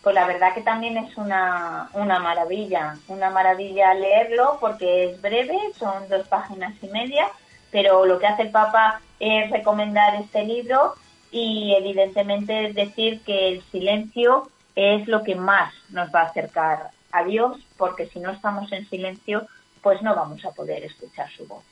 Pues 0.04 0.16
la 0.16 0.26
verdad 0.26 0.54
que 0.56 0.62
también 0.62 0.96
es 0.96 1.18
una, 1.18 1.90
una 1.96 2.18
maravilla, 2.20 2.96
una 3.10 3.30
maravilla 3.30 3.94
leerlo 3.94 4.58
porque 4.62 5.12
es 5.12 5.22
breve, 5.22 5.58
son 5.78 6.08
dos 6.08 6.26
páginas 6.30 6.74
y 6.82 6.88
media, 6.88 7.28
pero 7.72 8.06
lo 8.06 8.20
que 8.20 8.28
hace 8.28 8.44
el 8.44 8.52
Papa 8.52 9.02
es 9.20 9.52
recomendar 9.52 10.16
este 10.16 10.46
libro 10.46 10.96
y 11.32 11.74
evidentemente 11.76 12.74
decir 12.74 13.22
que 13.22 13.50
el 13.50 13.64
silencio 13.72 14.50
es 14.76 15.08
lo 15.08 15.24
que 15.24 15.36
más 15.36 15.74
nos 15.90 16.10
va 16.14 16.22
a 16.22 16.26
acercar 16.26 16.92
a 17.12 17.24
Dios, 17.24 17.58
porque 17.78 18.08
si 18.08 18.20
no 18.20 18.32
estamos 18.32 18.72
en 18.72 18.88
silencio, 18.90 19.48
pues 19.82 20.02
no 20.02 20.16
vamos 20.16 20.44
a 20.46 20.52
poder 20.52 20.84
escuchar 20.84 21.30
su 21.36 21.46
voz. 21.48 21.64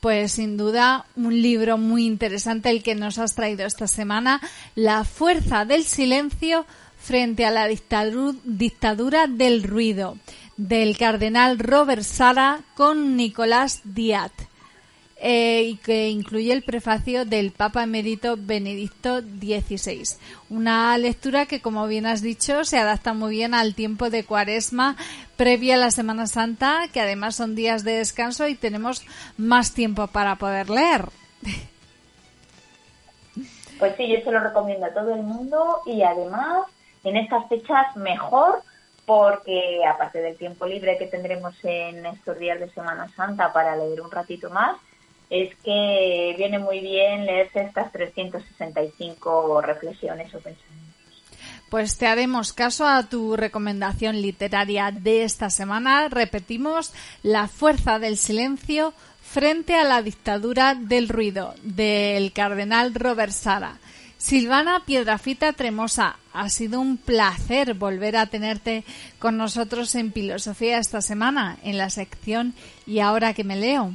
Pues 0.00 0.32
sin 0.32 0.56
duda 0.56 1.06
un 1.14 1.40
libro 1.40 1.78
muy 1.78 2.06
interesante 2.06 2.70
el 2.70 2.82
que 2.82 2.94
nos 2.94 3.18
has 3.18 3.34
traído 3.34 3.64
esta 3.66 3.86
semana, 3.86 4.40
La 4.74 5.04
fuerza 5.04 5.64
del 5.64 5.84
silencio 5.84 6.66
frente 6.98 7.44
a 7.44 7.50
la 7.50 7.68
dictadura 7.68 9.26
del 9.26 9.62
ruido, 9.62 10.18
del 10.56 10.96
cardenal 10.96 11.58
Robert 11.58 12.02
Sara 12.02 12.60
con 12.74 13.16
Nicolás 13.16 13.80
Díaz. 13.84 14.32
Eh, 15.24 15.62
y 15.62 15.76
que 15.76 16.08
incluye 16.08 16.52
el 16.52 16.64
prefacio 16.64 17.24
del 17.24 17.52
Papa 17.52 17.84
Emérito 17.84 18.34
Benedicto 18.36 19.20
XVI. 19.20 20.18
Una 20.50 20.98
lectura 20.98 21.46
que, 21.46 21.62
como 21.62 21.86
bien 21.86 22.06
has 22.06 22.22
dicho, 22.22 22.64
se 22.64 22.76
adapta 22.76 23.14
muy 23.14 23.36
bien 23.36 23.54
al 23.54 23.76
tiempo 23.76 24.10
de 24.10 24.24
cuaresma 24.24 24.96
previa 25.36 25.76
a 25.76 25.78
la 25.78 25.92
Semana 25.92 26.26
Santa, 26.26 26.88
que 26.92 27.00
además 27.00 27.36
son 27.36 27.54
días 27.54 27.84
de 27.84 27.98
descanso 27.98 28.48
y 28.48 28.56
tenemos 28.56 29.06
más 29.36 29.74
tiempo 29.74 30.08
para 30.08 30.34
poder 30.36 30.68
leer. 30.68 31.04
Pues 33.78 33.96
sí, 33.96 34.06
yo 34.06 34.20
se 34.22 34.30
lo 34.30 34.38
recomiendo 34.38 34.86
a 34.86 34.94
todo 34.94 35.12
el 35.12 35.24
mundo 35.24 35.80
y 35.86 36.04
además 36.04 36.68
en 37.02 37.16
estas 37.16 37.48
fechas 37.48 37.96
mejor 37.96 38.62
porque 39.06 39.80
aparte 39.84 40.20
del 40.20 40.36
tiempo 40.36 40.66
libre 40.66 40.98
que 40.98 41.08
tendremos 41.08 41.52
en 41.64 42.06
estos 42.06 42.38
días 42.38 42.60
de 42.60 42.70
Semana 42.70 43.08
Santa 43.16 43.52
para 43.52 43.74
leer 43.74 44.00
un 44.00 44.10
ratito 44.12 44.50
más, 44.50 44.76
es 45.32 45.54
que 45.64 46.34
viene 46.36 46.58
muy 46.58 46.80
bien 46.80 47.24
leerse 47.24 47.62
estas 47.62 47.90
365 47.90 49.62
reflexiones 49.62 50.26
o 50.34 50.38
pensamientos. 50.38 50.82
Pues 51.70 51.96
te 51.96 52.06
haremos 52.06 52.52
caso 52.52 52.86
a 52.86 53.02
tu 53.04 53.34
recomendación 53.34 54.20
literaria 54.20 54.90
de 54.90 55.24
esta 55.24 55.48
semana. 55.48 56.08
Repetimos, 56.10 56.92
La 57.22 57.48
fuerza 57.48 57.98
del 57.98 58.18
silencio 58.18 58.92
frente 59.22 59.74
a 59.74 59.84
la 59.84 60.02
dictadura 60.02 60.74
del 60.74 61.08
ruido, 61.08 61.54
del 61.62 62.32
cardenal 62.32 62.94
Robert 62.94 63.32
Sara. 63.32 63.78
Silvana 64.18 64.84
Piedrafita 64.84 65.54
Tremosa, 65.54 66.16
ha 66.34 66.50
sido 66.50 66.78
un 66.78 66.98
placer 66.98 67.72
volver 67.72 68.16
a 68.18 68.26
tenerte 68.26 68.84
con 69.18 69.38
nosotros 69.38 69.94
en 69.94 70.12
Filosofía 70.12 70.76
esta 70.78 71.00
semana, 71.00 71.56
en 71.64 71.78
la 71.78 71.88
sección 71.88 72.54
Y 72.86 73.00
ahora 73.00 73.32
que 73.32 73.44
me 73.44 73.56
leo. 73.56 73.94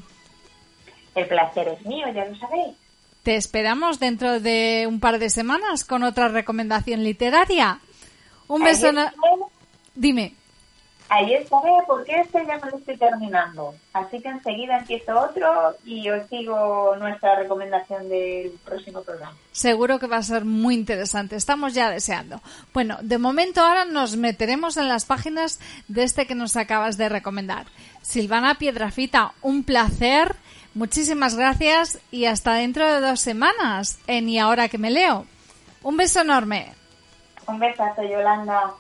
El 1.18 1.28
placer 1.28 1.68
es 1.68 1.84
mío, 1.84 2.06
ya 2.14 2.26
lo 2.26 2.36
sabéis. 2.38 2.76
Te 3.24 3.36
esperamos 3.36 4.00
dentro 4.00 4.40
de 4.40 4.86
un 4.88 5.00
par 5.00 5.18
de 5.18 5.32
semanas 5.32 5.84
con 5.84 6.04
otra 6.04 6.28
recomendación 6.28 7.04
literaria. 7.04 7.80
Un 8.48 8.64
beso. 8.64 8.92
Dime. 9.96 10.36
Ahí 11.10 11.34
estaré 11.34 11.72
porque 11.88 12.20
este 12.20 12.46
ya 12.46 12.60
me 12.60 12.70
lo 12.70 12.78
estoy 12.78 12.98
terminando. 12.98 13.74
Así 13.94 14.22
que 14.22 14.30
enseguida 14.30 14.78
empiezo 14.78 15.20
otro 15.20 15.76
y 15.86 16.08
os 16.08 16.28
sigo 16.30 16.96
nuestra 16.98 17.36
recomendación 17.40 18.08
del 18.10 18.52
próximo 18.64 19.02
programa. 19.02 19.36
Seguro 19.52 19.98
que 19.98 20.06
va 20.06 20.18
a 20.18 20.24
ser 20.24 20.46
muy 20.46 20.76
interesante. 20.76 21.36
Estamos 21.36 21.74
ya 21.74 21.90
deseando. 21.90 22.42
Bueno, 22.74 22.98
de 23.02 23.18
momento 23.18 23.62
ahora 23.62 23.86
nos 23.86 24.18
meteremos 24.18 24.78
en 24.78 24.88
las 24.88 25.06
páginas 25.06 25.60
de 25.88 26.04
este 26.04 26.28
que 26.28 26.36
nos 26.36 26.56
acabas 26.58 26.98
de 26.98 27.10
recomendar. 27.10 27.66
Silvana 28.04 28.56
Piedrafita, 28.56 29.34
un 29.42 29.64
placer 29.64 30.36
Muchísimas 30.78 31.36
gracias 31.36 31.98
y 32.12 32.26
hasta 32.26 32.54
dentro 32.54 32.88
de 32.88 33.02
dos 33.02 33.20
semanas 33.20 33.98
en 34.06 34.30
Y 34.30 34.38
ahora 34.38 34.70
que 34.70 34.78
me 34.78 34.92
leo. 34.92 35.26
Un 35.82 35.98
beso 35.98 36.22
enorme. 36.22 36.72
Un 37.48 37.58
besazo, 37.58 38.04
Yolanda. 38.04 38.76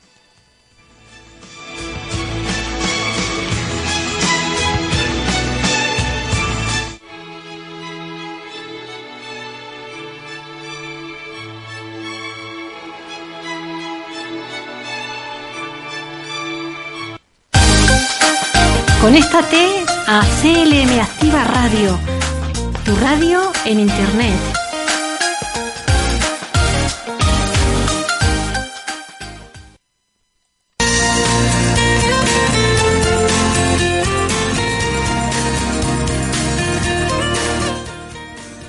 Conéctate 19.07 19.85
a 20.05 20.21
CLM 20.41 20.99
Activa 20.99 21.41
Radio, 21.45 21.97
tu 22.83 22.93
radio 22.97 23.39
en 23.63 23.79
Internet. 23.79 24.37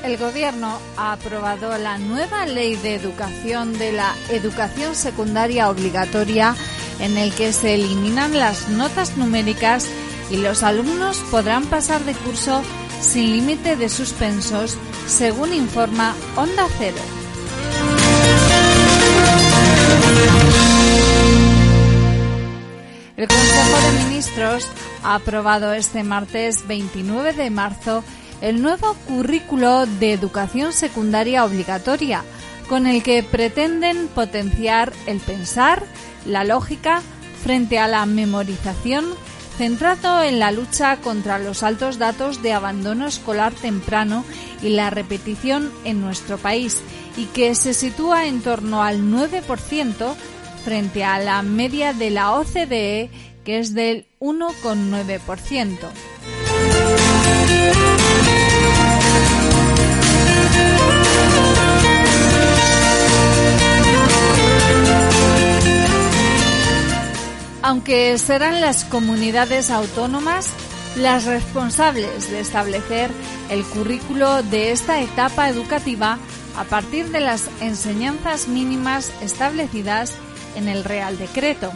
El 0.04 0.18
Gobierno 0.18 0.78
ha 0.96 1.14
aprobado 1.14 1.76
la 1.78 1.98
nueva 1.98 2.46
ley 2.46 2.76
de 2.76 2.94
educación 2.94 3.76
de 3.76 3.90
la 3.90 4.14
educación 4.30 4.94
secundaria 4.94 5.68
obligatoria 5.68 6.54
en 7.00 7.18
el 7.18 7.34
que 7.34 7.52
se 7.52 7.74
eliminan 7.74 8.38
las 8.38 8.68
notas 8.68 9.16
numéricas 9.16 9.88
y 10.30 10.36
los 10.38 10.62
alumnos 10.62 11.18
podrán 11.30 11.64
pasar 11.66 12.04
de 12.04 12.14
curso 12.14 12.62
sin 13.00 13.32
límite 13.32 13.76
de 13.76 13.88
suspensos, 13.88 14.76
según 15.06 15.54
informa 15.54 16.14
Onda 16.36 16.66
Cero. 16.78 16.96
El 23.16 23.26
Consejo 23.26 23.80
de 23.80 24.04
Ministros 24.04 24.68
ha 25.02 25.16
aprobado 25.16 25.72
este 25.72 26.04
martes 26.04 26.66
29 26.68 27.32
de 27.32 27.50
marzo 27.50 28.04
el 28.40 28.62
nuevo 28.62 28.94
currículo 29.08 29.86
de 29.86 30.12
educación 30.12 30.72
secundaria 30.72 31.44
obligatoria, 31.44 32.22
con 32.68 32.86
el 32.86 33.02
que 33.02 33.22
pretenden 33.22 34.08
potenciar 34.08 34.92
el 35.06 35.18
pensar, 35.18 35.82
la 36.24 36.44
lógica, 36.44 37.02
frente 37.42 37.78
a 37.78 37.88
la 37.88 38.06
memorización 38.06 39.06
centrado 39.58 40.22
en 40.22 40.38
la 40.38 40.52
lucha 40.52 40.98
contra 40.98 41.40
los 41.40 41.64
altos 41.64 41.98
datos 41.98 42.42
de 42.42 42.52
abandono 42.52 43.08
escolar 43.08 43.52
temprano 43.52 44.24
y 44.62 44.68
la 44.68 44.88
repetición 44.88 45.72
en 45.84 46.00
nuestro 46.00 46.38
país, 46.38 46.80
y 47.16 47.24
que 47.26 47.56
se 47.56 47.74
sitúa 47.74 48.26
en 48.26 48.40
torno 48.40 48.84
al 48.84 49.00
9% 49.00 50.14
frente 50.64 51.02
a 51.02 51.18
la 51.18 51.42
media 51.42 51.92
de 51.92 52.10
la 52.10 52.34
OCDE, 52.34 53.10
que 53.44 53.58
es 53.58 53.74
del 53.74 54.06
1,9%. 54.20 55.76
Aunque 67.68 68.16
serán 68.16 68.62
las 68.62 68.86
comunidades 68.86 69.68
autónomas 69.70 70.54
las 70.96 71.26
responsables 71.26 72.30
de 72.30 72.40
establecer 72.40 73.10
el 73.50 73.62
currículo 73.62 74.42
de 74.42 74.72
esta 74.72 75.02
etapa 75.02 75.50
educativa 75.50 76.18
a 76.56 76.64
partir 76.64 77.10
de 77.10 77.20
las 77.20 77.50
enseñanzas 77.60 78.48
mínimas 78.48 79.12
establecidas 79.20 80.14
en 80.56 80.66
el 80.66 80.82
Real 80.82 81.18
Decreto. 81.18 81.70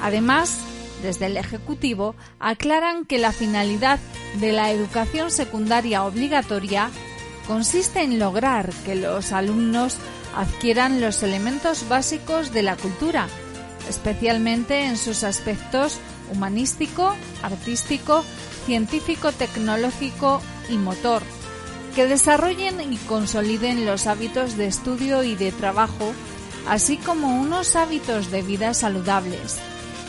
Además, 0.00 0.60
desde 1.02 1.26
el 1.26 1.36
Ejecutivo 1.36 2.14
aclaran 2.38 3.04
que 3.04 3.18
la 3.18 3.32
finalidad 3.32 3.98
de 4.38 4.52
la 4.52 4.70
educación 4.70 5.32
secundaria 5.32 6.04
obligatoria 6.04 6.90
consiste 7.48 8.02
en 8.02 8.20
lograr 8.20 8.70
que 8.86 8.94
los 8.94 9.32
alumnos 9.32 9.96
adquieran 10.36 11.00
los 11.00 11.24
elementos 11.24 11.88
básicos 11.88 12.52
de 12.52 12.62
la 12.62 12.76
cultura, 12.76 13.26
especialmente 13.88 14.84
en 14.84 14.96
sus 14.96 15.24
aspectos 15.24 15.98
humanístico, 16.32 17.14
artístico, 17.42 18.24
científico, 18.66 19.32
tecnológico 19.32 20.40
y 20.68 20.76
motor, 20.76 21.22
que 21.94 22.06
desarrollen 22.06 22.92
y 22.92 22.96
consoliden 22.96 23.86
los 23.86 24.06
hábitos 24.06 24.56
de 24.56 24.66
estudio 24.66 25.22
y 25.22 25.34
de 25.34 25.52
trabajo, 25.52 26.12
así 26.68 26.96
como 26.96 27.40
unos 27.40 27.76
hábitos 27.76 28.30
de 28.30 28.42
vida 28.42 28.74
saludables, 28.74 29.58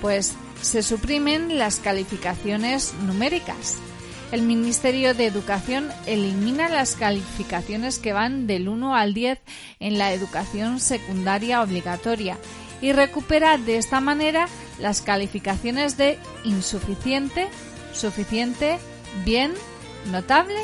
Pues 0.00 0.34
se 0.60 0.82
suprimen 0.82 1.56
las 1.56 1.78
calificaciones 1.78 2.94
numéricas. 3.06 3.76
El 4.32 4.42
Ministerio 4.42 5.14
de 5.14 5.26
Educación 5.26 5.88
elimina 6.06 6.68
las 6.68 6.96
calificaciones 6.96 8.00
que 8.00 8.12
van 8.12 8.48
del 8.48 8.68
1 8.68 8.96
al 8.96 9.14
10 9.14 9.38
en 9.78 9.98
la 9.98 10.12
educación 10.12 10.80
secundaria 10.80 11.62
obligatoria 11.62 12.36
y 12.82 12.90
recupera 12.90 13.56
de 13.56 13.76
esta 13.76 14.00
manera 14.00 14.48
las 14.80 15.00
calificaciones 15.00 15.96
de 15.96 16.18
insuficiente, 16.42 17.46
suficiente, 17.92 18.78
bien, 19.24 19.52
notable 20.10 20.58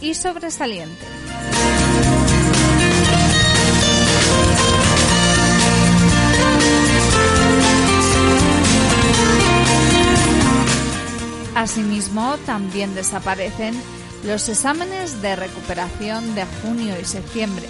y 0.00 0.14
sobresaliente. 0.14 1.19
Asimismo, 11.60 12.38
también 12.46 12.94
desaparecen 12.94 13.74
los 14.24 14.48
exámenes 14.48 15.20
de 15.20 15.36
recuperación 15.36 16.34
de 16.34 16.46
junio 16.62 16.98
y 16.98 17.04
septiembre, 17.04 17.66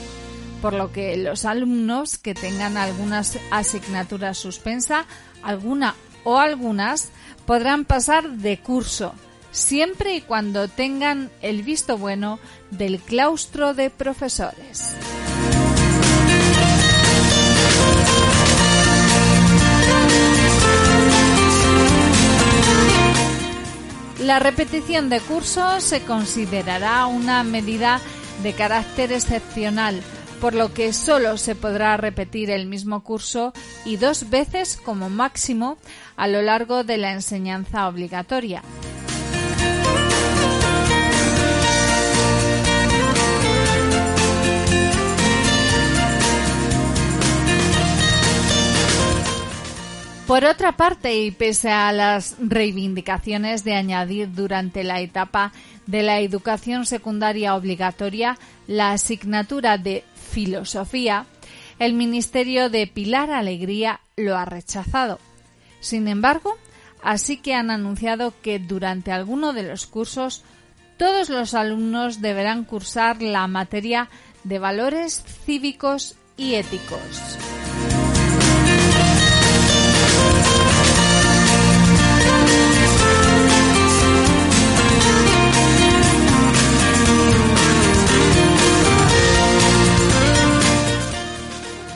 por 0.63 0.75
lo 0.75 0.93
que 0.93 1.17
los 1.17 1.45
alumnos 1.45 2.17
que 2.17 2.33
tengan 2.33 2.77
algunas 2.77 3.37
asignaturas 3.51 4.39
suspensa, 4.39 5.07
alguna 5.43 5.97
o 6.23 6.39
algunas, 6.39 7.11
podrán 7.47 7.85
pasar 7.85 8.31
de 8.31 8.61
curso, 8.61 9.13
siempre 9.51 10.15
y 10.15 10.21
cuando 10.21 10.69
tengan 10.69 11.29
el 11.43 11.65
visto 11.65 11.99
bueno 11.99 12.39
del 12.71 13.01
claustro 13.01 13.75
de 13.75 13.91
profesores. 13.91 14.95
La 24.31 24.39
repetición 24.39 25.09
de 25.09 25.19
cursos 25.19 25.83
se 25.83 26.03
considerará 26.03 27.07
una 27.07 27.43
medida 27.43 28.01
de 28.45 28.53
carácter 28.53 29.11
excepcional, 29.11 30.01
por 30.41 30.55
lo 30.55 30.73
que 30.73 30.93
solo 30.93 31.37
se 31.37 31.57
podrá 31.57 31.97
repetir 31.97 32.49
el 32.49 32.67
mismo 32.67 33.03
curso 33.03 33.53
y 33.85 33.97
dos 33.97 34.31
veces 34.31 34.77
como 34.77 35.11
máximo 35.11 35.79
a 36.17 36.29
lo 36.29 36.43
largo 36.43 36.85
de 36.85 36.97
la 36.97 37.11
enseñanza 37.11 37.89
obligatoria. 37.89 38.63
Por 50.31 50.45
otra 50.45 50.77
parte, 50.77 51.25
y 51.25 51.33
pese 51.33 51.71
a 51.71 51.91
las 51.91 52.37
reivindicaciones 52.39 53.65
de 53.65 53.75
añadir 53.75 54.33
durante 54.33 54.85
la 54.85 55.01
etapa 55.01 55.51
de 55.89 56.05
la 56.05 56.21
educación 56.21 56.87
secundaria 56.87 57.57
obligatoria 57.57 58.39
la 58.69 58.93
asignatura 58.93 59.77
de 59.77 60.05
filosofía, 60.31 61.27
el 61.81 61.95
Ministerio 61.95 62.71
de 62.71 62.87
Pilar 62.87 63.33
Alegría 63.33 64.03
lo 64.15 64.37
ha 64.37 64.45
rechazado. 64.45 65.19
Sin 65.81 66.07
embargo, 66.07 66.57
así 67.03 67.39
que 67.39 67.57
han 67.57 67.73
anunciado 67.73 68.33
que 68.41 68.61
durante 68.61 69.11
alguno 69.11 69.53
de 69.53 69.65
los 69.65 69.89
cursos 69.89 70.45
todos 70.97 71.29
los 71.29 71.55
alumnos 71.55 72.21
deberán 72.21 72.63
cursar 72.63 73.21
la 73.21 73.49
materia 73.49 74.09
de 74.45 74.61
valores 74.61 75.25
cívicos 75.45 76.15
y 76.37 76.55
éticos. 76.55 77.50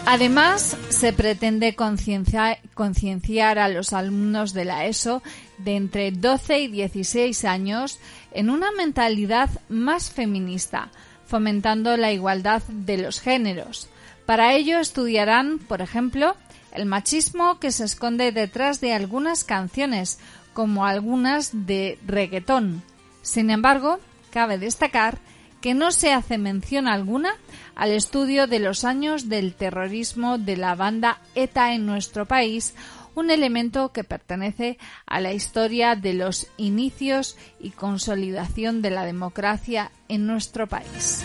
Además, 0.06 0.76
se 0.90 1.14
pretende 1.14 1.74
concienciar 1.74 3.58
a 3.58 3.68
los 3.68 3.92
alumnos 3.94 4.52
de 4.52 4.66
la 4.66 4.84
ESO 4.84 5.22
de 5.56 5.76
entre 5.76 6.12
12 6.12 6.60
y 6.60 6.68
16 6.68 7.44
años 7.46 7.98
en 8.32 8.50
una 8.50 8.70
mentalidad 8.72 9.48
más 9.70 10.10
feminista, 10.10 10.90
fomentando 11.26 11.96
la 11.96 12.12
igualdad 12.12 12.62
de 12.68 12.98
los 12.98 13.20
géneros. 13.20 13.88
Para 14.26 14.52
ello 14.52 14.78
estudiarán, 14.78 15.58
por 15.58 15.80
ejemplo, 15.80 16.36
el 16.72 16.84
machismo 16.84 17.58
que 17.58 17.72
se 17.72 17.84
esconde 17.84 18.30
detrás 18.30 18.82
de 18.82 18.92
algunas 18.92 19.42
canciones, 19.42 20.18
como 20.52 20.84
algunas 20.84 21.66
de 21.66 21.98
reggaetón. 22.06 22.82
Sin 23.22 23.48
embargo, 23.48 23.98
cabe 24.30 24.58
destacar 24.58 25.18
que 25.64 25.72
no 25.72 25.92
se 25.92 26.12
hace 26.12 26.36
mención 26.36 26.86
alguna 26.86 27.30
al 27.74 27.92
estudio 27.92 28.46
de 28.46 28.58
los 28.58 28.84
años 28.84 29.30
del 29.30 29.54
terrorismo 29.54 30.36
de 30.36 30.58
la 30.58 30.74
banda 30.74 31.22
ETA 31.34 31.72
en 31.72 31.86
nuestro 31.86 32.26
país, 32.26 32.74
un 33.14 33.30
elemento 33.30 33.90
que 33.90 34.04
pertenece 34.04 34.76
a 35.06 35.20
la 35.20 35.32
historia 35.32 35.96
de 35.96 36.12
los 36.12 36.48
inicios 36.58 37.38
y 37.58 37.70
consolidación 37.70 38.82
de 38.82 38.90
la 38.90 39.06
democracia 39.06 39.90
en 40.08 40.26
nuestro 40.26 40.66
país. 40.66 41.24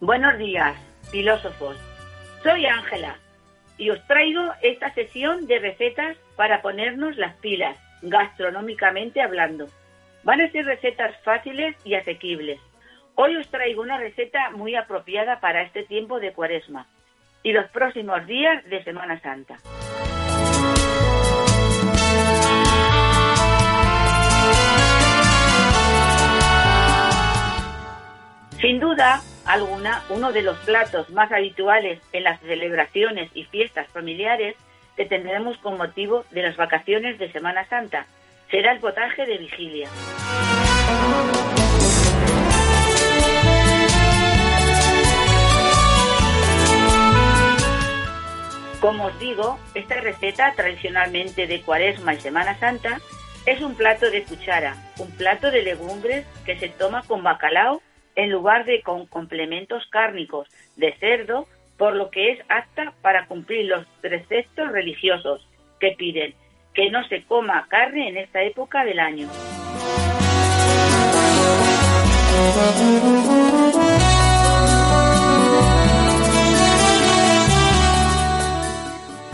Buenos 0.00 0.36
días, 0.36 0.76
filósofos. 1.12 1.76
Soy 2.42 2.66
Ángela 2.66 3.18
y 3.78 3.90
os 3.90 4.04
traigo 4.08 4.42
esta 4.62 4.92
sesión 4.94 5.46
de 5.46 5.60
recetas 5.60 6.16
para 6.34 6.60
ponernos 6.60 7.16
las 7.16 7.36
pilas, 7.36 7.78
gastronómicamente 8.02 9.22
hablando. 9.22 9.68
Van 10.24 10.40
a 10.40 10.50
ser 10.50 10.64
recetas 10.64 11.16
fáciles 11.22 11.76
y 11.84 11.94
asequibles. 11.94 12.58
Hoy 13.14 13.36
os 13.36 13.48
traigo 13.48 13.80
una 13.80 13.98
receta 13.98 14.50
muy 14.50 14.74
apropiada 14.74 15.38
para 15.38 15.62
este 15.62 15.84
tiempo 15.84 16.18
de 16.18 16.32
cuaresma 16.32 16.88
y 17.44 17.52
los 17.52 17.70
próximos 17.70 18.26
días 18.26 18.64
de 18.64 18.82
Semana 18.82 19.20
Santa. 19.20 19.58
Sin 28.60 28.80
duda 28.80 29.20
alguna, 29.44 30.02
uno 30.08 30.32
de 30.32 30.40
los 30.42 30.56
platos 30.60 31.10
más 31.10 31.30
habituales 31.30 32.00
en 32.12 32.24
las 32.24 32.40
celebraciones 32.40 33.30
y 33.34 33.44
fiestas 33.44 33.86
familiares 33.88 34.56
que 34.96 35.04
tendremos 35.04 35.58
con 35.58 35.76
motivo 35.76 36.24
de 36.30 36.42
las 36.42 36.56
vacaciones 36.56 37.18
de 37.18 37.30
Semana 37.30 37.68
Santa 37.68 38.06
será 38.50 38.72
el 38.72 38.80
potaje 38.80 39.26
de 39.26 39.36
vigilia. 39.36 39.88
Como 48.84 49.06
os 49.06 49.18
digo, 49.18 49.58
esta 49.74 49.98
receta 49.98 50.52
tradicionalmente 50.54 51.46
de 51.46 51.62
Cuaresma 51.62 52.12
y 52.12 52.20
Semana 52.20 52.58
Santa 52.58 53.00
es 53.46 53.62
un 53.62 53.76
plato 53.76 54.10
de 54.10 54.24
cuchara, 54.24 54.76
un 54.98 55.10
plato 55.12 55.50
de 55.50 55.62
legumbres 55.62 56.26
que 56.44 56.58
se 56.58 56.68
toma 56.68 57.02
con 57.04 57.22
bacalao 57.22 57.80
en 58.14 58.30
lugar 58.30 58.66
de 58.66 58.82
con 58.82 59.06
complementos 59.06 59.84
cárnicos 59.90 60.48
de 60.76 60.92
cerdo, 60.98 61.46
por 61.78 61.96
lo 61.96 62.10
que 62.10 62.32
es 62.32 62.40
apta 62.50 62.92
para 63.00 63.26
cumplir 63.26 63.64
los 63.64 63.86
preceptos 64.02 64.70
religiosos 64.70 65.48
que 65.80 65.92
piden 65.92 66.34
que 66.74 66.90
no 66.90 67.08
se 67.08 67.24
coma 67.24 67.66
carne 67.70 68.10
en 68.10 68.18
esta 68.18 68.42
época 68.42 68.84
del 68.84 68.98
año. 68.98 69.28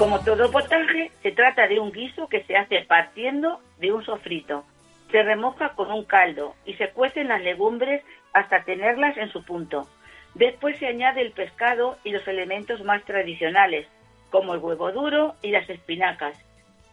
Como 0.00 0.18
todo 0.20 0.50
potaje, 0.50 1.10
se 1.22 1.30
trata 1.30 1.66
de 1.66 1.78
un 1.78 1.92
guiso 1.92 2.26
que 2.26 2.42
se 2.44 2.56
hace 2.56 2.86
partiendo 2.88 3.60
de 3.80 3.92
un 3.92 4.02
sofrito. 4.02 4.64
Se 5.10 5.22
remoja 5.22 5.74
con 5.74 5.92
un 5.92 6.04
caldo 6.04 6.54
y 6.64 6.72
se 6.72 6.88
cuecen 6.88 7.28
las 7.28 7.42
legumbres 7.42 8.02
hasta 8.32 8.64
tenerlas 8.64 9.18
en 9.18 9.30
su 9.30 9.44
punto. 9.44 9.86
Después 10.34 10.78
se 10.78 10.86
añade 10.86 11.20
el 11.20 11.32
pescado 11.32 11.98
y 12.02 12.12
los 12.12 12.26
elementos 12.26 12.82
más 12.82 13.04
tradicionales, 13.04 13.88
como 14.30 14.54
el 14.54 14.60
huevo 14.60 14.90
duro 14.90 15.34
y 15.42 15.50
las 15.50 15.68
espinacas, 15.68 16.34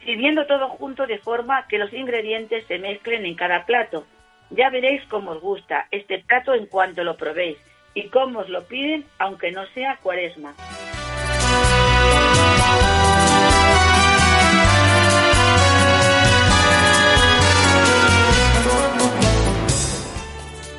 sirviendo 0.03 0.45
todo 0.45 0.67
junto 0.67 1.07
de 1.07 1.19
forma 1.19 1.65
que 1.69 1.77
los 1.77 1.93
ingredientes 1.93 2.65
se 2.65 2.77
mezclen 2.77 3.25
en 3.25 3.35
cada 3.35 3.65
plato. 3.65 4.05
Ya 4.49 4.69
veréis 4.69 5.01
cómo 5.05 5.31
os 5.31 5.39
gusta 5.39 5.87
este 5.91 6.19
plato 6.19 6.53
en 6.53 6.65
cuanto 6.65 7.05
lo 7.05 7.15
probéis 7.15 7.57
y 7.93 8.09
cómo 8.09 8.39
os 8.39 8.49
lo 8.49 8.65
piden 8.65 9.05
aunque 9.17 9.53
no 9.53 9.65
sea 9.67 9.95
cuaresma. 10.03 10.53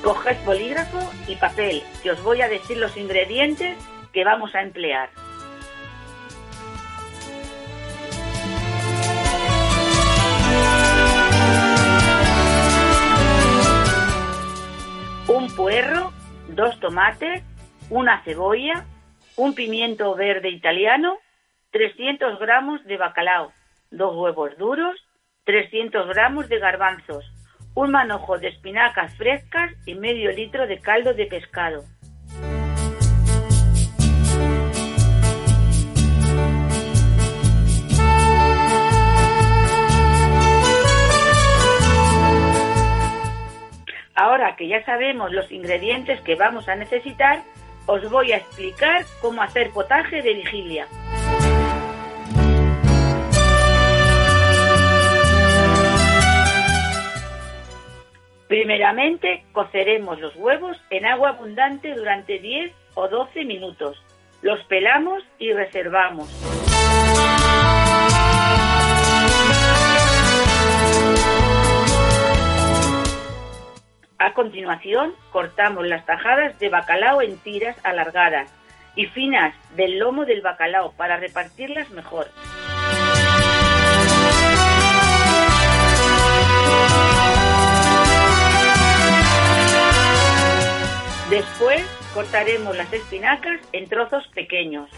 Coged 0.03 0.44
bolígrafo 0.44 0.99
y 1.26 1.34
papel, 1.36 1.82
que 2.03 2.12
os 2.12 2.22
voy 2.22 2.40
a 2.40 2.49
decir 2.49 2.78
los 2.78 2.96
ingredientes 2.96 3.76
que 4.12 4.24
vamos 4.24 4.55
a 4.55 4.62
emplear. 4.62 5.11
Un 15.26 15.55
puerro, 15.55 16.12
dos 16.49 16.78
tomates, 16.80 17.42
una 17.90 18.22
cebolla, 18.22 18.86
un 19.36 19.55
pimiento 19.55 20.14
verde 20.14 20.49
italiano, 20.49 21.18
300 21.72 22.38
gramos 22.38 22.84
de 22.84 22.96
bacalao, 22.96 23.53
dos 23.90 24.16
huevos 24.16 24.57
duros, 24.59 25.05
300 25.44 26.09
gramos 26.09 26.49
de 26.49 26.59
garbanzos, 26.59 27.24
un 27.79 27.93
manojo 27.93 28.37
de 28.39 28.49
espinacas 28.49 29.14
frescas 29.14 29.70
y 29.87 29.95
medio 29.95 30.33
litro 30.33 30.66
de 30.66 30.81
caldo 30.81 31.14
de 31.14 31.26
pescado. 31.26 31.85
Ahora 44.16 44.57
que 44.57 44.66
ya 44.66 44.85
sabemos 44.85 45.31
los 45.31 45.53
ingredientes 45.53 46.20
que 46.22 46.35
vamos 46.35 46.68
a 46.68 46.74
necesitar, 46.74 47.45
os 47.87 48.11
voy 48.11 48.33
a 48.33 48.39
explicar 48.39 49.05
cómo 49.20 49.41
hacer 49.41 49.70
potaje 49.70 50.20
de 50.20 50.35
vigilia. 50.35 50.89
Primeramente, 58.49 59.44
coceremos 59.53 60.18
los 60.20 60.34
huevos 60.36 60.80
en 60.88 61.05
agua 61.05 61.30
abundante 61.30 61.94
durante 61.94 62.38
10 62.38 62.72
o 62.94 63.07
12 63.07 63.44
minutos. 63.44 64.03
Los 64.40 64.64
pelamos 64.64 65.22
y 65.38 65.53
reservamos. 65.53 66.28
A 74.16 74.32
continuación, 74.32 75.14
cortamos 75.30 75.86
las 75.86 76.07
tajadas 76.07 76.59
de 76.59 76.70
bacalao 76.70 77.20
en 77.20 77.36
tiras 77.38 77.76
alargadas 77.84 78.51
y 78.96 79.07
finas 79.07 79.55
del 79.76 79.99
lomo 79.99 80.24
del 80.24 80.40
bacalao 80.40 80.92
para 80.92 81.18
repartirlas 81.18 81.90
mejor. 81.90 82.28
Después 91.31 91.85
cortaremos 92.14 92.74
las 92.74 92.91
espinacas 92.91 93.61
en 93.72 93.87
trozos 93.87 94.26
pequeños. 94.29 94.89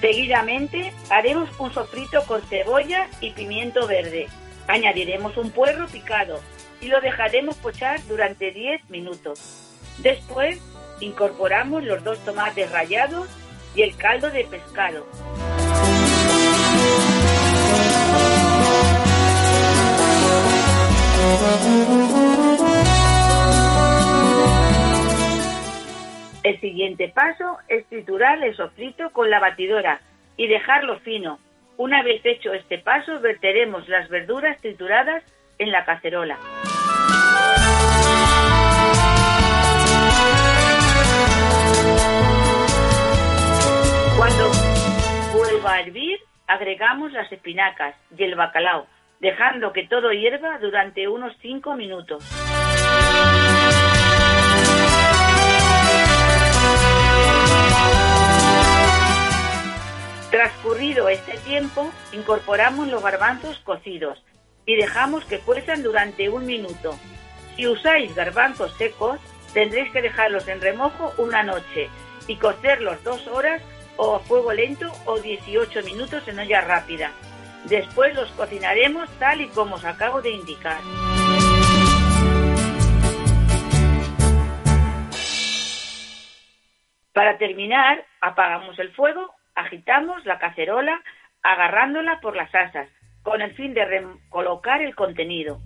Seguidamente 0.00 0.94
haremos 1.10 1.50
un 1.58 1.72
sofrito 1.74 2.22
con 2.26 2.40
cebolla 2.42 3.06
y 3.20 3.32
pimiento 3.32 3.86
verde. 3.86 4.28
Añadiremos 4.66 5.36
un 5.36 5.50
puerro 5.50 5.86
picado 5.86 6.40
y 6.80 6.88
lo 6.88 7.02
dejaremos 7.02 7.56
pochar 7.56 8.00
durante 8.06 8.50
10 8.50 8.88
minutos. 8.88 9.74
Después 9.98 10.58
incorporamos 11.00 11.84
los 11.84 12.02
dos 12.02 12.18
tomates 12.20 12.70
rallados 12.70 13.28
y 13.74 13.82
el 13.82 13.94
caldo 13.96 14.30
de 14.30 14.44
pescado. 14.44 15.06
El 26.42 26.60
siguiente 26.60 27.08
paso 27.08 27.58
es 27.68 27.86
triturar 27.86 28.42
el 28.44 28.54
sofrito 28.54 29.10
con 29.10 29.30
la 29.30 29.40
batidora 29.40 30.00
y 30.36 30.46
dejarlo 30.46 30.98
fino. 31.00 31.38
Una 31.78 32.02
vez 32.02 32.20
hecho 32.24 32.52
este 32.52 32.78
paso, 32.78 33.18
verteremos 33.20 33.88
las 33.88 34.08
verduras 34.10 34.60
trituradas 34.60 35.24
en 35.58 35.72
la 35.72 35.84
cacerola. 35.86 36.38
Cuando 44.16 44.50
vuelva 45.32 45.72
a 45.72 45.80
hervir, 45.80 46.18
agregamos 46.46 47.12
las 47.12 47.32
espinacas 47.32 47.94
y 48.16 48.22
el 48.24 48.34
bacalao, 48.34 48.86
dejando 49.24 49.72
que 49.72 49.86
todo 49.88 50.12
hierva 50.12 50.58
durante 50.58 51.08
unos 51.08 51.34
5 51.40 51.76
minutos. 51.76 52.22
Transcurrido 60.30 61.08
este 61.08 61.38
tiempo, 61.38 61.90
incorporamos 62.12 62.88
los 62.88 63.02
garbanzos 63.02 63.58
cocidos 63.60 64.22
y 64.66 64.76
dejamos 64.76 65.24
que 65.24 65.38
cuezan 65.38 65.82
durante 65.82 66.28
un 66.28 66.44
minuto. 66.44 66.94
Si 67.56 67.66
usáis 67.66 68.14
garbanzos 68.14 68.76
secos, 68.76 69.18
tendréis 69.54 69.90
que 69.90 70.02
dejarlos 70.02 70.46
en 70.48 70.60
remojo 70.60 71.14
una 71.16 71.42
noche 71.42 71.88
y 72.28 72.36
cocerlos 72.36 73.02
dos 73.02 73.26
horas 73.28 73.62
o 73.96 74.16
a 74.16 74.20
fuego 74.20 74.52
lento 74.52 74.92
o 75.06 75.18
18 75.18 75.82
minutos 75.82 76.28
en 76.28 76.40
olla 76.40 76.60
rápida. 76.60 77.10
Después 77.68 78.14
los 78.14 78.30
cocinaremos 78.32 79.08
tal 79.18 79.40
y 79.40 79.48
como 79.48 79.76
os 79.76 79.84
acabo 79.84 80.20
de 80.20 80.30
indicar. 80.30 80.80
Para 87.14 87.38
terminar, 87.38 88.04
apagamos 88.20 88.78
el 88.78 88.92
fuego, 88.92 89.34
agitamos 89.54 90.26
la 90.26 90.38
cacerola 90.38 91.00
agarrándola 91.42 92.20
por 92.20 92.36
las 92.36 92.52
asas, 92.54 92.88
con 93.22 93.40
el 93.40 93.54
fin 93.54 93.72
de 93.72 93.84
colocar 94.30 94.82
el 94.82 94.94
contenido. 94.94 95.60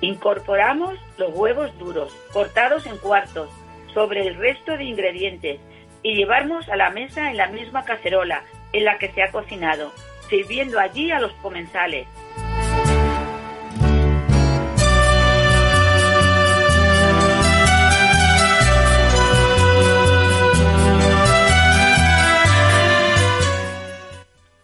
Incorporamos 0.00 0.98
los 1.16 1.34
huevos 1.34 1.76
duros, 1.78 2.14
cortados 2.32 2.86
en 2.86 2.96
cuartos, 2.98 3.50
sobre 3.92 4.28
el 4.28 4.36
resto 4.36 4.76
de 4.76 4.84
ingredientes 4.84 5.60
y 6.02 6.14
llevamos 6.14 6.68
a 6.68 6.76
la 6.76 6.90
mesa 6.90 7.30
en 7.30 7.36
la 7.36 7.48
misma 7.48 7.84
cacerola 7.84 8.44
en 8.72 8.84
la 8.84 8.98
que 8.98 9.10
se 9.10 9.22
ha 9.22 9.32
cocinado, 9.32 9.92
sirviendo 10.28 10.78
allí 10.78 11.10
a 11.10 11.18
los 11.18 11.32
comensales. 11.34 12.06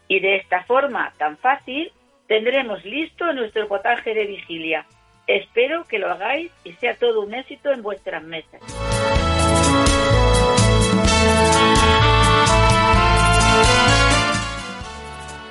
Y 0.07 0.21
de 0.21 0.37
esta 0.37 0.63
forma 0.65 1.13
tan 1.19 1.37
fácil 1.39 1.91
tendremos 2.29 2.85
listo 2.85 3.33
nuestro 3.33 3.67
potaje 3.67 4.15
de 4.15 4.27
vigilia. 4.27 4.87
Espero 5.27 5.85
que 5.85 5.99
lo 5.99 6.11
hagáis 6.11 6.53
y 6.65 6.73
sea 6.75 6.97
todo 6.97 7.23
un 7.23 7.33
éxito 7.33 7.73
en 7.73 7.83
vuestras 7.83 8.23
mesas. 8.23 8.61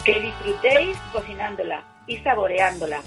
Que 0.05 0.19
disfrutéis 0.19 0.97
cocinándola 1.11 1.83
y 2.05 2.17
saboreándola. 2.17 3.01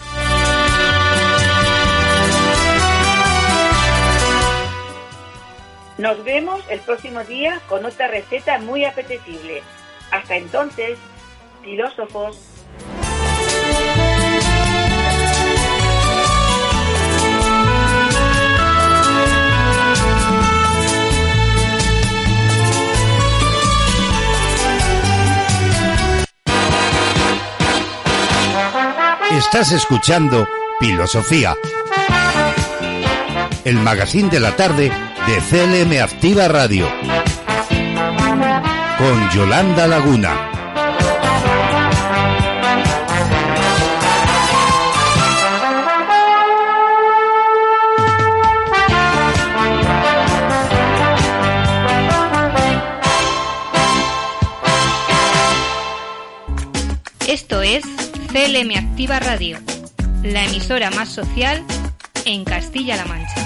Nos 5.98 6.24
vemos 6.24 6.64
el 6.68 6.80
próximo 6.80 7.22
día 7.22 7.60
con 7.68 7.84
otra 7.84 8.08
receta 8.08 8.58
muy 8.58 8.84
apetecible. 8.84 9.62
Hasta 10.10 10.36
entonces, 10.36 10.98
filósofos. 11.62 12.55
Estás 29.32 29.72
escuchando 29.72 30.48
Filosofía, 30.78 31.56
el 33.64 33.76
magazine 33.80 34.30
de 34.30 34.40
la 34.40 34.54
tarde 34.54 34.90
de 35.26 35.84
CLM 35.84 36.02
Activa 36.02 36.46
Radio, 36.48 36.88
con 38.98 39.30
Yolanda 39.30 39.88
Laguna. 39.88 40.52
Esto 57.26 57.60
es 57.60 58.05
CLM 58.36 58.76
Activa 58.76 59.18
Radio, 59.18 59.58
la 60.22 60.44
emisora 60.44 60.90
más 60.90 61.08
social 61.08 61.64
en 62.26 62.44
Castilla-La 62.44 63.06
Mancha. 63.06 63.45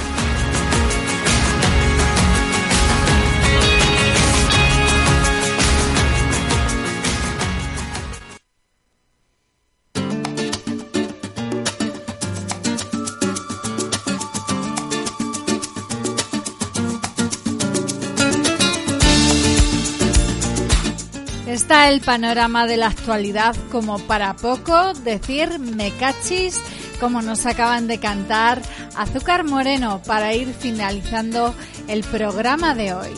El 21.91 21.99
panorama 21.99 22.67
de 22.67 22.77
la 22.77 22.87
actualidad 22.87 23.53
como 23.69 23.99
para 23.99 24.33
poco 24.37 24.93
decir 24.93 25.59
me 25.59 25.91
cachis 25.91 26.61
como 27.01 27.21
nos 27.21 27.45
acaban 27.45 27.87
de 27.87 27.99
cantar 27.99 28.61
Azúcar 28.95 29.43
Moreno 29.43 30.01
para 30.05 30.33
ir 30.33 30.53
finalizando 30.53 31.53
el 31.89 32.03
programa 32.03 32.75
de 32.75 32.93
hoy. 32.93 33.09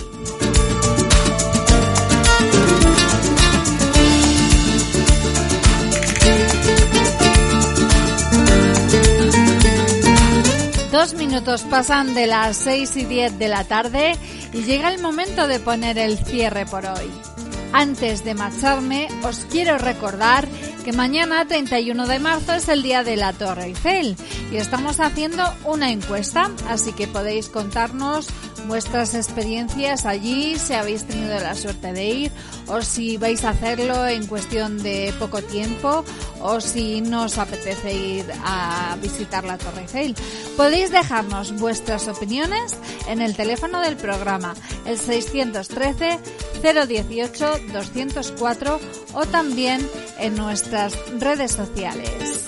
Dos 10.92 11.14
minutos 11.14 11.62
pasan 11.70 12.16
de 12.16 12.26
las 12.26 12.58
seis 12.58 12.98
y 12.98 13.06
diez 13.06 13.38
de 13.38 13.50
la 13.50 13.66
tarde 13.66 14.16
y 14.52 14.64
llega 14.64 14.92
el 14.92 15.00
momento 15.00 15.46
de 15.46 15.60
poner 15.60 16.00
el 16.00 16.18
cierre 16.18 16.66
por 16.66 16.86
hoy. 16.88 17.33
Antes 17.74 18.24
de 18.24 18.36
marcharme, 18.36 19.08
os 19.24 19.46
quiero 19.50 19.80
recordar 19.80 20.48
que 20.86 20.94
mañana 20.94 21.48
31 21.48 22.06
de 22.06 22.20
marzo 22.20 22.54
es 22.54 22.70
el 22.70 22.84
día 22.84 23.04
de 23.04 23.16
la 23.16 23.34
Torre 23.34 23.66
Eiffel 23.66 24.16
y 24.52 24.58
estamos 24.58 25.00
haciendo 25.00 25.44
una 25.66 25.92
encuesta, 25.92 26.52
así 26.70 26.94
que 26.94 27.08
podéis 27.08 27.50
contarnos 27.50 28.28
vuestras 28.68 29.16
experiencias 29.16 30.06
allí, 30.06 30.58
si 30.60 30.74
habéis 30.74 31.06
tenido 31.06 31.34
la 31.40 31.56
suerte 31.56 31.94
de 31.94 32.06
ir 32.06 32.32
o 32.68 32.82
si 32.82 33.18
vais 33.18 33.44
a 33.44 33.50
hacerlo 33.50 34.08
en 34.08 34.28
cuestión 34.28 34.82
de 34.84 35.14
poco 35.20 35.42
tiempo 35.42 36.06
o 36.42 36.62
si 36.62 37.02
no 37.02 37.24
os 37.24 37.38
apetece 37.40 37.94
ir 37.94 38.26
a 38.46 38.96
visitar 39.02 39.46
la 39.46 39.58
Torre 39.58 39.82
Eiffel. 39.82 40.16
Podéis 40.56 40.92
dejarnos 40.92 41.60
vuestras 41.60 42.08
opiniones 42.08 42.78
en 43.08 43.22
el 43.22 43.36
teléfono 43.36 43.82
del 43.82 43.98
programa, 43.98 44.54
el 44.86 45.00
613 45.00 46.20
018 46.64 47.60
204 47.74 48.80
o 49.14 49.26
también 49.26 49.86
en 50.18 50.36
nuestras 50.36 50.98
redes 51.20 51.52
sociales. 51.52 52.46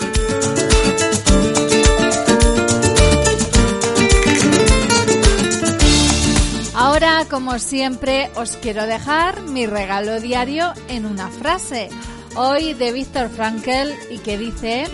Ahora, 6.73 7.25
como 7.29 7.59
siempre, 7.59 8.29
os 8.35 8.55
quiero 8.57 8.85
dejar 8.85 9.41
mi 9.41 9.65
regalo 9.65 10.21
diario 10.21 10.73
en 10.87 11.05
una 11.05 11.29
frase. 11.29 11.89
Hoy 12.37 12.73
de 12.73 12.93
Víctor 12.93 13.29
Frankel 13.29 13.93
y 14.09 14.19
que 14.19 14.37
dice... 14.37 14.87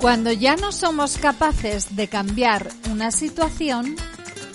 Cuando 0.00 0.30
ya 0.30 0.54
no 0.54 0.70
somos 0.70 1.18
capaces 1.18 1.96
de 1.96 2.06
cambiar 2.06 2.70
una 2.90 3.10
situación, 3.10 3.96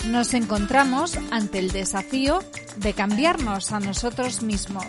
nos 0.08 0.34
encontramos 0.34 1.18
ante 1.32 1.60
el 1.60 1.72
desafío 1.72 2.40
de 2.78 2.94
cambiarnos 2.94 3.74
a 3.74 3.82
nosotros 3.82 4.42
mismos. 4.42 4.86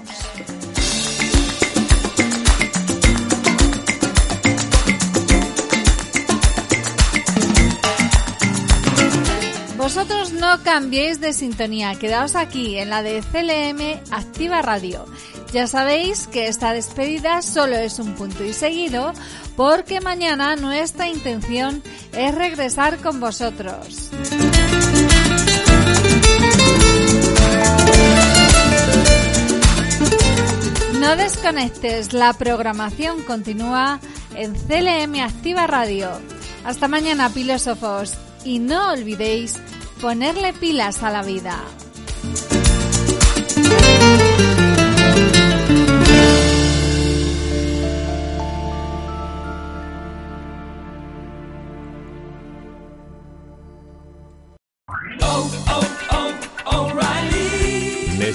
Vosotros 9.76 10.32
no 10.32 10.62
cambiéis 10.62 11.20
de 11.20 11.32
sintonía, 11.32 11.94
quedaos 11.96 12.36
aquí 12.36 12.78
en 12.78 12.90
la 12.90 13.02
de 13.02 13.20
CLM 13.20 14.12
Activa 14.12 14.62
Radio. 14.62 15.04
Ya 15.54 15.68
sabéis 15.68 16.26
que 16.26 16.48
esta 16.48 16.72
despedida 16.72 17.40
solo 17.40 17.76
es 17.76 18.00
un 18.00 18.16
punto 18.16 18.42
y 18.42 18.52
seguido 18.52 19.12
porque 19.56 20.00
mañana 20.00 20.56
nuestra 20.56 21.08
intención 21.08 21.80
es 22.12 22.34
regresar 22.34 22.98
con 22.98 23.20
vosotros. 23.20 24.10
No 30.98 31.14
desconectes, 31.14 32.12
la 32.12 32.32
programación 32.32 33.22
continúa 33.22 34.00
en 34.34 34.54
CLM 34.54 35.20
Activa 35.20 35.68
Radio. 35.68 36.08
Hasta 36.64 36.88
mañana, 36.88 37.30
filósofos, 37.30 38.14
y 38.44 38.58
no 38.58 38.90
olvidéis 38.90 39.60
ponerle 40.00 40.52
pilas 40.52 41.04
a 41.04 41.12
la 41.12 41.22
vida. 41.22 41.62